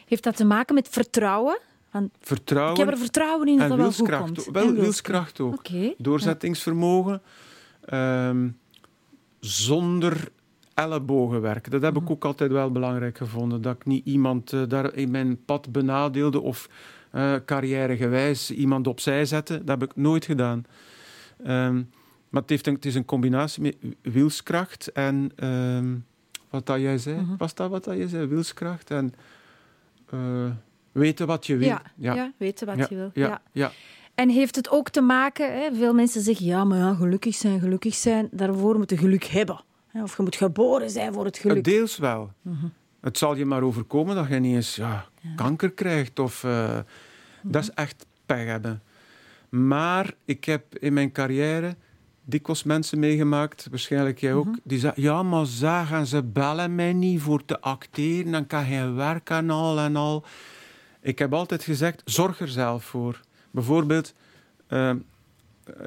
Heeft 0.06 0.24
dat 0.24 0.36
te 0.36 0.46
maken 0.46 0.76
met 0.76 0.90
vertrouwen? 0.90 1.60
Vertrouwen 2.20 2.74
ik 2.74 2.80
heb 2.86 2.94
er 2.94 2.98
vertrouwen 2.98 3.48
in 3.48 3.58
dat 3.58 3.70
dat 3.70 3.78
wel 3.78 3.92
goed 3.92 4.10
komt. 4.10 4.48
ook. 4.48 4.54
Wel 4.54 4.68
En 4.68 4.76
wilskracht 4.76 5.40
ook. 5.40 5.68
Doorzettingsvermogen. 5.98 7.22
ehm, 7.86 8.50
zonder 9.40 10.32
ellebogenwerk. 10.74 11.72
Dat 11.72 11.82
heb 11.82 11.98
ik 11.98 12.10
ook 12.10 12.26
altijd 12.26 12.52
wel 12.52 12.72
belangrijk 12.72 13.18
gevonden. 13.18 13.62
Dat 13.62 13.76
ik 13.76 13.86
niet 13.86 14.06
iemand 14.06 14.54
eh, 14.54 14.62
daar 14.68 14.94
in 14.94 15.12
mijn 15.12 15.46
pad 15.46 15.72
benadeelde 15.72 16.42
of 16.42 16.70
eh, 17.12 17.36
carrièregewijs 17.46 18.52
iemand 18.52 18.88
opzij 18.88 19.26
zette. 19.26 19.64
Dat 19.64 19.80
heb 19.80 19.90
ik 19.90 19.96
nooit 19.96 20.26
gedaan. 20.26 20.66
Ehm, 21.44 21.82
maar 22.34 22.42
het, 22.42 22.52
heeft 22.52 22.68
een, 22.68 22.74
het 22.74 22.86
is 22.86 22.96
een 22.96 23.06
combinatie 23.06 23.62
met 23.62 23.76
wilskracht 24.02 24.92
en 24.92 25.32
ehm, 25.36 25.96
wat 26.50 26.66
dat 26.66 26.80
jij 26.80 26.98
zei. 26.98 27.26
Was 27.38 27.56
dat 27.56 27.70
wat 27.70 27.84
dat 27.84 27.98
je 27.98 28.08
zei? 28.08 28.26
Wilskracht 28.26 28.92
en 28.92 29.14
eh, 30.10 30.46
weten 30.92 31.28
wat 31.28 31.46
je 31.46 31.58
wil. 31.58 31.68
Ja, 31.68 31.82
ja. 31.96 32.32
weten 32.38 32.68
wat 32.68 32.78
ja, 32.78 32.86
je 32.90 32.96
wil. 32.96 33.12
Ja, 33.14 33.42
Ja. 33.52 33.72
En 34.16 34.30
heeft 34.30 34.56
het 34.56 34.70
ook 34.70 34.90
te 34.90 35.02
maken, 35.02 35.62
hè, 35.62 35.76
veel 35.76 35.94
mensen 35.94 36.22
zeggen, 36.22 36.46
ja, 36.46 36.64
maar 36.64 36.78
ja, 36.78 36.94
gelukkig 36.94 37.36
zijn, 37.36 37.60
gelukkig 37.60 37.96
zijn, 37.96 38.28
daarvoor 38.32 38.78
moet 38.78 38.90
je 38.90 38.98
geluk 38.98 39.24
hebben. 39.24 39.64
Hè, 39.88 40.04
Of 40.04 40.18
je 40.18 40.24
moet 40.24 40.36
geboren 40.36 40.90
zijn 40.90 41.14
voor 41.14 41.26
het 41.26 41.38
geluk. 41.38 41.64
deels 41.64 41.98
wel. 41.98 42.32
Het 43.00 43.18
zal 43.18 43.36
je 43.36 43.46
maar 43.46 43.62
overkomen 43.62 44.16
dat 44.16 44.28
je 44.28 44.36
niet 44.36 44.56
eens 44.56 44.76
ja, 44.76 45.06
kanker 45.36 45.72
krijgt. 45.72 46.20
Of, 46.20 46.44
eh, 46.44 46.80
Dat 47.42 47.64
is 47.64 47.72
echt 47.72 48.06
pech 48.26 48.46
hebben. 48.46 48.82
Maar 49.50 50.14
ik 50.26 50.46
heb 50.46 50.78
in 50.78 50.94
mijn 50.94 51.12
carrière 51.12 51.76
dikwijls 52.26 52.64
mensen 52.64 53.00
meegemaakt, 53.00 53.68
waarschijnlijk 53.70 54.20
jij 54.20 54.34
ook, 54.34 54.48
die 54.64 54.80
zeiden, 54.80 55.04
ja, 55.04 55.24
maar 55.24 55.46
zagen 55.46 56.08
ze 56.08 56.24
bellen 56.24 56.76
mij 56.76 56.94
niet 56.94 57.22
voor 57.22 57.46
te 57.46 57.62
acteren, 57.62 58.32
dan 58.32 58.48
kan 58.48 58.70
je 58.70 58.92
werk 58.92 59.30
en 59.30 59.50
al 59.50 59.80
en 59.80 59.96
al. 59.96 60.24
Ik 61.02 61.20
heb 61.20 61.34
altijd 61.34 61.64
gezegd, 61.64 62.02
zorg 62.06 62.40
er 62.40 62.48
zelf 62.48 62.84
voor. 62.84 63.20
Bijvoorbeeld, 63.52 64.14
eh, 64.68 64.90
eh, 64.90 64.96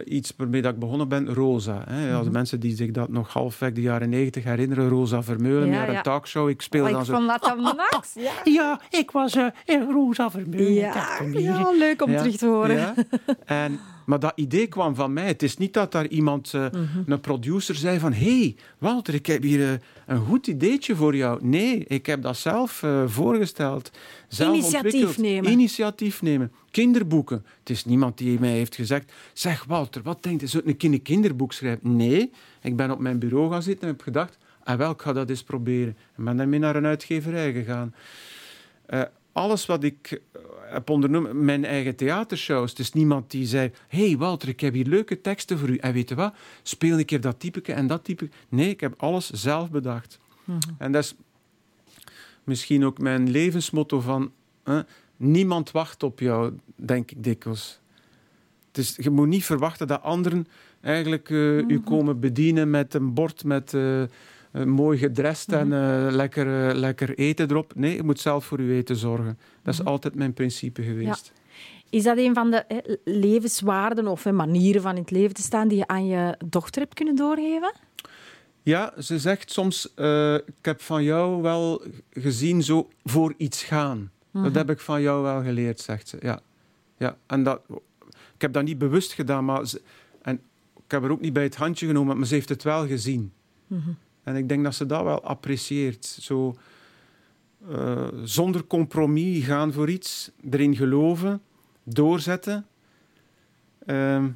iets 0.04 0.32
waarmee 0.36 0.62
dat 0.62 0.72
ik 0.72 0.78
begonnen 0.78 1.08
ben, 1.08 1.34
Rosa. 1.34 1.84
Hè. 1.88 2.14
Als 2.14 2.28
mensen 2.28 2.60
die 2.60 2.76
zich 2.76 2.90
dat 2.90 3.08
nog 3.08 3.32
halfweg 3.32 3.72
de 3.72 3.80
jaren 3.80 4.08
negentig 4.08 4.44
herinneren, 4.44 4.88
Rosa 4.88 5.22
Vermeulen, 5.22 5.68
Ja, 5.68 5.84
ja. 5.84 5.96
een 5.96 6.02
talkshow. 6.02 6.48
Ik 6.48 6.62
speel 6.62 6.84
Oh, 6.84 6.90
dan 6.90 7.00
ik 7.00 7.06
zo... 7.06 7.14
vond 7.14 7.28
dat 7.28 7.42
dan 7.42 7.60
max. 7.90 8.14
Ja. 8.14 8.32
Ja, 8.44 8.80
ik 8.90 9.10
was 9.10 9.36
in 9.64 9.90
Rosa 9.90 10.30
Vermeulen. 10.30 10.72
Ja, 10.72 11.20
ja, 11.32 11.70
leuk 11.70 12.02
om 12.02 12.16
terug 12.16 12.36
te 12.36 12.46
horen. 12.46 12.94
En, 13.44 13.80
maar 14.06 14.20
dat 14.20 14.32
idee 14.34 14.66
kwam 14.66 14.94
van 14.94 15.12
mij. 15.12 15.26
Het 15.26 15.42
is 15.42 15.56
niet 15.56 15.72
dat 15.74 15.92
daar 15.92 16.06
iemand, 16.06 16.54
eh, 16.54 16.66
Mhm. 16.72 17.10
een 17.12 17.20
producer, 17.20 17.74
zei 17.74 17.98
van... 17.98 18.12
Hé, 18.12 18.38
hey, 18.38 18.56
Walter, 18.78 19.14
ik 19.14 19.26
heb 19.26 19.42
hier 19.42 19.68
eh, 19.72 19.78
een 20.06 20.18
goed 20.18 20.46
ideetje 20.46 20.94
voor 20.96 21.16
jou. 21.16 21.38
Nee, 21.46 21.84
ik 21.86 22.06
heb 22.06 22.22
dat 22.22 22.36
zelf 22.36 22.82
eh, 22.82 23.02
voorgesteld. 23.06 23.90
Zelf 24.28 24.54
Initiatief 24.56 24.84
ontwikkeld. 24.84 25.16
nemen. 25.18 25.50
Initiatief 25.50 26.22
nemen. 26.22 26.52
Kinderboeken. 26.70 27.44
Het 27.58 27.70
is 27.70 27.84
niemand 27.84 28.18
die 28.18 28.40
mij 28.40 28.50
heeft 28.52 28.74
gezegd... 28.74 29.12
Zeg, 29.32 29.64
Walter, 29.64 30.02
wat 30.02 30.22
denkt 30.22 30.40
je? 30.40 30.46
Zou 30.46 30.62
ik 30.62 30.68
een 30.68 30.76
kind 30.76 30.94
een 30.94 31.02
kinderboek 31.02 31.52
schrijven? 31.52 31.96
Nee, 31.96 32.30
ik 32.62 32.76
ben 32.76 32.90
op 32.90 32.98
mijn 32.98 33.18
bureau 33.18 33.50
gaan 33.50 33.62
zitten 33.62 33.82
en 33.88 33.94
heb 33.94 34.02
gedacht... 34.02 34.38
Ah, 34.64 34.78
wel, 34.78 34.90
ik 34.90 35.02
ga 35.02 35.12
dat 35.12 35.30
eens 35.30 35.42
proberen. 35.42 35.96
En 36.16 36.24
ben 36.24 36.36
daarmee 36.36 36.58
naar 36.58 36.76
een 36.76 36.86
uitgeverij 36.86 37.52
gegaan. 37.52 37.94
Alles 39.36 39.66
wat 39.66 39.84
ik 39.84 40.20
eh, 40.32 40.40
heb 40.72 40.90
ondernomen, 40.90 41.44
mijn 41.44 41.64
eigen 41.64 41.96
theatershows. 41.96 42.70
Het 42.70 42.78
is 42.78 42.92
niemand 42.92 43.30
die 43.30 43.46
zei: 43.46 43.70
hey 43.88 44.16
Walter, 44.16 44.48
ik 44.48 44.60
heb 44.60 44.74
hier 44.74 44.86
leuke 44.86 45.20
teksten 45.20 45.58
voor 45.58 45.68
u. 45.68 45.76
En 45.76 45.92
weet 45.92 46.08
je 46.08 46.14
wat? 46.14 46.34
Speel 46.62 46.98
een 46.98 47.04
keer 47.04 47.20
dat 47.20 47.40
typeke 47.40 47.72
en 47.72 47.86
dat 47.86 48.04
type. 48.04 48.28
Nee, 48.48 48.68
ik 48.68 48.80
heb 48.80 48.94
alles 48.96 49.30
zelf 49.30 49.70
bedacht. 49.70 50.18
En 50.78 50.92
dat 50.92 51.04
is 51.04 51.14
misschien 52.44 52.84
ook 52.84 52.98
mijn 52.98 53.30
levensmotto 53.30 54.00
van... 54.00 54.32
niemand 55.16 55.70
wacht 55.70 56.02
op 56.02 56.20
jou, 56.20 56.52
denk 56.76 57.10
ik 57.10 57.24
dikwijls. 57.24 57.80
Is, 58.72 58.96
je 58.96 59.10
moet 59.10 59.28
niet 59.28 59.44
verwachten 59.44 59.86
dat 59.86 60.02
anderen 60.02 60.46
eigenlijk 60.80 61.30
eh, 61.30 61.56
u 61.56 61.80
komen 61.80 62.20
bedienen 62.20 62.70
met 62.70 62.94
een 62.94 63.14
bord 63.14 63.44
met 63.44 63.74
eh, 63.74 64.02
eh, 64.56 64.64
mooi 64.64 64.98
gedrest 64.98 65.52
en 65.52 65.72
eh, 65.72 66.12
lekker, 66.14 66.68
eh, 66.68 66.74
lekker 66.74 67.18
eten 67.18 67.50
erop. 67.50 67.72
Nee, 67.74 67.96
je 67.96 68.02
moet 68.02 68.20
zelf 68.20 68.44
voor 68.44 68.62
je 68.62 68.74
eten 68.74 68.96
zorgen. 68.96 69.38
Dat 69.62 69.74
is 69.74 69.84
altijd 69.84 70.14
mijn 70.14 70.32
principe 70.32 70.82
geweest. 70.82 71.32
Is 71.90 72.02
dat 72.02 72.18
een 72.18 72.34
van 72.34 72.50
de 72.50 72.98
levenswaarden 73.04 74.06
of 74.06 74.30
manieren 74.30 74.82
van 74.82 74.94
in 74.94 75.00
het 75.00 75.10
leven 75.10 75.34
te 75.34 75.42
staan 75.42 75.68
die 75.68 75.78
je 75.78 75.86
aan 75.86 76.06
je 76.06 76.38
dochter 76.44 76.82
hebt 76.82 76.94
kunnen 76.94 77.16
doorgeven? 77.16 77.74
Ja, 78.62 78.92
ze 78.98 79.18
zegt 79.18 79.50
soms, 79.50 79.92
ik 80.46 80.64
heb 80.64 80.80
van 80.80 81.02
jou 81.02 81.42
wel 81.42 81.82
gezien 82.10 82.62
zo 82.62 82.88
voor 83.04 83.34
iets 83.36 83.64
gaan. 83.64 84.10
Dat 84.32 84.54
heb 84.54 84.70
ik 84.70 84.80
van 84.80 85.02
jou 85.02 85.22
wel 85.22 85.42
geleerd, 85.42 85.80
zegt 85.80 86.08
ze. 86.08 86.16
Ja. 86.20 86.40
Ja, 86.96 87.16
en 87.26 87.42
dat, 87.42 87.60
ik 88.34 88.40
heb 88.42 88.52
dat 88.52 88.64
niet 88.64 88.78
bewust 88.78 89.12
gedaan, 89.12 89.44
maar 89.44 89.66
ze, 89.66 89.82
en 90.22 90.40
ik 90.76 90.90
heb 90.90 91.04
er 91.04 91.10
ook 91.10 91.20
niet 91.20 91.32
bij 91.32 91.42
het 91.42 91.56
handje 91.56 91.86
genomen, 91.86 92.18
maar 92.18 92.26
ze 92.26 92.34
heeft 92.34 92.48
het 92.48 92.62
wel 92.62 92.86
gezien. 92.86 93.32
En 94.26 94.36
ik 94.36 94.48
denk 94.48 94.64
dat 94.64 94.74
ze 94.74 94.86
dat 94.86 95.02
wel 95.02 95.22
apprecieert. 95.22 96.04
Zo, 96.06 96.56
eh, 97.70 98.08
zonder 98.24 98.66
compromis 98.66 99.44
gaan 99.44 99.72
voor 99.72 99.90
iets, 99.90 100.30
erin 100.50 100.76
geloven, 100.76 101.42
doorzetten. 101.82 102.66
Ehm, 103.86 104.28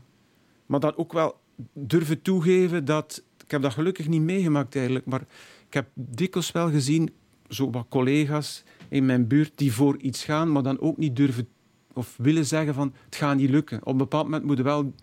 maar 0.66 0.80
dan 0.80 0.96
ook 0.96 1.12
wel 1.12 1.40
durven 1.72 2.22
toegeven 2.22 2.84
dat... 2.84 3.22
Ik 3.44 3.50
heb 3.50 3.62
dat 3.62 3.72
gelukkig 3.72 4.08
niet 4.08 4.22
meegemaakt 4.22 4.76
eigenlijk, 4.76 5.06
maar 5.06 5.20
ik 5.66 5.74
heb 5.74 5.88
dikwijls 5.94 6.52
wel 6.52 6.70
gezien, 6.70 7.10
zo 7.48 7.70
wat 7.70 7.86
collega's 7.88 8.62
in 8.88 9.06
mijn 9.06 9.26
buurt 9.26 9.52
die 9.54 9.72
voor 9.72 9.98
iets 9.98 10.24
gaan, 10.24 10.52
maar 10.52 10.62
dan 10.62 10.80
ook 10.80 10.96
niet 10.96 11.16
durven 11.16 11.48
of 11.92 12.14
willen 12.16 12.46
zeggen 12.46 12.74
van 12.74 12.94
het 13.04 13.16
gaat 13.16 13.36
niet 13.36 13.50
lukken. 13.50 13.80
Op 13.80 13.92
een 13.92 13.96
bepaald 13.96 14.24
moment 14.24 14.44
moeten 14.44 14.64
we 14.64 14.70
wel 14.70 14.94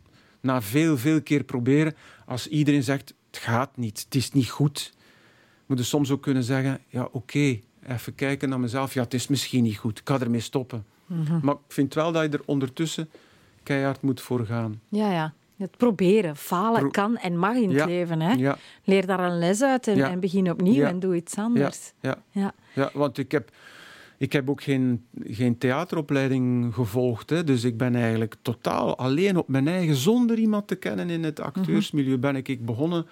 na 0.42 0.62
veel, 0.62 0.98
veel 0.98 1.22
keer 1.22 1.44
proberen. 1.44 1.96
Als 2.26 2.48
iedereen 2.48 2.84
zegt 2.84 3.14
het 3.32 3.38
gaat 3.38 3.78
niet, 3.78 4.00
het 4.06 4.16
is 4.16 4.32
niet 4.32 4.50
goed, 4.50 4.94
moeten 5.66 5.86
we 5.86 5.92
soms 5.92 6.12
ook 6.12 6.22
kunnen 6.22 6.44
zeggen 6.44 6.80
ja 6.88 7.08
oké, 7.12 7.60
even 7.88 8.16
kijken 8.16 8.50
naar 8.50 8.60
mezelf. 8.60 8.94
Ja, 8.94 9.02
het 9.04 9.14
is 9.14 9.28
misschien 9.28 9.64
niet 9.64 9.78
goed, 9.78 10.00
ik 10.00 10.08
ga 10.10 10.20
ermee 10.20 10.40
stoppen. 10.40 10.86
Maar 11.42 11.54
ik 11.56 11.60
vind 11.74 11.94
wel 11.94 12.12
dat 12.12 12.24
je 12.24 12.30
er 12.38 12.44
ondertussen 12.46 13.10
keihard 13.64 14.02
moet 14.02 14.22
voor 14.22 14.46
gaan. 14.46 14.82
Ja, 14.90 15.12
ja. 15.12 15.34
Het 15.58 15.78
proberen. 15.78 16.36
Falen 16.36 16.80
Pro- 16.80 16.90
kan 16.90 17.18
en 17.18 17.38
mag 17.38 17.56
in 17.56 17.70
het 17.70 17.78
Ja. 17.78 17.86
leven. 17.86 18.20
Hè? 18.22 18.32
Ja, 18.34 18.58
Leer 18.84 19.06
daar 19.06 19.20
een 19.20 19.40
les 19.40 19.62
uit 19.62 19.88
en, 19.88 19.96
Ja. 19.96 20.10
en 20.10 20.20
begin 20.20 20.52
opnieuw 20.52 20.84
en 20.86 21.00
doe 21.00 21.16
iets 21.16 21.36
anders. 21.38 21.92
ja. 22.02 22.18
Ja. 22.32 22.54
Ja, 22.74 22.90
want 22.94 23.18
ik 23.18 23.32
heb, 23.32 23.52
ik 24.18 24.34
heb 24.34 24.50
ook 24.50 24.64
geen, 24.64 25.06
geen 25.24 25.58
theateropleiding 25.58 26.74
gevolgd. 26.74 27.30
Hè. 27.30 27.44
Dus 27.44 27.64
ik 27.64 27.78
ben 27.78 27.96
eigenlijk 27.96 28.36
totaal 28.42 28.98
alleen 28.98 29.38
op 29.38 29.48
mijn 29.48 29.68
eigen, 29.68 29.96
zonder 29.96 30.38
iemand 30.38 30.68
te 30.68 30.76
kennen 30.76 31.10
in 31.10 31.24
het 31.24 31.40
acteursmilieu, 31.40 32.18
ben 32.18 32.36
ik, 32.36 32.48
ik 32.48 32.66
begonnen 32.66 33.06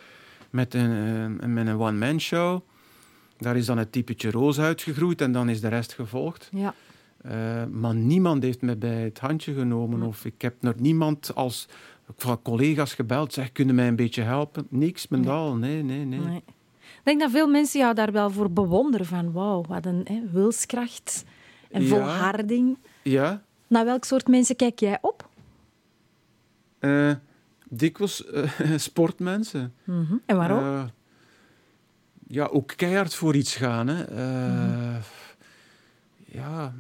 met 0.50 0.74
een, 0.74 0.92
eh, 1.40 1.48
met 1.48 1.68
een 1.68 1.80
one-man 1.80 2.20
show. 2.20 2.62
Daar 3.38 3.58
is 3.58 3.66
dan 3.66 3.78
het 3.78 3.92
typetje 3.92 4.32
roos 4.32 4.60
uitgegroeid 4.60 5.22
en 5.22 5.32
dan 5.32 5.50
is 5.50 5.62
de 5.62 5.68
rest 5.68 5.94
gevolgd. 5.94 6.50
Ja. 6.52 6.74
Eh, 7.22 7.66
maar 7.72 7.96
niemand 7.96 8.44
heeft 8.44 8.62
me 8.62 8.76
bij 8.76 9.02
het 9.02 9.20
handje 9.20 9.54
genomen. 9.54 10.02
Of 10.02 10.26
ik 10.26 10.42
heb 10.42 10.56
nog 10.60 10.76
niemand 10.76 11.36
als 11.36 11.68
van 12.16 12.42
collega's 12.42 12.94
gebeld. 12.94 13.34
Zeg, 13.34 13.52
kunnen 13.52 13.76
mij 13.76 13.88
een 13.88 13.96
beetje 13.96 14.22
helpen? 14.22 14.68
Niks, 14.70 15.08
Mendal. 15.08 15.56
Nee, 15.56 15.84
nee, 15.84 16.06
nee. 16.06 16.44
Denk 17.06 17.20
dat 17.20 17.32
veel 17.32 17.48
mensen 17.48 17.80
jou 17.80 17.94
daar 17.94 18.12
wel 18.12 18.30
voor 18.30 18.52
bewonderen. 18.52 19.06
Van 19.06 19.32
wauw, 19.32 19.64
wat 19.68 19.86
een 19.86 20.02
hè, 20.04 20.22
wilskracht 20.32 21.24
en 21.72 21.82
Ja. 21.82 21.88
volharding. 21.88 22.78
Ja, 23.04 23.42
Naar 23.68 23.86
welk 23.86 24.04
soort 24.04 24.28
mensen 24.28 24.56
kijk 24.56 24.80
jij 24.80 24.98
op? 25.02 25.30
eh, 26.80 27.12
dikwijls 27.70 28.26
eh, 28.26 28.50
sportmensen. 28.78 29.74
Mhm. 29.84 30.16
En 30.26 30.38
waarom? 30.38 30.60
Eh, 30.60 30.84
ja, 32.28 32.46
ook 32.46 32.74
keihard 32.76 33.14
voor 33.14 33.36
iets 33.36 33.56
gaan. 33.56 33.88
Hè. 33.88 34.04
Ja, 36.26 36.74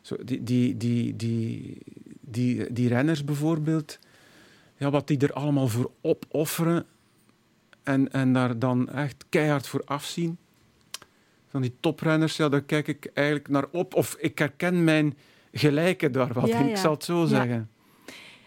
zo, 0.00 0.16
die, 0.24 0.42
die, 0.42 0.76
die, 0.76 1.16
die, 1.16 1.78
die, 2.20 2.72
die 2.72 2.88
renners 2.88 3.24
bijvoorbeeld, 3.24 3.98
ja, 4.76 4.90
wat 4.90 5.06
die 5.06 5.18
er 5.18 5.32
allemaal 5.32 5.68
voor 5.68 5.90
opofferen 6.00 6.86
en, 7.82 8.12
en 8.12 8.32
daar 8.32 8.58
dan 8.58 8.88
echt 8.88 9.24
keihard 9.28 9.66
voor 9.66 9.82
afzien. 9.84 10.38
Van 11.48 11.62
die 11.62 11.74
toprenners, 11.80 12.36
ja, 12.36 12.48
daar 12.48 12.62
kijk 12.62 12.88
ik 12.88 13.10
eigenlijk 13.14 13.48
naar 13.48 13.66
op. 13.72 13.94
Of 13.94 14.16
ik 14.18 14.38
herken 14.38 14.84
mijn 14.84 15.16
gelijken 15.52 16.12
daar 16.12 16.32
wat 16.32 16.48
Ja, 16.48 16.58
in, 16.58 16.64
ja. 16.64 16.70
ik 16.70 16.76
zal 16.76 16.92
het 16.92 17.04
zo 17.04 17.24
zeggen. 17.24 17.70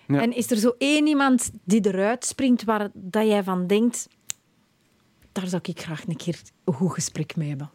ja. 0.08 0.22
En 0.22 0.34
is 0.36 0.52
er 0.52 0.58
zo 0.58 0.76
één 0.78 1.08
iemand 1.08 1.52
die 1.64 1.86
eruit 1.88 2.26
springt 2.26 2.64
waar 2.64 2.90
dat 2.94 3.28
jij 3.28 3.44
van 3.44 3.68
denkt... 3.68 4.08
Daar 5.32 5.48
zou 5.48 5.62
ik 5.66 5.80
graag 5.80 6.08
een 6.08 6.16
keer 6.16 6.40
een 6.66 6.74
goed 6.74 6.94
gesprek 6.94 7.36
mee 7.36 7.50
hebben. 7.50 7.70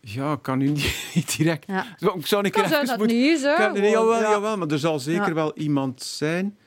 Ja, 0.00 0.32
ik 0.32 0.42
kan 0.42 0.58
nu 0.58 0.68
niet, 0.68 1.10
niet 1.14 1.36
direct... 1.36 1.66
Ja. 1.66 1.86
Ik 1.98 2.26
zou 2.26 2.44
een 2.44 2.50
keer 2.50 2.62
Kan 2.62 2.70
zou 2.70 2.86
dat 2.86 2.98
moeten- 2.98 3.16
niet? 3.16 3.52
Kan- 3.56 3.72
nee, 3.72 3.90
jawel, 3.90 4.20
ja. 4.20 4.30
jawel, 4.30 4.56
maar 4.56 4.68
er 4.68 4.78
zal 4.78 4.98
zeker 4.98 5.26
Ja. 5.28 5.34
wel 5.34 5.56
iemand 5.56 6.02
zijn. 6.02 6.58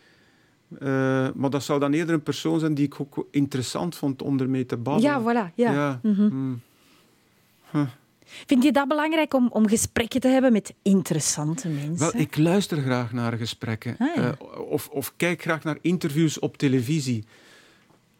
Eh, 0.80 1.28
maar 1.36 1.50
dat 1.50 1.64
zou 1.64 1.80
dan 1.80 1.94
eerder 1.94 2.16
een 2.16 2.24
persoon 2.24 2.60
zijn 2.60 2.74
die 2.74 2.86
ik 2.86 3.00
ook 3.00 3.28
interessant 3.32 3.96
vond 3.96 4.22
om 4.22 4.40
ermee 4.40 4.66
te 4.66 4.78
babbelen. 4.78 5.12
Ja, 5.12 5.50
voilà. 5.50 5.54
Ja. 5.56 6.00
Mhm. 6.04 6.22
mm. 6.22 6.62
Vind 8.46 8.64
je 8.64 8.72
dat 8.72 8.88
belangrijk 8.88 9.34
om, 9.34 9.50
om 9.52 9.68
gesprekken 9.68 10.22
te 10.22 10.28
hebben 10.28 10.52
met 10.52 10.74
interessante 10.82 11.68
mensen? 11.68 12.12
Wel, 12.12 12.22
ik 12.22 12.38
luister 12.38 12.82
graag 12.82 13.12
naar 13.12 13.38
gesprekken. 13.38 13.96
Ah, 14.00 14.16
ja. 14.16 14.22
Eh, 14.22 14.60
of, 14.70 14.88
of 14.88 15.14
kijk 15.16 15.42
graag 15.42 15.64
naar 15.64 15.78
interviews 15.82 16.40
op 16.40 16.58
televisie. 16.58 17.24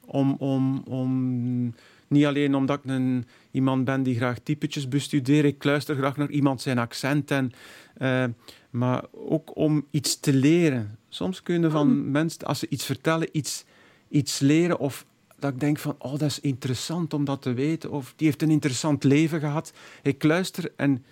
Om, 0.06 0.36
om, 0.40 0.84
om, 0.86 1.74
niet 2.08 2.26
alleen 2.26 2.56
omdat 2.56 2.80
ik 2.84 2.90
een, 2.92 3.26
iemand 3.52 3.86
ben 3.86 4.04
die 4.04 4.16
graag 4.16 4.40
typetjes 4.40 4.88
bestudeert. 4.88 5.46
Ik 5.46 5.64
luister 5.64 5.96
graag 5.96 6.18
naar 6.18 6.30
iemand 6.30 6.62
zijn 6.62 6.78
accent. 6.78 7.32
En, 7.32 7.52
eh, 7.98 8.26
maar 8.70 9.04
ook 9.12 9.56
om 9.56 9.86
iets 9.92 10.20
te 10.20 10.34
leren. 10.34 10.98
Soms 11.14 11.44
kunnen 11.44 11.72
van 11.72 11.88
Hmm. 11.88 12.12
mensen, 12.12 12.42
als 12.48 12.60
ze 12.60 12.68
iets 12.70 12.86
vertellen, 12.86 13.30
iets, 13.32 13.64
iets 14.10 14.40
leren. 14.40 14.80
Of 14.80 15.06
dat 15.40 15.54
ik 15.54 15.60
denk 15.60 15.80
van, 15.80 15.96
oh, 15.98 16.12
dat 16.12 16.22
is 16.22 16.40
interessant 16.40 17.14
om 17.14 17.26
dat 17.26 17.42
te 17.42 17.54
weten. 17.54 17.92
Of 17.92 18.14
die 18.16 18.28
heeft 18.28 18.42
een 18.42 18.50
interessant 18.52 19.04
leven 19.04 19.40
gehad. 19.40 19.74
Ik 20.04 20.24
luister 20.24 20.72
en 20.76 21.06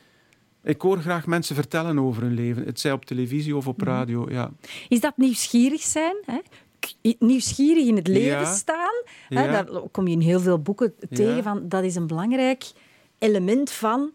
ik 0.64 0.82
hoor 0.82 0.98
graag 0.98 1.26
mensen 1.28 1.56
vertellen 1.56 2.00
over 2.00 2.22
hun 2.22 2.34
leven. 2.34 2.66
Het 2.66 2.80
zij 2.80 2.92
op 2.92 3.06
televisie 3.06 3.56
of 3.56 3.68
op 3.68 3.82
radio. 3.82 4.28
Ja. 4.32 4.52
Is 4.90 5.00
dat 5.00 5.18
nieuwsgierig 5.18 5.82
zijn? 5.82 6.16
Hè? 6.26 6.40
Nieuwsgierig 7.20 7.88
in 7.88 7.96
het 7.96 8.08
leven 8.08 8.28
Ja. 8.40 8.54
staan. 8.56 9.04
Hè? 9.30 9.44
Ja. 9.44 9.52
Daar 9.52 9.82
kom 9.92 10.08
je 10.08 10.14
in 10.14 10.22
heel 10.22 10.40
veel 10.40 10.60
boeken 10.62 10.94
tegen. 11.10 11.44
Van, 11.44 11.70
dat 11.70 11.84
is 11.84 11.96
een 11.96 12.08
belangrijk 12.08 12.72
element 13.18 13.72
van 13.72 14.12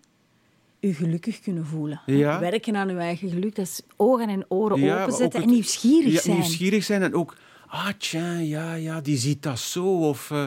je 0.87 0.95
gelukkig 0.95 1.41
kunnen 1.41 1.67
voelen. 1.67 2.01
Ja. 2.07 2.41
Werken 2.41 2.77
aan 2.77 2.89
je 2.89 2.97
eigen 2.97 3.29
geluk. 3.29 3.55
Dat 3.55 3.67
is 3.67 3.83
ogen 3.97 4.29
en 4.29 4.45
oren 4.49 4.81
Ja, 4.81 5.03
openzetten 5.03 5.43
en 5.43 5.49
nieuwsgierig 5.49 6.13
ja, 6.13 6.21
zijn. 6.21 6.37
Nieuwsgierig 6.37 6.85
zijn 6.85 7.03
en 7.03 7.15
ook, 7.15 7.37
ah 7.67 7.89
tja, 7.99 8.39
ja, 8.39 8.75
ja, 8.75 9.01
die 9.01 9.17
ziet 9.17 9.43
dat 9.43 9.59
zo. 9.59 10.09
Of, 10.09 10.31
eh, 10.31 10.45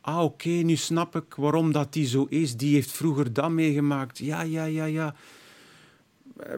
ah 0.00 0.22
oké, 0.22 0.48
nu 0.48 0.76
snap 0.76 1.16
ik 1.16 1.34
waarom 1.34 1.72
dat 1.72 1.92
die 1.92 2.06
zo 2.06 2.26
is. 2.28 2.56
Die 2.56 2.74
heeft 2.74 2.92
vroeger 2.92 3.32
dat 3.32 3.50
meegemaakt. 3.50 4.18
Ja, 4.18 4.42
ja, 4.42 4.64
ja, 4.64 4.84
ja. 4.84 5.14
Eh, 6.36 6.52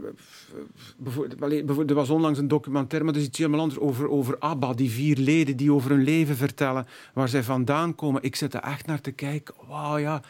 er 1.88 1.94
was 1.94 2.10
onlangs 2.10 2.38
een 2.38 2.48
documentaire, 2.48 3.04
maar 3.04 3.12
dat 3.12 3.22
is 3.22 3.28
iets 3.28 3.38
helemaal 3.38 3.60
anders, 3.60 3.80
over, 3.80 4.08
over 4.08 4.38
ABBA, 4.38 4.72
die 4.72 4.90
vier 4.90 5.16
leden 5.16 5.56
die 5.56 5.72
over 5.72 5.90
hun 5.90 6.02
leven 6.02 6.36
vertellen, 6.36 6.86
waar 7.12 7.28
zij 7.28 7.42
vandaan 7.42 7.94
komen. 7.94 8.22
Ik 8.22 8.36
zit 8.36 8.54
er 8.54 8.60
echt 8.60 8.86
naar 8.86 9.00
te 9.00 9.12
kijken. 9.12 9.54
Wauw, 9.68 9.96
ja. 9.96 10.22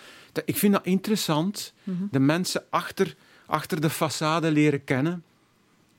Ik 0.45 0.57
vind 0.57 0.73
dat 0.73 0.85
interessant. 0.87 1.73
De 2.11 2.19
mensen 2.19 2.63
achter, 2.71 3.15
achter 3.47 3.81
de 3.81 3.91
façade 3.91 4.53
leren 4.53 4.85
kennen. 4.85 5.23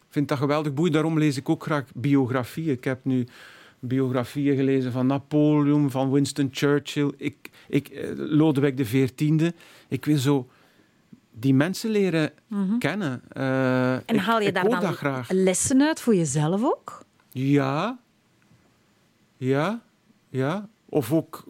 Ik 0.07 0.13
vind 0.13 0.27
dat 0.27 0.38
geweldig 0.38 0.73
boeiend. 0.73 0.93
Daarom 0.95 1.17
lees 1.19 1.38
ik 1.38 1.49
ook 1.49 1.63
graag 1.63 1.83
biografieën. 1.93 2.71
Ik 2.71 2.83
heb 2.83 3.05
nu 3.05 3.27
biografieën 3.79 4.55
gelezen 4.55 4.91
van 4.91 5.07
Napoleon, 5.07 5.91
van 5.91 6.11
Winston 6.11 6.49
Churchill, 6.51 7.11
ik, 7.17 7.49
ik, 7.67 7.88
eh, 7.88 8.09
Lodewijk 8.15 8.75
XIV. 8.75 9.51
Ik 9.88 10.05
wil 10.05 10.17
zo 10.17 10.47
die 11.31 11.53
mensen 11.53 11.89
leren 11.89 12.31
kennen. 12.79 13.21
Eh, 13.29 13.43
Mhm. 13.43 13.99
En 14.05 14.15
ik- 14.15 14.21
haal 14.21 14.39
je 14.41 14.51
daar 14.51 14.69
dan 14.69 14.93
graag. 14.93 15.29
lessen 15.31 15.81
uit 15.81 16.01
voor 16.01 16.15
jezelf 16.15 16.63
ook? 16.63 17.03
Ja. 17.31 17.99
Ja. 19.38 19.81
Ja. 20.29 20.69
Of 20.89 21.13
ook 21.13 21.43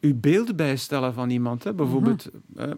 uw 0.00 0.14
beelden 0.20 0.56
bijstellen 0.56 1.14
van 1.14 1.30
iemand. 1.30 1.64
Hè. 1.64 1.74
Bijvoorbeeld, 1.74 2.28
Mhm. 2.54 2.62
eh, 2.64 2.72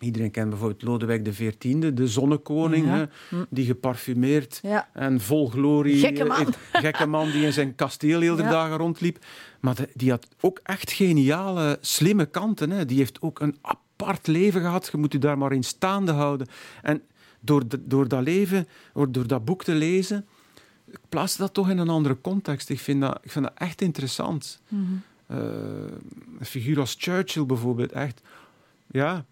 iedereen 0.00 0.30
kent 0.30 0.48
bijvoorbeeld 0.48 0.82
Lodewijk 0.82 1.24
XIV, 1.24 1.92
de 1.92 2.06
zonnekoning, 2.08 2.86
hè, 2.86 3.04
die 3.50 3.66
geparfumeerd 3.66 4.58
Ja. 4.62 4.88
en 4.92 5.20
vol 5.20 5.48
glorie. 5.48 5.96
Gekke 5.98 6.24
man. 6.24 6.38
eh, 6.46 6.80
gekke 6.80 7.06
man 7.06 7.30
die 7.30 7.44
in 7.44 7.52
zijn 7.52 7.74
kasteel 7.74 8.20
heel 8.20 8.36
de 8.36 8.42
Ja. 8.42 8.50
dagen 8.50 8.76
rondliep. 8.76 9.18
Maar 9.60 9.74
de- 9.74 9.88
die 9.94 10.10
had 10.10 10.26
ook 10.40 10.60
echt 10.62 10.92
geniale, 10.92 11.78
slimme 11.80 12.26
kanten. 12.26 12.70
Hè. 12.70 12.84
Die 12.86 12.98
heeft 12.98 13.20
ook 13.20 13.40
een 13.40 13.56
apart 13.60 14.26
leven 14.26 14.60
gehad. 14.60 14.88
Je 14.92 14.98
moet 14.98 15.12
je 15.12 15.18
daar 15.18 15.38
maar 15.38 15.52
in 15.52 15.64
staande 15.64 16.12
houden. 16.12 16.46
En 16.82 17.02
door, 17.40 17.68
de- 17.68 17.86
door 17.86 18.08
dat 18.08 18.22
leven, 18.22 18.68
door, 18.94 19.12
door 19.12 19.26
dat 19.26 19.44
boek 19.44 19.64
te 19.64 19.74
lezen, 19.74 20.26
ik 20.90 20.98
plaats 21.08 21.36
dat 21.36 21.54
toch 21.54 21.70
in 21.70 21.78
een 21.78 21.88
andere 21.88 22.20
context. 22.20 22.68
Ik 22.70 22.80
vind 22.80 23.00
dat, 23.00 23.18
ik 23.22 23.30
vind 23.30 23.44
dat 23.44 23.54
echt 23.56 23.80
interessant. 23.82 24.60
Eh, 24.70 24.76
een 25.26 26.00
figuur 26.46 26.78
als 26.78 26.96
Churchill 26.98 27.46
bijvoorbeeld, 27.46 27.92
echt. 27.92 28.22
Ja, 28.90 29.24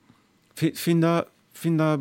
vind, 0.55 0.79
vind, 0.79 1.03
dat, 1.03 1.27
vind 1.53 1.79
dat 1.79 2.01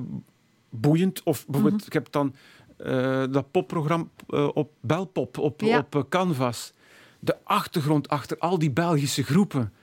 boeiend. 0.70 1.24
Of 1.24 1.48
bijvoorbeeld, 1.48 1.86
ik 1.86 1.94
heb 1.94 2.12
dan 2.12 2.36
eh, 2.78 3.24
dat 3.32 3.52
popprogramma 3.52 4.08
eh, 4.30 4.50
op 4.54 4.72
Belpop, 4.82 5.38
op, 5.38 5.62
Ja. 5.62 5.78
op 5.78 5.96
eh, 5.96 6.02
Canvas. 6.10 6.74
de 7.20 7.38
achtergrond 7.44 8.10
achter 8.10 8.38
al 8.38 8.60
die 8.60 8.72
Belgische 8.72 9.24
groepen. 9.24 9.74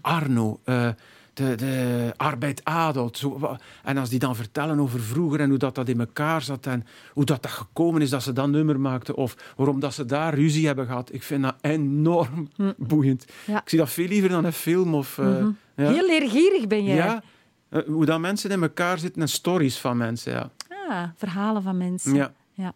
Arno, 0.00 0.60
eh, 0.64 0.88
de, 1.34 1.54
de 1.54 2.12
Arbeid 2.16 2.64
Adelt. 2.64 3.18
Zo, 3.18 3.56
en 3.84 3.96
als 3.98 4.08
die 4.08 4.18
dan 4.18 4.36
vertellen 4.36 4.80
over 4.80 5.00
vroeger 5.00 5.40
en 5.40 5.48
hoe 5.48 5.58
dat, 5.58 5.74
dat 5.74 5.88
in 5.88 6.00
elkaar 6.00 6.42
zat 6.42 6.66
en 6.66 6.86
hoe 7.12 7.24
dat, 7.24 7.42
dat 7.42 7.50
gekomen 7.50 8.02
is 8.02 8.10
dat 8.10 8.22
ze 8.22 8.32
dat 8.32 8.48
nummer 8.48 8.80
maakten 8.80 9.16
of 9.16 9.52
waarom 9.56 9.80
dat 9.80 9.94
ze 9.94 10.04
daar 10.04 10.34
ruzie 10.34 10.66
hebben 10.66 10.86
gehad. 10.86 11.12
Ik 11.12 11.22
vind 11.22 11.42
dat 11.42 11.54
enorm 11.60 12.48
boeiend. 12.76 13.24
Ja. 13.44 13.60
Ik 13.60 13.68
zie 13.68 13.78
dat 13.78 13.90
veel 13.90 14.08
liever 14.08 14.28
dan 14.28 14.44
een 14.44 14.52
film. 14.52 14.94
Of, 14.94 15.18
eh, 15.18 15.46
ja. 15.76 15.90
Heel 15.90 16.06
leergierig 16.06 16.66
ben 16.66 16.84
jij. 16.84 16.94
Ja, 16.94 17.22
eh, 17.68 17.82
hoe 17.86 18.04
dat 18.04 18.20
mensen 18.20 18.50
in 18.50 18.62
elkaar 18.62 18.98
zitten 18.98 19.22
en 19.22 19.28
stories 19.28 19.78
van 19.78 19.96
mensen. 19.96 20.32
Ja. 20.32 20.50
Ah, 20.88 21.08
verhalen 21.16 21.62
van 21.62 21.76
mensen. 21.76 22.14
Ja. 22.14 22.32
Ja. 22.52 22.74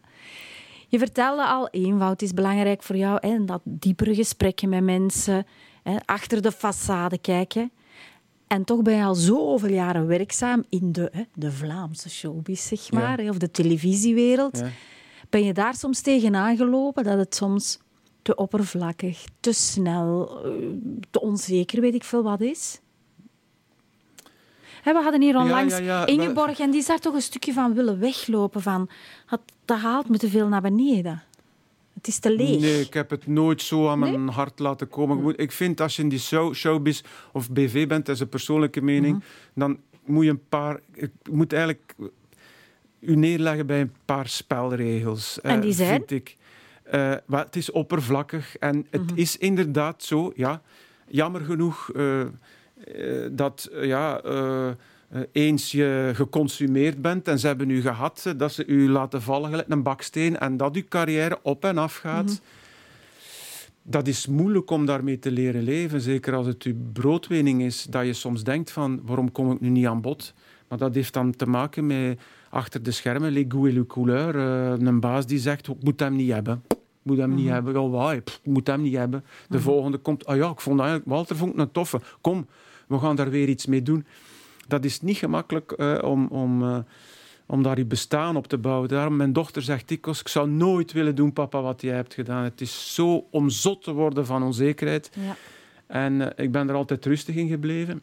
Je 0.88 0.98
vertelde 0.98 1.44
al, 1.44 1.68
eenvoud 1.68 2.22
is 2.22 2.32
belangrijk 2.32 2.82
voor 2.82 2.96
jou. 2.96 3.18
Hè, 3.20 3.28
en 3.28 3.46
dat 3.46 3.61
diepere 3.64 4.14
gesprekken 4.14 4.68
met 4.68 4.82
mensen. 4.82 5.46
Hè, 5.82 5.96
achter 6.04 6.42
de 6.42 6.52
façade 6.52 7.20
kijken. 7.20 7.70
En 8.47 8.64
toch 8.64 8.82
ben 8.82 8.94
je 8.97 9.05
al 9.05 9.14
zoveel 9.14 9.70
jaren 9.72 10.07
werkzaam 10.07 10.64
in 10.68 10.92
de, 10.92 11.09
hè, 11.12 11.22
de 11.34 11.53
Vlaamse 11.53 12.11
showbiz, 12.11 12.66
zeg 12.66 12.90
Ja. 12.90 12.99
maar. 12.99 13.18
hè, 13.18 13.28
Of 13.28 13.38
de 13.38 13.51
televisiewereld. 13.51 14.59
Ja. 14.59 14.68
Ben 15.30 15.44
je 15.44 15.53
daar 15.53 15.74
soms 15.74 16.01
tegenaan 16.01 16.57
gelopen 16.57 17.05
dat 17.05 17.18
het 17.18 17.34
soms 17.34 17.78
te 18.22 18.34
oppervlakkig, 18.34 19.24
te 19.40 19.53
snel, 19.53 20.40
eh, 20.44 20.53
te 21.11 21.20
onzeker, 21.20 21.80
weet 21.80 21.94
ik 21.94 22.05
veel 22.05 22.22
wat 22.22 22.40
is? 22.40 22.80
Hè, 24.82 24.92
we 24.92 25.03
hadden 25.03 25.22
hier 25.22 25.36
onlangs 25.36 25.78
ja, 25.78 26.07
Ingeborg 26.07 26.59
en 26.59 26.70
die 26.70 26.80
is 26.80 26.86
daar 26.86 26.99
toch 26.99 27.14
een 27.14 27.22
stukje 27.22 27.53
van 27.53 27.74
willen 27.74 27.99
weglopen. 27.99 28.62
Van, 28.62 28.88
"Dat- 29.30 29.40
dat 29.64 29.78
haalt 29.78 30.09
me 30.09 30.18
te 30.18 30.28
veel 30.28 30.49
naar 30.49 30.61
beneden. 30.61 31.22
Het 32.07 32.14
is 32.14 32.20
te 32.20 32.36
leeg. 32.36 32.61
Nee, 32.61 32.80
ik 32.80 32.94
heb 32.94 33.11
het 33.11 33.26
nooit 33.26 33.62
zo 33.62 33.88
aan 33.88 33.98
mijn 33.98 34.28
hart 34.28 34.59
laten 34.59 34.88
komen. 34.88 35.22
Moet- 35.22 35.40
Ik 35.40 35.52
vind 35.52 35.80
als 35.80 35.96
je 35.96 36.02
in 36.02 36.09
die 36.09 36.18
show, 36.18 36.54
showbiz 36.54 37.00
of 37.32 37.50
BV 37.50 37.86
bent, 37.88 38.07
dat 38.07 38.14
is 38.14 38.20
een 38.20 38.28
persoonlijke 38.28 38.80
mening, 38.82 39.14
Mhm. 39.16 39.24
dan 39.54 39.78
moet 40.04 40.24
je 40.24 40.30
een 40.30 40.48
paar. 40.48 40.80
Je 40.94 41.11
moet 41.30 41.52
eigenlijk 41.52 41.94
u 43.00 43.16
neerleggen 43.16 43.66
bij 43.66 43.80
een 43.80 43.92
paar 44.04 44.28
spelregels. 44.28 45.40
En 45.40 45.57
eh, 45.57 45.61
die 45.62 45.72
zijn? 45.72 45.88
Vind 46.07 46.11
ik. 46.11 46.36
Eh, 46.82 47.12
maar 47.26 47.44
het 47.44 47.57
is 47.57 47.70
oppervlakkig 47.70 48.57
en 48.57 48.86
het 48.90 49.11
Mhm. 49.11 49.18
is 49.20 49.36
inderdaad 49.38 50.02
zo, 50.02 50.32
ja. 50.36 50.62
Jammer 51.09 51.40
genoeg 51.40 51.90
eh, 51.92 52.20
eh, 52.20 52.26
dat 53.32 53.68
eh, 53.72 53.84
ja, 53.84 54.20
eh, 54.20 54.68
eh, 54.68 54.74
eens 55.32 55.72
je 55.72 56.11
geconsumeerd 56.14 57.02
bent 57.02 57.28
en 57.28 57.38
ze 57.38 57.46
hebben 57.46 57.70
u 57.70 57.80
gehad, 57.80 58.22
eh, 58.26 58.32
dat 58.36 58.52
ze 58.52 58.66
u 58.66 58.90
laten 58.90 59.22
vallen 59.22 59.50
gelijk 59.50 59.68
een 59.68 59.82
baksteen 59.82 60.38
en 60.38 60.57
dat 60.57 60.76
uw 60.76 60.82
carrière 60.88 61.38
op 61.42 61.64
en 61.64 61.78
af 61.78 61.96
gaat. 61.96 62.24
Mhm. 62.24 62.34
Dat 63.82 64.07
is 64.07 64.26
moeilijk 64.26 64.70
om 64.70 64.86
daarmee 64.86 65.18
te 65.18 65.30
leren 65.30 65.62
leven. 65.62 66.00
Zeker 66.00 66.34
als 66.34 66.46
het 66.46 66.62
uw 66.62 66.74
broodwinning 66.92 67.62
is. 67.62 67.86
Dat 67.90 68.07
je 68.07 68.12
soms 68.12 68.44
denkt 68.44 68.70
van, 68.70 69.00
waarom 69.04 69.32
kom 69.32 69.52
ik 69.52 69.61
nu 69.61 69.68
niet 69.68 69.86
aan 69.86 70.00
bod? 70.00 70.34
Maar 70.68 70.78
dat 70.78 70.94
heeft 70.94 71.12
dan 71.12 71.36
te 71.36 71.46
maken 71.46 71.86
met 71.86 72.20
achter 72.50 72.82
de 72.82 72.90
schermen, 72.90 73.32
les 73.32 73.44
goûts 73.44 73.66
et 73.68 73.72
les 73.72 73.86
couleurs. 73.86 74.34
eh, 74.36 74.86
een 74.86 75.00
baas 75.00 75.26
die 75.26 75.38
zegt, 75.38 75.68
ik 75.68 75.82
moet 75.82 76.00
hem 76.00 76.16
niet 76.16 76.32
hebben. 76.32 76.62
Ik 76.68 76.76
moet 77.02 77.18
hem 77.18 77.34
niet 77.34 77.48
hebben. 77.48 77.76
Oh, 77.76 77.92
waai, 77.92 78.20
pff, 78.20 78.40
ik 78.42 78.52
moet 78.52 78.66
hem 78.66 78.82
niet 78.82 78.96
hebben. 78.96 79.24
De 79.48 79.61
volgende 79.61 79.98
komt, 79.98 80.26
ah 80.26 80.36
ja, 80.36 80.50
ik 80.50 80.61
vond 80.61 80.80
eigenlijk, 80.80 81.09
Walter 81.09 81.36
vond 81.36 81.52
ik 81.52 81.59
een 81.59 81.70
toffe. 81.70 82.00
Kom, 82.20 82.46
we 82.88 82.98
gaan 82.98 83.16
daar 83.16 83.30
weer 83.30 83.48
iets 83.48 83.66
mee 83.66 83.82
doen. 83.82 84.07
Dat 84.68 84.84
is 84.84 85.00
niet 85.00 85.16
gemakkelijk 85.16 85.72
eh, 85.72 85.98
om... 86.02 86.26
om 86.26 86.62
eh, 86.62 86.78
om 87.48 87.62
daar 87.62 87.78
je 87.78 87.84
bestaan 87.84 88.36
op 88.36 88.46
te 88.46 88.58
bouwen. 88.58 88.88
Daarom, 88.88 89.16
mijn 89.16 89.32
dochter 89.32 89.62
zegt 89.62 89.88
dikwijls, 89.88 90.20
ik 90.20 90.28
zou 90.28 90.48
nooit 90.48 90.92
willen 90.92 91.14
doen, 91.14 91.32
papa, 91.32 91.60
wat 91.62 91.82
jij 91.82 91.94
hebt 91.94 92.14
gedaan. 92.14 92.44
Het 92.44 92.60
is 92.60 92.94
zo 92.94 93.26
om 93.30 93.50
zot 93.50 93.82
te 93.84 93.92
worden 93.92 94.26
van 94.26 94.42
onzekerheid. 94.42 95.10
Ja. 95.20 95.36
En 95.86 96.36
eh, 96.36 96.44
ik 96.44 96.52
ben 96.52 96.68
er 96.68 96.74
altijd 96.74 97.04
rustig 97.06 97.34
in 97.34 97.48
gebleven. 97.48 98.02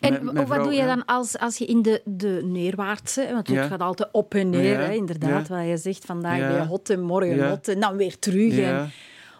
En 0.00 0.12
Mijn- 0.12 0.34
mijn 0.34 0.46
wat 0.46 0.64
doe 0.64 0.72
je 0.72 0.84
dan 0.86 1.04
als, 1.04 1.38
als 1.38 1.56
je 1.58 1.64
in 1.66 1.82
de, 1.82 2.02
de 2.04 2.40
neerwaartse... 2.44 3.24
Want 3.32 3.46
het 3.46 3.56
Ja. 3.56 3.66
gaat 3.66 3.80
altijd 3.80 4.08
op 4.12 4.34
en 4.34 4.50
neer, 4.50 4.72
Ja, 4.72 4.78
hè, 4.86 4.92
inderdaad. 4.92 5.48
Wat 5.48 5.66
je 5.66 5.76
zegt, 5.76 6.04
vandaag 6.04 6.38
ben 6.38 6.52
je 6.54 6.66
hot 6.66 6.90
en 6.90 7.00
morgen 7.02 7.48
hot 7.48 7.68
en 7.68 7.80
dan 7.80 7.96
weer 7.96 8.18
terug. 8.18 8.58
En 8.58 8.90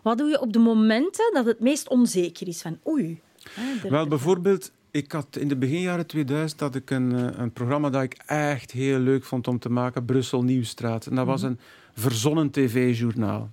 wat 0.03 0.19
doe 0.19 0.29
je 0.29 0.41
op 0.41 0.53
de 0.53 0.59
momenten 0.59 1.31
dat 1.35 1.47
het 1.47 1.61
meest 1.61 1.89
onzeker 1.89 2.49
is? 2.49 2.63
Van 2.63 2.79
oei. 2.89 3.21
hè, 3.51 3.89
Wel, 3.91 4.07
bijvoorbeeld, 4.07 4.71
ik 4.91 5.13
had 5.13 5.37
in 5.37 5.49
de 5.49 5.57
beginjaren 5.57 6.07
2000 6.07 6.61
had 6.61 6.75
ik 6.75 6.91
een, 6.91 7.15
eh, 7.17 7.39
een 7.39 7.53
programma 7.53 7.91
dat 7.91 8.03
ik 8.03 8.15
echt 8.27 8.71
heel 8.71 8.99
leuk 8.99 9.25
vond 9.25 9.49
om 9.49 9.59
te 9.59 9.69
maken, 9.71 10.05
Brussel 10.05 10.43
Nieuwstraat. 10.43 11.07
En 11.07 11.15
dat 11.15 11.27
was 11.27 11.43
Mhm. 11.43 11.51
een 11.51 11.59
verzonnen 11.95 12.51
tv-journaal. 12.51 13.51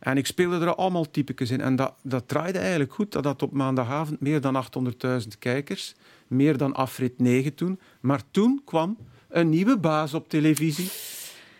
En 0.00 0.16
ik 0.16 0.26
speelde 0.26 0.58
er 0.66 0.74
allemaal 0.74 1.10
typetjes 1.10 1.50
in. 1.50 1.60
En 1.60 1.76
dat, 1.76 1.94
dat 2.02 2.28
draaide 2.28 2.58
eigenlijk 2.58 2.92
goed. 2.92 3.12
Dat 3.12 3.24
had 3.24 3.42
op 3.42 3.52
maandagavond 3.52 4.20
meer 4.20 4.40
dan 4.40 4.56
800.000 4.56 5.38
kijkers. 5.38 5.94
Meer 6.26 6.56
dan 6.56 6.74
afrit 6.74 7.18
9 7.18 7.54
toen. 7.54 7.80
Maar 8.00 8.22
toen 8.30 8.60
kwam 8.64 8.96
een 9.28 9.48
nieuwe 9.48 9.78
baas 9.78 10.14
op 10.14 10.28
televisie. 10.28 10.90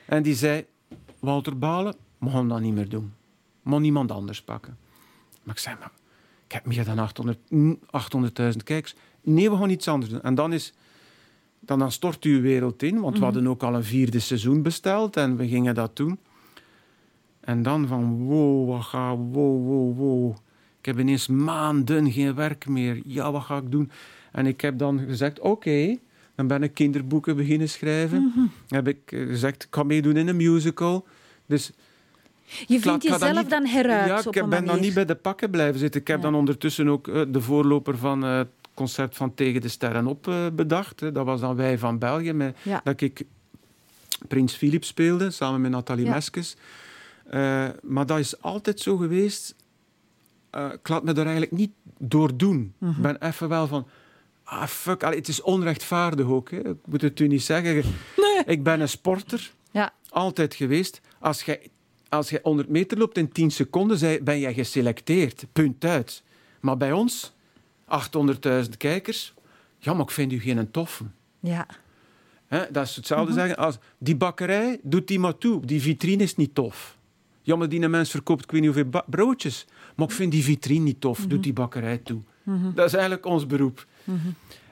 En 0.07 0.23
die 0.23 0.35
zei, 0.35 0.65
Walter 1.19 1.59
Balen, 1.59 1.95
we 2.19 2.31
gaan 2.31 2.49
dat 2.49 2.61
niet 2.61 2.75
meer 2.75 2.89
doen. 2.89 3.13
Maar 3.63 3.81
niemand 3.81 4.11
anders 4.11 4.43
pakken. 4.43 4.79
Maar 5.43 5.55
ik 5.55 5.61
zei, 5.61 5.77
maar 5.79 5.91
ik 6.51 6.57
heb 6.57 6.67
meer 6.67 6.85
dan 6.85 6.99
800 6.99 7.39
mm, 7.49 7.79
800.000 7.79 8.57
kijkers. 8.65 8.95
Nee, 9.23 9.51
we 9.51 9.57
gaan 9.57 9.71
iets 9.71 9.89
anders 9.89 10.13
doen. 10.13 10.23
En 10.23 10.35
dan, 10.35 10.53
is, 10.53 10.73
dan, 11.61 11.79
dan 11.79 11.93
stort 11.93 12.25
uw 12.25 12.41
wereld 12.41 12.83
in, 12.83 13.01
want 13.01 13.19
we 13.19 13.25
hadden 13.25 13.47
ook 13.47 13.63
al 13.63 13.75
een 13.75 13.85
vierde 13.85 14.19
seizoen 14.19 14.63
besteld 14.63 15.17
en 15.17 15.37
we 15.37 15.49
gingen 15.49 15.75
dat 15.75 15.97
doen. 15.97 16.19
En 17.41 17.63
dan 17.63 17.87
van, 17.87 18.23
wow, 18.23 18.69
wat 18.69 18.83
ga, 18.83 19.17
wow, 19.17 19.67
wow, 19.67 19.97
wow. 19.97 20.37
Ik 20.79 20.87
heb 20.87 20.99
ineens 20.99 21.27
maanden 21.27 22.13
geen 22.13 22.35
werk 22.35 22.69
meer. 22.69 23.01
Ja, 23.05 23.33
wat 23.33 23.43
ga 23.43 23.57
ik 23.57 23.71
doen? 23.71 23.91
En 24.33 24.47
ik 24.47 24.61
heb 24.61 24.79
dan 24.79 24.99
gezegd, 24.99 25.41
oké. 25.41 25.99
Dan 26.35 26.47
ben 26.47 26.63
ik 26.63 26.75
kinderboeken 26.75 27.37
beginnen 27.37 27.69
schrijven. 27.69 28.33
Heb 28.69 28.89
ik 28.89 29.13
eh, 29.13 29.27
gezegd, 29.27 29.63
ik 29.63 29.75
ga 29.75 29.83
meedoen 29.83 30.17
in 30.17 30.29
een 30.29 30.37
musical. 30.37 31.07
Dus 31.47 31.73
je 32.67 32.81
vindt 32.81 33.03
jezelf 33.03 33.37
niet- 33.37 33.51
dan 33.51 33.67
heruit 33.67 34.25
Ja, 34.25 34.31
ik 34.41 34.49
ben 34.49 34.65
dan 34.65 34.81
niet 34.81 34.95
bij 34.95 35.05
de 35.05 35.15
pakken 35.15 35.51
blijven 35.51 35.79
zitten. 35.81 36.01
Ik 36.01 36.07
heb 36.07 36.17
Ja. 36.17 36.23
dan 36.23 36.35
ondertussen 36.35 36.89
ook 36.89 37.09
eh, 37.09 37.23
de 37.29 37.41
voorloper 37.41 37.99
van 37.99 38.25
eh, 38.25 38.37
het 38.37 38.49
concert 38.75 39.17
van 39.17 39.35
Tegen 39.35 39.61
de 39.61 39.69
Sterren 39.69 40.07
op 40.07 40.29
eh, 40.29 40.47
bedacht. 40.53 41.01
hè. 41.01 41.13
Dat 41.13 41.25
was 41.25 41.41
dan 41.41 41.57
Wij 41.57 41.79
van 41.79 41.99
België. 41.99 42.33
Met, 42.33 42.57
Ja. 42.63 42.81
Dat 42.85 43.01
ik 43.01 43.23
Prins 44.29 44.55
Philip 44.55 44.85
speelde, 44.85 45.31
samen 45.31 45.61
met 45.61 45.71
Nathalie 45.71 46.05
Ja. 46.05 46.15
Meskes. 46.15 46.57
Maar 47.83 48.07
dat 48.07 48.19
is 48.19 48.43
altijd 48.43 48.81
zo 48.81 48.97
geweest. 48.97 49.55
Ik 50.73 50.89
laat 50.89 51.03
me 51.05 51.13
daar 51.13 51.25
eigenlijk 51.27 51.57
niet 51.57 51.71
door 51.99 52.37
doen. 52.37 52.75
Mhm. 52.79 52.91
Ik 52.91 53.03
ben 53.03 53.23
even 53.23 53.49
wel 53.49 53.67
van... 53.67 53.87
Ah, 54.45 54.67
fuck. 54.67 55.03
Allee, 55.03 55.19
het 55.19 55.29
is 55.29 55.43
onrechtvaardig 55.43 56.27
ook. 56.27 56.51
Hè. 56.51 56.57
Ik 56.69 56.77
moet 56.85 57.01
het 57.03 57.21
u 57.21 57.27
niet 57.27 57.43
zeggen. 57.43 57.83
Ik 58.47 58.63
ben 58.63 58.81
een 58.81 58.89
sporter. 58.89 59.51
Ja. 59.71 59.93
Altijd 60.09 60.55
geweest. 60.55 61.01
Als 61.19 61.43
jij 61.43 61.71
als 62.11 62.31
je 62.31 62.41
100 62.43 62.69
meter 62.69 62.99
loopt 62.99 63.17
in 63.19 63.33
10 63.33 63.51
seconden, 63.51 64.25
ben 64.25 64.39
jij 64.39 64.55
geselecteerd. 64.55 65.45
Punt 65.53 65.85
uit. 65.85 66.23
Maar 66.61 66.77
bij 66.77 66.93
ons, 66.93 67.33
800.000 67.85 68.77
kijkers. 68.77 69.35
Ja, 69.79 69.93
maar 69.93 70.03
ik 70.03 70.11
vind 70.11 70.33
u 70.33 70.41
geen 70.41 70.71
toffe. 70.71 71.05
Ja. 71.41 71.67
Dat 72.71 72.87
is 72.87 72.97
hetzelfde 72.97 73.33
zeggen 73.33 73.57
als 73.57 73.79
die 73.99 74.17
bakkerij, 74.17 74.81
doet 74.83 75.09
die 75.09 75.19
maar 75.19 75.39
toe. 75.39 75.67
Die 75.67 75.81
vitrine 75.83 76.23
is 76.23 76.37
niet 76.37 76.55
tof. 76.55 76.99
Ja, 77.43 77.57
maar 77.57 77.69
die 77.69 77.89
mens 77.89 78.11
verkoopt 78.11 78.45
ik 78.45 78.51
weet 78.51 78.61
niet 78.61 78.71
hoeveel 78.75 78.91
ba- 78.91 79.05
broodjes. 79.07 79.67
Maar 79.97 80.07
ik 80.09 80.15
vind 80.15 80.33
die 80.33 80.45
vitrine 80.45 80.85
niet 80.85 81.01
tof. 81.01 81.27
Doet 81.27 81.43
die 81.43 81.53
bakkerij 81.53 81.99
toe. 81.99 82.21
Dat 82.75 82.87
is 82.87 82.93
eigenlijk 82.93 83.27
ons 83.27 83.47
beroep. 83.47 83.87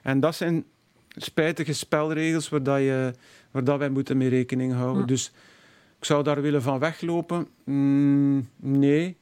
En 0.02 0.20
dat 0.20 0.34
zijn 0.34 0.64
spijtige 1.16 1.72
spelregels 1.72 2.48
waar, 2.48 2.62
dat 2.62 2.78
je, 2.78 3.12
waar 3.50 3.64
dat 3.64 3.78
wij 3.78 3.90
moeten 3.90 4.16
mee 4.16 4.28
rekening 4.28 4.72
houden. 4.72 5.06
Dus 5.06 5.32
ik 5.98 6.04
zou 6.04 6.22
daar 6.22 6.40
willen 6.42 6.62
van 6.62 6.78
weglopen. 6.78 7.48
Mm, 7.64 8.48
nee. 8.56 9.16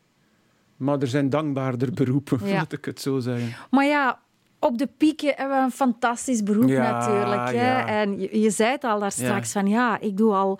Maar 0.76 0.98
er 0.98 1.06
zijn 1.06 1.30
dankbaarder 1.30 1.92
beroepen, 1.92 2.40
Ja. 2.48 2.54
laat 2.54 2.72
ik 2.72 2.84
het 2.84 3.00
zo 3.00 3.18
zeggen. 3.18 3.54
Maar 3.70 3.84
ja, 3.84 4.20
op 4.58 4.78
de 4.78 4.88
pieken 4.96 5.32
hebben 5.36 5.56
we 5.56 5.62
een 5.62 5.70
fantastisch 5.70 6.42
beroep 6.42 6.68
Ja, 6.68 6.90
natuurlijk. 6.90 7.46
Hè? 7.46 7.78
ja. 7.78 7.86
En 7.86 8.20
je, 8.20 8.40
je 8.40 8.50
zei 8.50 8.70
het 8.70 8.84
al 8.84 9.00
daar 9.00 9.12
straks 9.12 9.52
van 9.52 9.66
ja, 9.66 10.00
ik 10.00 10.16
doe 10.16 10.34
al 10.34 10.58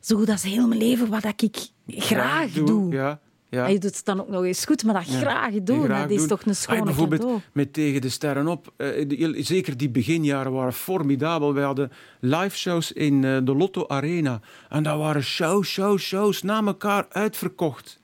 zo 0.00 0.16
goed 0.16 0.28
als 0.28 0.42
heel 0.42 0.66
mijn 0.68 0.80
leven 0.80 1.08
wat 1.08 1.24
ik 1.24 1.70
graag 1.86 2.50
doe. 2.52 2.92
Ja, 2.92 3.20
ja. 3.56 3.66
En 3.66 3.72
je 3.72 3.78
doet 3.78 3.96
het 3.96 4.04
dan 4.04 4.20
ook 4.20 4.28
nog 4.28 4.44
eens 4.44 4.64
goed, 4.64 4.84
maar 4.84 4.94
dat 4.94 5.10
Ja. 5.12 5.18
graag 5.18 5.52
doen, 5.62 5.84
graag 5.84 6.00
dat 6.08 6.10
is 6.10 6.26
toch 6.26 6.40
een 6.42 6.48
Ah, 6.50 6.54
schone 6.56 6.82
bijvoorbeeld 6.84 7.20
cadeau. 7.20 7.40
met 7.52 7.72
Tegen 7.72 8.00
de 8.00 8.08
Sterren 8.08 8.48
op. 8.48 8.72
eh, 8.76 9.06
zeker 9.36 9.76
die 9.76 9.88
beginjaren 9.90 10.52
waren 10.52 10.72
formidabel. 10.72 11.54
Wij 11.54 11.64
hadden 11.64 11.92
live 12.20 12.56
shows 12.56 12.92
in 12.92 13.24
eh, 13.24 13.36
de 13.44 13.54
Lotto 13.54 13.84
Arena. 13.88 14.40
En 14.68 14.82
dat 14.82 14.98
waren 14.98 15.22
shows, 15.22 15.68
shows, 15.68 16.02
shows 16.02 16.42
na 16.42 16.62
elkaar 16.64 17.06
uitverkocht. 17.08 18.00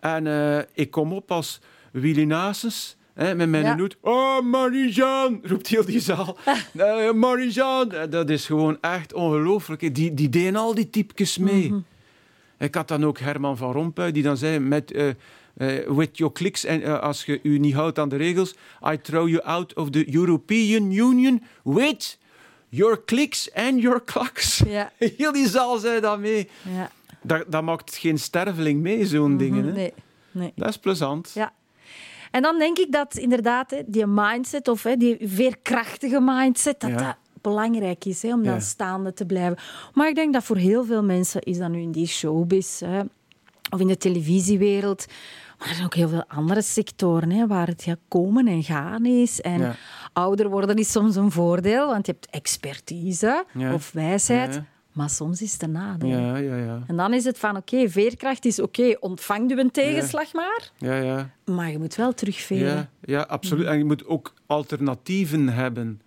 En 0.00 0.26
eh, 0.26 0.58
ik 0.74 0.90
kom 0.90 1.12
op 1.12 1.30
als 1.32 1.60
Willy 1.92 2.24
Nasens. 2.24 2.96
Hè, 3.14 3.34
met 3.34 3.48
mijn 3.48 3.64
Ja. 3.64 3.74
noot. 3.74 3.96
Oh, 4.00 4.40
Marie-Jean! 4.42 5.40
roept 5.42 5.66
heel 5.66 5.84
die 5.84 6.00
zaal. 6.00 6.36
Eh, 6.76 7.12
Marie-Jean! 7.12 7.92
Dat 8.10 8.30
is 8.30 8.46
gewoon 8.46 8.78
echt 8.80 9.12
ongelooflijk. 9.14 9.94
Die, 9.94 10.14
die 10.14 10.28
deden 10.28 10.56
al 10.56 10.74
die 10.74 10.90
typjes 10.90 11.38
mee. 11.38 11.68
Mhm. 11.70 11.80
Ik 12.60 12.74
had 12.74 12.88
dan 12.88 13.04
ook 13.04 13.18
Herman 13.18 13.56
van 13.56 13.72
Rompuy, 13.72 14.12
die 14.12 14.22
dan 14.22 14.36
zei 14.36 14.58
met, 14.58 14.92
eh, 14.92 15.08
with 15.86 16.16
your 16.18 16.32
clicks 16.32 16.64
en 16.64 16.82
eh, 16.82 17.00
als 17.00 17.24
je 17.24 17.40
u 17.42 17.58
niet 17.58 17.74
houdt 17.74 17.98
aan 17.98 18.08
de 18.08 18.16
regels, 18.16 18.54
I 18.92 19.00
throw 19.00 19.28
you 19.28 19.42
out 19.44 19.74
of 19.74 19.90
the 19.90 20.14
European 20.14 20.92
Union 20.92 21.42
with 21.64 22.18
your 22.68 23.04
clicks 23.04 23.54
and 23.54 23.80
your 23.82 24.04
clacks. 24.04 24.62
Ja. 24.66 24.92
Heel 25.16 25.32
die 25.32 25.48
zaal 25.48 25.78
zei 25.78 26.00
dat 26.00 26.18
mee. 26.18 26.48
Ja. 26.62 26.90
Dat, 27.22 27.44
dat 27.48 27.62
maakt 27.62 27.96
geen 27.96 28.18
sterveling 28.18 28.80
mee, 28.80 29.06
zo'n 29.06 29.36
dingen. 29.36 29.64
Hè? 29.64 29.72
Nee. 29.72 29.92
nee. 30.30 30.52
Dat 30.54 30.68
is 30.68 30.78
plezant. 30.78 31.30
Ja. 31.34 31.52
En 32.30 32.42
dan 32.42 32.58
denk 32.58 32.78
ik 32.78 32.92
dat 32.92 33.16
inderdaad 33.16 33.70
hè, 33.70 33.82
die 33.86 34.06
mindset, 34.06 34.68
of 34.68 34.82
hè, 34.82 34.96
die 34.96 35.16
veerkrachtige 35.20 36.20
mindset, 36.20 36.80
dat 36.80 36.90
Ja. 36.90 36.96
dat 36.96 37.16
belangrijk 37.40 38.04
is 38.04 38.22
hè, 38.22 38.32
om 38.32 38.42
dan 38.44 38.54
Ja. 38.54 38.60
staande 38.60 39.12
te 39.12 39.26
blijven. 39.26 39.56
Maar 39.94 40.08
ik 40.08 40.14
denk 40.14 40.32
dat 40.32 40.44
voor 40.44 40.56
heel 40.56 40.84
veel 40.84 41.02
mensen, 41.02 41.40
is 41.42 41.58
dat 41.58 41.70
nu 41.70 41.80
in 41.80 41.92
die 41.92 42.06
showbiz 42.06 42.80
hè, 42.80 43.00
of 43.70 43.80
in 43.80 43.86
de 43.86 43.96
televisiewereld, 43.96 45.06
maar 45.58 45.68
er 45.68 45.74
zijn 45.74 45.86
ook 45.86 45.94
heel 45.94 46.08
veel 46.08 46.24
andere 46.28 46.62
sectoren 46.62 47.30
hè, 47.30 47.46
waar 47.46 47.66
het 47.66 47.84
ja, 47.84 47.96
komen 48.08 48.46
en 48.46 48.62
gaan 48.62 49.06
is. 49.06 49.40
En 49.40 49.60
Ja. 49.60 49.74
ouder 50.12 50.48
worden 50.50 50.76
is 50.76 50.90
soms 50.92 51.16
een 51.16 51.30
voordeel, 51.30 51.86
want 51.86 52.06
je 52.06 52.12
hebt 52.12 52.26
expertise 52.30 53.44
Ja. 53.52 53.74
of 53.74 53.92
wijsheid, 53.92 54.60
maar 54.92 55.10
soms 55.10 55.42
is 55.42 55.52
het 55.52 55.62
een 55.62 55.72
nadeel. 55.72 56.08
Ja, 56.08 56.36
ja, 56.36 56.56
ja. 56.56 56.82
En 56.86 56.96
dan 56.96 57.14
is 57.14 57.24
het 57.24 57.38
van, 57.38 57.56
oké, 57.56 57.88
veerkracht 57.88 58.44
is 58.44 58.60
oké, 58.60 58.96
ontvang 59.00 59.50
je 59.50 59.58
een 59.58 59.70
tegenslag 59.70 60.32
maar, 60.32 60.70
ja, 60.78 60.94
ja. 60.96 61.30
maar 61.44 61.70
je 61.70 61.78
moet 61.78 61.94
wel 61.94 62.12
terugveren. 62.12 62.74
Ja, 62.74 62.88
ja, 63.00 63.20
absoluut. 63.20 63.66
En 63.66 63.78
je 63.78 63.84
moet 63.84 64.06
ook 64.06 64.34
alternatieven 64.46 65.48
hebben. 65.48 66.00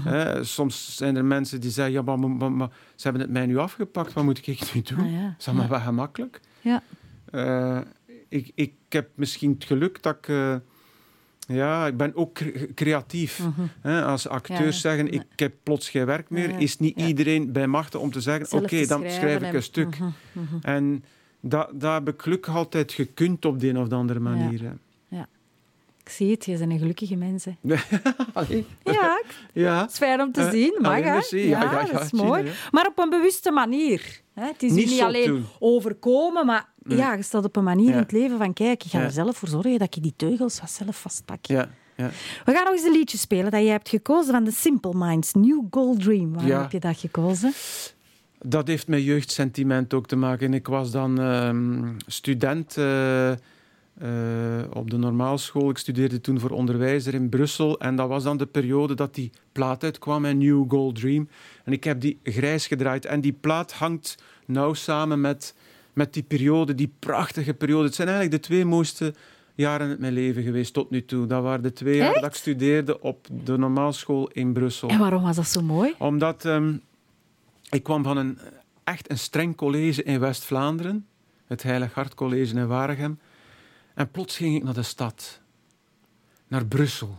Hè, 0.00 0.44
soms 0.44 0.96
zijn 0.96 1.16
er 1.16 1.24
mensen 1.24 1.60
die 1.60 1.70
zeggen, 1.70 1.92
ja, 1.94 2.02
maar, 2.02 2.18
maar, 2.52 2.68
ze 2.94 3.02
hebben 3.02 3.22
het 3.22 3.30
mij 3.30 3.46
nu 3.46 3.58
afgepakt, 3.58 4.12
wat 4.12 4.24
moet 4.24 4.46
ik 4.46 4.72
nu 4.74 4.82
doen? 4.82 4.98
Ah, 5.06 5.12
ja. 5.12 5.34
Is 5.38 5.44
dat 5.44 5.54
maar 5.54 5.68
wel 5.68 5.80
gemakkelijk? 5.80 6.40
Ja. 6.60 6.82
Eh, 7.30 7.78
ik, 8.28 8.50
ik 8.54 8.72
heb 8.88 9.08
misschien 9.14 9.50
het 9.50 9.64
geluk 9.64 10.02
dat 10.02 10.16
ik... 10.16 10.28
eh, 10.28 10.54
ja, 11.46 11.86
ik 11.86 11.96
ben 11.96 12.14
ook 12.16 12.34
cre- 12.34 12.68
creatief. 12.74 13.42
Hè, 13.80 14.04
als 14.04 14.28
acteurs 14.28 14.58
Mhm. 14.58 14.62
Ja, 14.62 14.72
ja. 14.72 14.78
zeggen, 14.80 15.12
ik 15.12 15.38
heb 15.40 15.54
plots 15.62 15.88
geen 15.90 16.06
werk 16.06 16.30
meer, 16.30 16.48
Ja, 16.48 16.54
ja. 16.54 16.58
is 16.58 16.78
niet 16.78 17.00
Ja. 17.00 17.06
iedereen 17.06 17.52
bij 17.52 17.66
machten 17.66 18.00
om 18.00 18.10
te 18.10 18.20
zeggen, 18.20 18.58
oké, 18.58 18.86
dan 18.86 19.00
schrijf 19.10 19.36
ik 19.40 19.42
en- 19.48 19.54
een 19.54 19.62
stuk. 19.62 19.98
Mhm, 19.98 20.08
mhm. 20.32 20.56
En 20.62 21.04
dat, 21.40 21.68
dat 21.74 21.92
heb 21.92 22.08
ik 22.14 22.22
gelukkig 22.22 22.54
altijd 22.54 22.92
gekund 22.92 23.44
op 23.44 23.60
de 23.60 23.68
een 23.68 23.78
of 23.78 23.90
andere 23.92 24.20
manier. 24.20 24.76
Zie 26.12 26.30
het, 26.30 26.44
je 26.44 26.58
bent 26.58 26.70
een 26.70 26.78
gelukkige 26.78 27.16
mens. 27.16 27.44
hè. 27.44 27.52
Allee. 28.32 28.66
Ja, 28.82 29.20
het 29.24 29.34
Ja. 29.52 29.86
is 29.88 29.96
fijn 29.96 30.20
om 30.20 30.32
te 30.32 30.40
Eh, 30.40 30.50
zien. 30.50 30.78
Mag, 30.80 30.90
allee, 30.92 31.02
hè? 31.04 31.12
Ja, 31.12 31.62
ja, 31.62 31.72
ja, 31.86 31.92
dat 31.92 32.02
is 32.02 32.12
mooi. 32.12 32.44
ja. 32.44 32.50
Maar 32.70 32.86
op 32.86 32.98
een 32.98 33.10
bewuste 33.10 33.50
manier. 33.50 34.20
Hè? 34.34 34.46
Het 34.46 34.62
is 34.62 34.72
Niet 34.72 34.86
niet 34.90 35.00
alleen 35.00 35.26
doen. 35.26 35.44
overkomen, 35.58 36.46
maar 36.46 36.68
ja, 36.88 37.14
je 37.14 37.22
staat 37.22 37.44
op 37.44 37.56
een 37.56 37.64
manier 37.64 37.86
Ja. 37.88 37.92
in 37.92 37.98
het 37.98 38.12
leven 38.12 38.38
van 38.38 38.52
kijk, 38.52 38.84
ik 38.84 38.90
ga 38.90 38.98
Ja. 38.98 39.04
er 39.04 39.10
zelf 39.10 39.36
voor 39.36 39.48
zorgen 39.48 39.78
dat 39.78 39.94
je 39.94 40.00
die 40.00 40.14
teugels 40.16 40.60
zelf 40.66 41.00
vastpak. 41.00 41.46
Ja, 41.46 41.68
ja. 41.96 42.10
We 42.44 42.52
gaan 42.52 42.64
nog 42.64 42.72
eens 42.74 42.84
een 42.84 42.92
liedje 42.92 43.18
spelen 43.18 43.50
dat 43.50 43.62
je 43.62 43.68
hebt 43.68 43.88
gekozen 43.88 44.32
van 44.32 44.44
The 44.44 44.50
Simple 44.52 44.92
Minds, 44.94 45.32
New 45.32 45.60
Gold 45.70 46.00
Dream. 46.02 46.32
Waarom 46.32 46.50
Ja. 46.50 46.60
heb 46.62 46.72
je 46.72 46.80
dat 46.80 46.96
gekozen? 46.98 47.52
Dat 48.44 48.66
heeft 48.66 48.88
met 48.88 49.02
jeugdsentiment 49.04 49.94
ook 49.94 50.06
te 50.06 50.16
maken. 50.16 50.54
Ik 50.54 50.66
was 50.66 50.90
dan 50.90 51.20
ehm, 51.20 51.88
student 52.06 52.76
eh, 52.76 53.32
eh, 54.02 54.08
op 54.72 54.90
de 54.90 54.96
normaalschool. 54.96 55.70
Ik 55.70 55.78
studeerde 55.78 56.20
toen 56.20 56.40
voor 56.40 56.50
onderwijzer 56.50 57.14
in 57.14 57.28
Brussel. 57.28 57.80
En 57.80 57.96
dat 57.96 58.08
was 58.08 58.22
dan 58.22 58.36
de 58.36 58.46
periode 58.46 58.94
dat 58.94 59.14
die 59.14 59.30
plaat 59.52 59.84
uitkwam, 59.84 60.24
een 60.24 60.38
New 60.38 60.64
Gold 60.68 60.94
Dream. 60.94 61.28
En 61.64 61.72
ik 61.72 61.84
heb 61.84 62.00
die 62.00 62.18
grijs 62.22 62.66
gedraaid. 62.66 63.04
En 63.04 63.20
die 63.20 63.32
plaat 63.32 63.72
hangt 63.72 64.22
nauw 64.46 64.74
samen 64.74 65.20
met, 65.20 65.54
met 65.92 66.14
die 66.14 66.22
periode, 66.22 66.74
die 66.74 66.92
prachtige 66.98 67.54
periode. 67.54 67.84
Het 67.84 67.94
zijn 67.94 68.08
eigenlijk 68.08 68.42
de 68.42 68.48
twee 68.48 68.64
mooiste 68.64 69.14
jaren 69.54 69.90
in 69.90 69.96
mijn 70.00 70.12
leven 70.12 70.42
geweest 70.42 70.74
tot 70.74 70.90
nu 70.90 71.04
toe. 71.04 71.26
Dat 71.26 71.42
waren 71.42 71.62
de 71.62 71.72
twee 71.72 71.96
jaar 71.96 72.14
dat 72.14 72.24
ik 72.24 72.34
studeerde 72.34 73.00
op 73.00 73.26
de 73.44 73.58
normaalschool 73.58 74.28
in 74.28 74.52
Brussel 74.52 74.88
En 74.88 74.98
waarom 74.98 75.22
was 75.22 75.36
dat 75.36 75.46
zo 75.46 75.62
mooi? 75.62 75.94
omdat 75.98 76.44
ehm, 76.44 76.74
ik 77.70 77.82
kwam 77.82 78.02
van 78.02 78.16
een 78.16 78.38
echt 78.84 79.10
een 79.10 79.18
streng 79.18 79.56
college 79.56 80.02
in 80.02 80.20
West-Vlaanderen, 80.20 81.06
het 81.46 81.62
Heilig 81.62 81.94
Hart 81.94 82.14
College 82.14 82.54
in 82.54 82.66
Waregem. 82.66 83.18
En 83.94 84.10
plots 84.10 84.36
ging 84.36 84.56
ik 84.56 84.62
naar 84.62 84.74
de 84.74 84.82
stad, 84.82 85.40
naar 86.48 86.66
Brussel. 86.66 87.18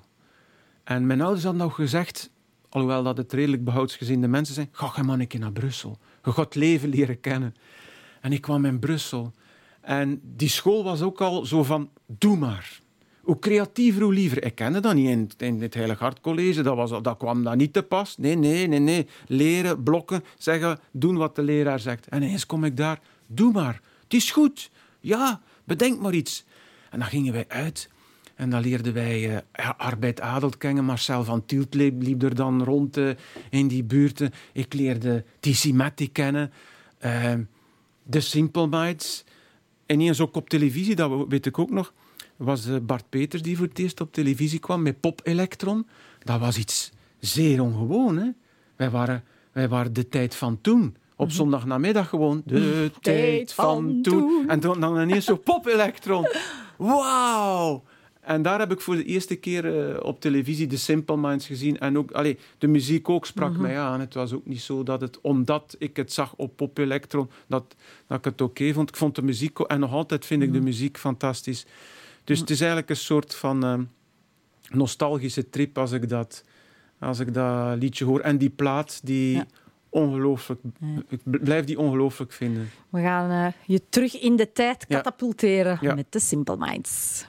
En 0.84 1.08
mijn 1.08 1.22
ouders 1.22 1.44
hadden 1.44 1.62
nog 1.62 1.76
gezegd, 1.76 2.30
alhoewel 2.70 3.04
dat 3.04 3.18
het 3.18 3.34
redelijk 3.34 3.64
behoudsgezinde 3.64 4.28
mensen 4.28 4.56
zijn, 4.56 4.70
ga 4.72 4.92
je 5.18 5.28
keer 5.28 5.40
naar 5.40 5.52
Brussel. 5.52 5.98
Je 6.24 6.32
gaat 6.32 6.46
het 6.46 6.56
leven 6.56 6.90
leren 6.90 7.20
kennen. 7.20 7.56
En 8.22 8.32
ik 8.32 8.42
kwam 8.42 8.66
in 8.66 8.80
Brussel. 8.80 9.34
En 9.82 10.22
die 10.24 10.50
school 10.50 10.84
was 10.84 11.02
ook 11.02 11.22
al 11.22 11.46
zo 11.46 11.64
van, 11.64 11.90
doe 12.06 12.38
maar. 12.38 12.82
Hoe 13.22 13.40
creatiever, 13.40 14.02
hoe 14.02 14.14
liever. 14.14 14.44
Ik 14.44 14.56
kende 14.56 14.80
dat 14.80 14.94
niet 14.94 15.42
in, 15.42 15.62
het 15.62 15.74
Heilig 15.74 16.00
Hart 16.00 16.22
College. 16.22 16.62
Dat, 16.62 16.76
was, 16.76 16.90
dat 17.02 17.18
kwam 17.18 17.44
daar 17.44 17.56
niet 17.56 17.74
te 17.74 17.84
pas. 17.84 18.18
Nee, 18.18 18.36
nee, 18.36 18.68
nee, 18.68 18.80
nee. 18.80 19.08
Leren, 19.28 19.84
blokken, 19.84 20.24
zeggen, 20.38 20.80
doen 20.92 21.18
wat 21.18 21.36
de 21.36 21.42
leraar 21.42 21.80
zegt. 21.80 22.08
En 22.08 22.22
ineens 22.22 22.46
kom 22.46 22.64
ik 22.64 22.78
daar. 22.78 23.00
Doe 23.28 23.52
maar. 23.52 23.82
Het 24.04 24.14
is 24.14 24.32
goed. 24.32 24.72
Ja, 25.00 25.42
bedenk 25.64 26.00
maar 26.00 26.14
iets. 26.14 26.46
En 26.94 27.00
dan 27.00 27.08
gingen 27.08 27.34
wij 27.34 27.46
uit. 27.48 27.90
En 28.36 28.50
dan 28.50 28.62
leerden 28.62 28.94
wij 28.94 29.20
ja, 29.54 29.76
Arbeid 29.78 30.22
Adelt 30.22 30.58
kennen. 30.58 30.86
Marcel 30.86 31.24
van 31.24 31.46
Tielt 31.46 31.74
liep, 31.74 32.02
liep 32.02 32.24
er 32.24 32.36
dan 32.36 32.64
rond 32.64 32.98
eh, 32.98 33.10
in 33.50 33.68
die 33.68 33.84
buurten. 33.84 34.32
Ik 34.52 34.74
leerde 34.74 35.24
Matty 35.74 36.12
kennen. 36.12 36.52
eh, 36.98 37.34
de 38.04 38.20
Simple 38.20 38.68
Minds. 38.68 39.24
En 39.86 40.02
eens 40.02 40.20
ook 40.20 40.36
op 40.36 40.50
televisie, 40.50 40.96
dat 40.96 41.26
weet 41.28 41.46
ik 41.46 41.60
ook 41.60 41.70
nog, 41.70 41.94
was 42.36 42.68
eh, 42.68 42.76
Bart 42.82 43.10
Peters 43.10 43.42
die 43.42 43.58
voor 43.58 43.68
het 43.68 43.80
eerst 43.80 44.02
op 44.02 44.14
televisie 44.14 44.60
kwam 44.60 44.82
met 44.82 45.00
Pop 45.00 45.22
Electron. 45.24 45.88
Dat 46.24 46.40
was 46.40 46.58
iets 46.58 46.92
zeer 47.20 47.62
ongewoon. 47.62 48.18
Hè? 48.18 48.30
Wij, 48.76 48.90
waren, 48.90 49.24
wij 49.52 49.70
waren 49.70 49.94
de 49.94 50.10
tijd 50.10 50.36
van 50.36 50.62
toen. 50.62 50.96
Op 51.16 51.32
zondagnamiddag 51.32 52.10
gewoon 52.10 52.42
de 52.46 52.92
tijd 53.02 53.54
van 53.54 54.00
toen. 54.02 54.44
En 54.48 54.60
dan, 54.60 54.80
dan 54.80 55.02
ineens 55.02 55.26
zo 55.26 55.36
Pop 55.36 55.66
Electron. 55.66 56.28
Wauw! 56.78 57.84
En 58.22 58.42
daar 58.42 58.60
heb 58.60 58.72
ik 58.72 58.82
voor 58.82 58.96
de 58.96 59.04
eerste 59.06 59.36
keer 59.36 59.90
eh, 59.96 60.04
op 60.04 60.22
televisie 60.22 60.68
de 60.68 60.78
Simple 60.78 61.18
Minds 61.18 61.46
gezien. 61.48 61.80
En 61.80 61.98
ook, 61.98 62.12
allee, 62.12 62.38
de 62.58 62.68
muziek 62.68 63.10
ook 63.10 63.26
sprak 63.26 63.58
mij 63.58 63.80
aan. 63.80 64.00
Het 64.00 64.14
was 64.14 64.34
ook 64.34 64.46
niet 64.46 64.62
zo 64.62 64.84
dat 64.84 65.02
het, 65.02 65.22
omdat 65.22 65.76
ik 65.80 65.96
het 65.96 66.14
zag 66.14 66.34
op 66.36 66.56
Pop 66.56 66.78
Electron, 66.78 67.30
dat, 67.48 67.76
dat 68.08 68.18
ik 68.18 68.24
het 68.26 68.42
oké 68.42 68.74
vond. 68.74 68.90
Ik 68.90 68.96
vond 68.96 69.16
de 69.16 69.22
muziek, 69.22 69.60
ook- 69.60 69.68
en 69.68 69.80
nog 69.80 69.92
altijd 69.92 70.26
vind 70.26 70.44
ik 70.44 70.54
de 70.54 70.62
muziek 70.62 70.98
fantastisch. 70.98 71.66
Dus 72.24 72.40
het 72.40 72.50
is 72.50 72.60
eigenlijk 72.60 72.90
een 72.90 72.96
soort 72.96 73.36
van 73.36 73.64
eh, 73.64 73.80
nostalgische 74.70 75.50
trip 75.50 75.78
als 75.78 75.92
ik, 75.92 76.10
dat, 76.10 76.44
als 77.00 77.20
ik 77.20 77.34
dat 77.34 77.78
liedje 77.80 78.06
hoor. 78.06 78.20
En 78.20 78.38
die 78.38 78.50
plaat, 78.50 79.00
die 79.04 79.36
Ja. 79.36 79.46
Ongelooflijk, 79.94 80.62
ik 81.10 81.20
blijf 81.24 81.66
die 81.66 81.80
ongelooflijk 81.80 82.32
vinden. 82.32 82.70
We 82.90 83.02
gaan 83.02 83.30
eh, 83.32 83.54
je 83.66 83.82
terug 83.90 84.20
in 84.22 84.36
de 84.36 84.52
tijd 84.52 84.86
katapulteren 84.88 85.78
Ja. 85.82 85.96
met 85.96 86.06
The 86.12 86.20
Simple 86.20 86.58
Minds. 86.58 87.26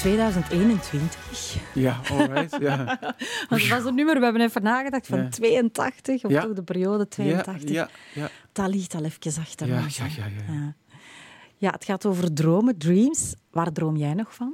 2021. 0.00 1.56
Ja, 1.74 2.00
alright. 2.10 2.56
Ja. 2.60 2.84
Dat 3.48 3.66
was 3.68 3.84
een 3.84 3.94
nummer, 3.94 4.18
we 4.18 4.24
hebben 4.24 4.42
even 4.42 4.62
nagedacht, 4.62 5.06
van 5.06 5.18
Ja. 5.18 5.28
82, 5.28 6.24
of 6.24 6.30
Ja. 6.30 6.40
toch 6.42 6.52
de 6.52 6.62
periode 6.62 7.08
82. 7.08 7.70
Ja, 7.70 7.88
ja, 8.14 8.22
ja. 8.22 8.30
Dat 8.52 8.68
ligt 8.74 8.94
al 8.94 9.04
even 9.04 9.40
achter 9.42 9.66
Ja, 9.66 9.82
ons. 9.82 9.96
ja, 9.96 10.04
ja, 10.04 10.24
ja. 10.26 10.52
Ja. 10.52 10.74
Ja, 11.56 11.70
het 11.70 11.84
gaat 11.84 12.06
over 12.06 12.32
dromen, 12.32 12.78
dreams. 12.78 13.34
Waar 13.50 13.72
droom 13.72 13.96
jij 13.96 14.14
nog 14.14 14.34
van? 14.34 14.52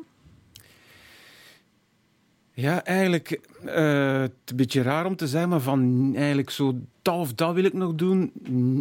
Ja, 2.52 2.84
eigenlijk 2.84 3.40
eh, 3.64 4.20
het 4.20 4.32
is 4.44 4.50
een 4.50 4.56
beetje 4.56 4.82
raar 4.82 5.06
om 5.06 5.16
te 5.16 5.26
zeggen, 5.28 5.48
maar 5.50 5.60
van 5.60 6.12
eigenlijk 6.16 6.50
zo 6.50 6.74
dat 7.02 7.14
of 7.14 7.34
dat 7.34 7.54
wil 7.54 7.64
ik 7.64 7.72
nog 7.72 7.94
doen. 7.94 8.32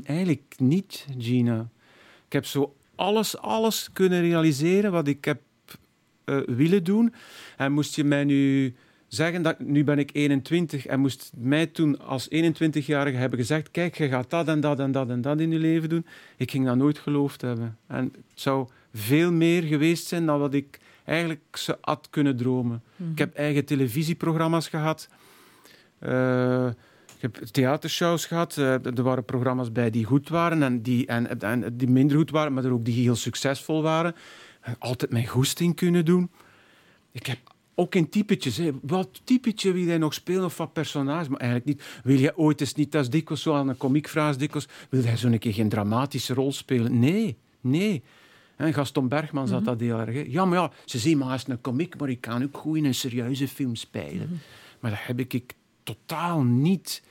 Eigenlijk 0.05 0.53
niet, 0.57 1.05
Gina. 1.17 1.69
Ik 2.25 2.33
heb 2.33 2.45
zo 2.45 2.75
alles, 2.95 3.37
alles 3.37 3.89
kunnen 3.93 4.21
realiseren 4.21 4.91
wat 4.91 5.07
ik 5.07 5.25
heb 5.25 5.41
eh, 6.25 6.37
willen 6.45 6.83
doen. 6.83 7.13
En 7.57 7.71
moest 7.71 7.95
je 7.95 8.03
mij 8.03 8.23
nu 8.23 8.73
zeggen 9.07 9.41
dat 9.41 9.59
nu 9.59 9.83
ben 9.83 9.99
ik 9.99 10.09
21 10.13 10.85
en 10.85 10.99
moest 10.99 11.31
mij 11.37 11.65
toen 11.65 11.99
als 11.99 12.27
21-jarige 12.29 13.17
hebben 13.17 13.39
gezegd: 13.39 13.71
kijk, 13.71 13.97
je 13.97 14.07
gaat 14.07 14.29
dat 14.29 14.47
en 14.47 14.59
dat 14.59 14.79
en 14.79 14.91
dat 14.91 15.09
en 15.09 15.21
dat 15.21 15.39
in 15.39 15.51
je 15.51 15.59
leven 15.59 15.89
doen. 15.89 16.05
Ik 16.37 16.51
ging 16.51 16.65
dat 16.65 16.75
nooit 16.75 16.97
geloofd 16.97 17.41
hebben. 17.41 17.77
En 17.87 18.03
het 18.03 18.41
zou 18.41 18.67
veel 18.93 19.31
meer 19.31 19.63
geweest 19.63 20.07
zijn 20.07 20.25
dan 20.25 20.39
wat 20.39 20.53
ik 20.53 20.79
eigenlijk 21.05 21.57
ze 21.57 21.77
had 21.81 22.07
kunnen 22.09 22.37
dromen. 22.37 22.83
Ik 23.11 23.17
heb 23.17 23.35
eigen 23.35 23.65
televisieprogramma's 23.65 24.67
gehad. 24.67 25.09
Eh, 25.99 26.67
ik 27.15 27.21
heb 27.21 27.35
theatershows 27.35 28.25
gehad. 28.25 28.57
Eh, 28.57 28.85
er 28.85 29.03
waren 29.03 29.25
programma's 29.25 29.71
bij 29.71 29.89
die 29.89 30.05
goed 30.05 30.29
waren 30.29 30.63
en 30.63 30.81
die, 30.81 31.05
en, 31.07 31.41
en 31.41 31.77
die 31.77 31.89
minder 31.89 32.17
goed 32.17 32.31
waren, 32.31 32.53
maar 32.53 32.65
er 32.65 32.73
ook 32.73 32.85
die 32.85 33.03
heel 33.03 33.15
succesvol 33.15 33.81
waren. 33.81 34.15
Altijd 34.79 35.11
mijn 35.11 35.27
goesting 35.27 35.75
kunnen 35.75 36.05
doen. 36.05 36.31
Ik 37.11 37.25
heb 37.25 37.37
ook 37.75 37.95
in 37.95 38.09
typetjes. 38.09 38.57
Hè. 38.57 38.71
Wat 38.81 39.21
typetje 39.23 39.71
wil 39.71 39.83
jij 39.83 39.97
nog 39.97 40.13
spelen 40.13 40.45
of 40.45 40.57
wat 40.57 40.73
personage? 40.73 41.29
Maar 41.29 41.39
eigenlijk 41.39 41.69
niet. 41.69 41.99
Wil 42.03 42.17
jij 42.17 42.35
ooit 42.35 42.61
eens 42.61 42.73
niet, 42.73 42.91
dat 42.91 43.03
is 43.03 43.09
dikwijls 43.09 43.43
zo 43.43 43.53
aan 43.53 43.67
een 43.69 43.77
komiekvraag 43.77 44.35
dikwijls, 44.35 44.67
wil 44.89 45.01
jij 45.01 45.17
zo 45.17 45.27
een 45.27 45.39
keer 45.39 45.53
geen 45.53 45.69
dramatische 45.69 46.33
rol 46.33 46.51
spelen? 46.51 46.99
Nee, 46.99 47.37
nee. 47.61 48.03
En 48.55 48.73
Gaston 48.73 49.07
Bergman 49.07 49.47
zat 49.47 49.65
dat 49.65 49.79
heel 49.79 49.99
erg. 49.99 50.13
hè. 50.13 50.25
Ja, 50.27 50.45
maar 50.45 50.59
ja, 50.59 50.71
ze 50.85 50.99
zien 50.99 51.17
me 51.17 51.23
als 51.23 51.47
een 51.47 51.61
komiek, 51.61 51.99
maar 51.99 52.09
ik 52.09 52.21
kan 52.21 52.43
ook 52.43 52.57
goed 52.57 52.77
in 52.77 52.85
een 52.85 52.95
serieuze 52.95 53.47
film 53.47 53.75
spelen. 53.75 54.41
Maar 54.79 54.91
dat 54.91 54.99
heb 55.03 55.19
ik, 55.19 55.33
ik 55.33 55.53
totaal 55.83 56.43
niet. 56.43 57.03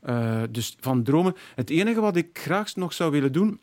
Eh, 0.00 0.42
dus 0.50 0.76
van 0.80 1.02
dromen. 1.02 1.34
Het 1.54 1.70
enige 1.70 2.00
wat 2.00 2.16
ik 2.16 2.38
graag 2.38 2.76
nog 2.76 2.92
zou 2.92 3.10
willen 3.10 3.32
doen, 3.32 3.60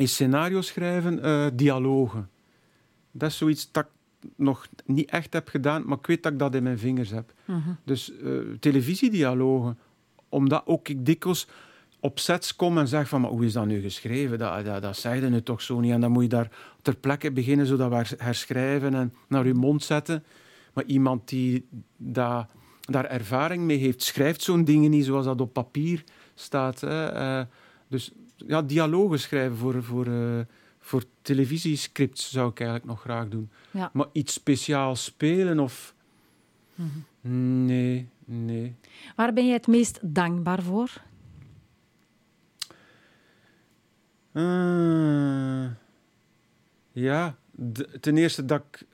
is 0.00 0.12
scenario 0.12 0.60
schrijven, 0.60 1.22
eh, 1.22 1.46
dialogen. 1.54 2.30
Dat 3.12 3.30
is 3.30 3.36
zoiets 3.36 3.72
dat 3.72 3.84
ik 3.84 4.30
nog 4.36 4.66
niet 4.84 5.10
echt 5.10 5.32
heb 5.32 5.48
gedaan, 5.48 5.82
maar 5.86 5.98
ik 5.98 6.06
weet 6.06 6.22
dat 6.22 6.32
ik 6.32 6.38
dat 6.38 6.54
in 6.54 6.62
mijn 6.62 6.78
vingers 6.78 7.10
heb. 7.10 7.32
Dus 7.84 8.12
eh, 8.16 8.30
televisiedialogen. 8.60 9.78
Omdat 10.28 10.62
ook 10.66 10.88
ik 10.88 11.06
dikwijls 11.06 11.48
op 12.00 12.18
sets 12.18 12.56
kom 12.56 12.78
en 12.78 12.88
zeg 12.88 13.08
van, 13.08 13.20
maar 13.20 13.30
hoe 13.30 13.44
is 13.44 13.52
dat 13.52 13.66
nu 13.66 13.80
geschreven? 13.80 14.38
Dat, 14.38 14.64
dat, 14.64 14.82
dat 14.82 14.96
zei 14.96 15.20
je 15.20 15.28
nu 15.28 15.42
toch 15.42 15.62
zo 15.62 15.80
niet. 15.80 15.92
En 15.92 16.00
dan 16.00 16.10
moet 16.10 16.22
je 16.22 16.28
daar 16.28 16.50
ter 16.82 16.96
plekke 16.96 17.32
beginnen, 17.32 17.66
zodat 17.66 17.88
we 17.88 17.94
her- 17.94 18.14
herschrijven 18.16 18.94
en 18.94 19.14
naar 19.28 19.46
je 19.46 19.54
mond 19.54 19.82
zetten. 19.82 20.24
Maar 20.74 20.84
iemand 20.84 21.28
die 21.28 21.66
dat, 21.96 22.46
daar 22.80 23.04
ervaring 23.04 23.62
mee 23.62 23.76
heeft, 23.76 24.02
schrijft 24.02 24.42
zo'n 24.42 24.64
dingen 24.64 24.90
niet 24.90 25.04
zoals 25.04 25.24
dat 25.24 25.40
op 25.40 25.52
papier 25.52 26.04
staat. 26.34 26.80
Hè. 26.80 27.06
Eh, 27.06 27.44
dus 27.88 28.12
ja, 28.46 28.62
dialogen 28.62 29.18
schrijven 29.18 29.56
voor, 29.56 29.82
voor, 29.82 30.06
eh, 30.06 30.40
voor 30.78 31.04
televisiescripts 31.22 32.30
zou 32.30 32.50
ik 32.50 32.60
eigenlijk 32.60 32.88
nog 32.88 33.00
graag 33.00 33.28
doen. 33.28 33.50
Ja. 33.70 33.90
Maar 33.92 34.06
iets 34.12 34.32
speciaals 34.32 35.04
spelen 35.04 35.58
of... 35.58 35.94
Nee, 37.20 38.08
nee. 38.24 38.74
Waar 39.16 39.32
ben 39.32 39.44
jij 39.44 39.54
het 39.54 39.66
meest 39.66 39.98
dankbaar 40.02 40.62
voor? 40.62 41.02
Ah, 44.32 45.70
ja, 46.92 47.36
ten 48.00 48.16
eerste 48.16 48.44
dat 48.44 48.62
ik, 48.70 48.86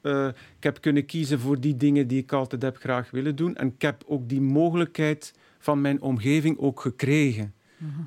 eh, 0.00 0.28
ik 0.56 0.62
heb 0.62 0.80
kunnen 0.80 1.06
kiezen 1.06 1.40
voor 1.40 1.60
die 1.60 1.76
dingen 1.76 2.06
die 2.06 2.22
ik 2.22 2.32
altijd 2.32 2.62
heb 2.62 2.76
graag 2.76 3.10
willen 3.10 3.36
doen. 3.36 3.56
En 3.56 3.66
ik 3.66 3.82
heb 3.82 4.04
ook 4.06 4.28
die 4.28 4.40
mogelijkheid 4.40 5.34
van 5.58 5.80
mijn 5.80 6.00
omgeving 6.00 6.58
ook 6.58 6.80
gekregen. 6.80 7.54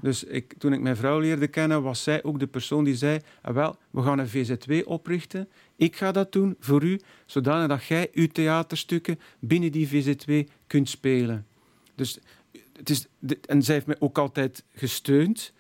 Dus 0.02 0.24
ik, 0.24 0.54
toen 0.58 0.74
ik 0.74 0.80
mijn 0.82 0.96
vrouw 0.96 1.20
leerde 1.20 1.48
kennen, 1.48 1.84
was 1.84 2.04
zij 2.04 2.24
ook 2.24 2.40
de 2.40 2.48
persoon 2.48 2.84
die 2.84 2.96
zei: 2.96 3.20
ah, 3.42 3.54
wel, 3.54 3.76
we 3.92 4.02
gaan 4.02 4.20
een 4.20 4.30
VZW 4.30 4.82
oprichten. 4.86 5.50
Ik 5.76 5.96
ga 5.96 6.12
dat 6.12 6.32
doen 6.32 6.56
voor 6.60 6.84
u, 6.84 7.00
zodanig 7.26 7.68
dat 7.68 7.86
jij 7.86 8.10
uw 8.14 8.28
theaterstukken 8.28 9.20
binnen 9.40 9.72
die 9.72 9.88
VZW 9.88 10.32
kunt 10.68 10.90
spelen. 10.90 11.46
Dus 11.96 12.20
het 12.78 12.90
is, 12.90 13.08
en 13.46 13.64
zij 13.64 13.74
heeft 13.76 13.88
mij 13.88 13.96
ook 14.00 14.18
altijd 14.18 14.64
gesteund. 14.74 15.54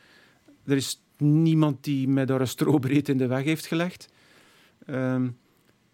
Er 0.66 0.76
is 0.76 1.01
niemand 1.18 1.84
die 1.84 2.07
mij 2.07 2.26
daar 2.26 2.41
een 2.41 2.47
strobreed 2.47 3.09
in 3.09 3.18
de 3.18 3.28
weg 3.28 3.43
heeft 3.43 3.66
gelegd. 3.66 4.09
Ehm, 4.86 5.28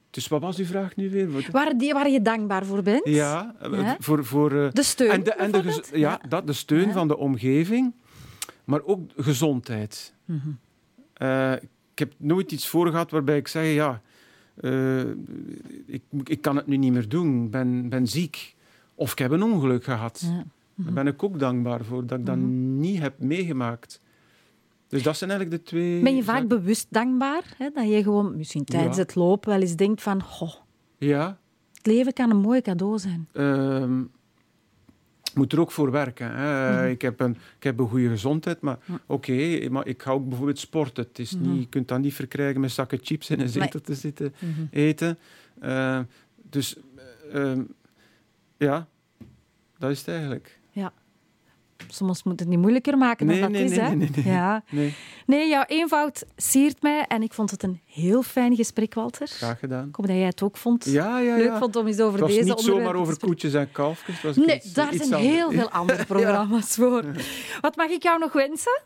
dus 0.09 0.27
wat 0.27 0.41
was 0.41 0.57
uw 0.57 0.65
vraag 0.65 0.95
nu 0.95 1.09
weer? 1.09 1.51
Waar, 1.51 1.77
die, 1.77 1.93
waar 1.93 2.09
je 2.09 2.21
dankbaar 2.21 2.65
voor 2.65 2.83
bent? 2.83 3.01
Ja, 3.07 3.55
Ja. 3.71 3.97
voor... 3.99 4.25
voor 4.25 4.51
eh, 4.51 4.71
De 4.71 4.83
steun, 4.83 5.09
en 5.09 5.23
de, 5.23 5.33
en 5.33 5.99
ja, 5.99 6.21
dat, 6.29 6.47
de 6.47 6.53
steun 6.53 6.87
Ja. 6.87 6.93
van 6.93 7.07
de 7.07 7.17
omgeving, 7.17 7.93
maar 8.69 8.83
ook 8.83 9.01
gezondheid. 9.17 10.13
Mhm. 10.25 10.49
Eh, 11.13 11.53
ik 11.91 11.99
heb 11.99 12.13
nooit 12.17 12.51
iets 12.51 12.67
voor 12.67 12.87
gehad 12.89 13.11
waarbij 13.11 13.37
ik 13.37 13.47
zeg, 13.47 13.73
ja, 13.73 14.01
eh, 14.55 14.99
ik, 15.85 16.01
ik 16.23 16.41
kan 16.41 16.55
het 16.55 16.67
nu 16.67 16.77
niet 16.77 16.91
meer 16.93 17.09
doen, 17.09 17.43
ik 17.45 17.51
ben, 17.51 17.89
ben 17.89 18.07
ziek. 18.07 18.55
Of 18.95 19.11
ik 19.11 19.17
heb 19.17 19.31
een 19.31 19.43
ongeluk 19.43 19.83
gehad. 19.83 20.23
Ja. 20.25 20.43
Daar 20.75 20.93
ben 20.93 21.07
ik 21.07 21.23
ook 21.23 21.39
dankbaar 21.39 21.83
voor, 21.85 22.05
dat 22.05 22.19
ik 22.19 22.25
dat 22.25 22.37
niet 22.37 22.99
heb 22.99 23.19
meegemaakt. 23.19 24.01
Dus 24.87 25.03
dat 25.03 25.17
zijn 25.17 25.29
eigenlijk 25.29 25.63
de 25.63 25.69
twee... 25.69 26.03
Ben 26.03 26.15
je 26.15 26.23
vaak 26.23 26.33
zaken. 26.41 26.47
bewust 26.47 26.87
dankbaar? 26.89 27.43
Hè? 27.57 27.69
Dat 27.73 27.89
je 27.89 28.03
gewoon, 28.03 28.37
misschien 28.37 28.63
tijdens 28.63 28.95
Ja. 28.95 29.01
het 29.01 29.15
lopen, 29.15 29.49
wel 29.49 29.61
eens 29.61 29.75
denkt 29.75 30.01
van... 30.01 30.23
Goh, 30.23 30.53
Ja, 30.97 31.37
het 31.73 31.85
leven 31.87 32.13
kan 32.13 32.29
een 32.29 32.37
mooi 32.41 32.61
cadeau 32.61 32.99
zijn. 32.99 33.27
ehm, 33.33 34.01
moet 35.39 35.53
er 35.53 35.59
ook 35.59 35.71
voor 35.71 35.91
werken. 35.91 36.31
Hè. 36.35 36.71
Mhm. 36.81 36.89
ik, 36.91 37.01
heb 37.01 37.19
een, 37.19 37.37
ik 37.57 37.63
heb 37.63 37.79
een 37.79 37.87
goede 37.87 38.09
gezondheid, 38.09 38.61
maar 38.61 38.77
oké, 39.05 39.69
maar 39.69 39.87
ik 39.87 40.01
ga 40.01 40.11
ook 40.11 40.27
bijvoorbeeld 40.27 40.59
sporten. 40.59 41.03
Het 41.03 41.19
is 41.19 41.35
Mhm. 41.35 41.51
niet, 41.51 41.61
je 41.61 41.67
kunt 41.69 41.87
dat 41.87 41.99
niet 41.99 42.13
verkrijgen 42.13 42.61
met 42.61 42.71
zakken 42.71 42.99
chips 43.01 43.29
in 43.29 43.39
een 43.39 43.49
zetel 43.49 43.81
te 43.81 43.95
zitten 43.95 44.33
eten. 44.71 45.17
Eh, 45.59 45.99
dus 46.49 46.75
eh, 47.31 47.41
ehm, 47.51 47.61
ja, 48.57 48.87
dat 49.77 49.91
is 49.91 49.97
het 49.99 50.07
eigenlijk. 50.07 50.59
Ja. 50.71 50.93
Soms 51.87 52.23
moet 52.23 52.39
het 52.39 52.49
niet 52.49 52.59
moeilijker 52.59 52.97
maken 52.97 53.25
Nee, 53.25 53.39
dan 53.41 53.51
dat 53.51 53.61
nee, 53.61 53.69
is. 53.69 53.77
nee, 53.77 53.79
hè? 53.89 53.95
nee, 53.95 54.09
nee. 54.15 54.25
Ja. 54.33 54.63
Nee, 54.69 54.95
nee, 55.25 55.47
jouw 55.49 55.63
eenvoud 55.67 56.25
siert 56.35 56.81
mij 56.81 57.05
en 57.07 57.21
ik 57.23 57.33
vond 57.33 57.51
het 57.51 57.63
een 57.63 57.79
heel 57.85 58.23
fijn 58.23 58.55
gesprek, 58.55 58.93
Walter. 58.93 59.27
graag 59.27 59.59
gedaan. 59.59 59.87
Ik 59.87 59.95
hoop 59.95 60.07
dat 60.07 60.15
jij 60.15 60.25
het 60.25 60.41
ook 60.41 60.57
vond. 60.57 60.85
Ja, 60.85 61.19
ja, 61.19 61.35
Leuk 61.35 61.57
vond 61.57 61.75
om 61.75 61.87
eens 61.87 61.99
over 61.99 62.11
Het 62.11 62.21
was 62.21 62.29
deze 62.37 62.43
niet 62.43 62.59
zomaar 62.59 62.73
onderwerpen 62.75 63.01
over 63.01 63.19
koetjes 63.19 63.53
en 63.53 63.71
kalfjes. 63.71 64.21
was 64.21 64.35
Nee, 64.35 64.55
iets- 64.55 64.73
daar 64.73 64.93
iets 64.93 65.07
zijn 65.07 65.13
anders. 65.13 65.33
heel 65.35 65.51
veel 65.51 65.69
andere 65.81 66.05
programma's 66.05 66.75
voor. 66.75 67.03
Wat 67.61 67.75
mag 67.75 67.89
ik 67.89 68.03
jou 68.03 68.19
nog 68.19 68.33
wensen? 68.33 68.81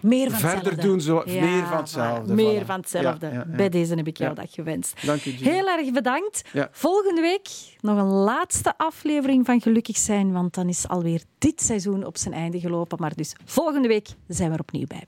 Meer 0.00 0.30
van 0.30 0.38
Verder 0.38 0.72
hetzelfde. 0.72 1.22
doen, 1.24 1.34
Ja, 1.34 1.44
meer 1.44 1.66
van 1.66 1.76
hetzelfde. 1.76 2.34
Meer 2.34 2.62
voilà. 2.62 2.66
van 2.66 2.80
hetzelfde. 2.80 3.26
Ja, 3.26 3.32
ja, 3.32 3.44
ja. 3.48 3.56
Bij 3.56 3.68
deze 3.68 3.94
heb 3.94 4.06
ik 4.06 4.16
jou 4.18 4.34
dat 4.34 4.46
gewenst. 4.50 5.06
Dank 5.06 5.20
je, 5.20 5.30
Gina. 5.30 5.50
Heel 5.50 5.68
erg 5.68 5.92
bedankt. 5.92 6.42
Volgende 6.70 7.20
week 7.20 7.48
nog 7.80 7.98
een 7.98 8.06
laatste 8.12 8.74
aflevering 8.76 9.46
van 9.46 9.60
Gelukkig 9.60 9.96
zijn, 9.96 10.32
want 10.32 10.54
dan 10.54 10.68
is 10.68 10.88
alweer 10.88 11.22
dit 11.38 11.62
seizoen 11.62 12.04
op 12.04 12.16
zijn 12.16 12.34
einde 12.34 12.60
gelopen. 12.60 12.98
Maar 13.00 13.14
dus 13.14 13.34
volgende 13.44 13.88
week 13.88 14.08
zijn 14.28 14.48
we 14.48 14.54
er 14.54 14.60
opnieuw 14.60 14.86
bij. 14.86 15.04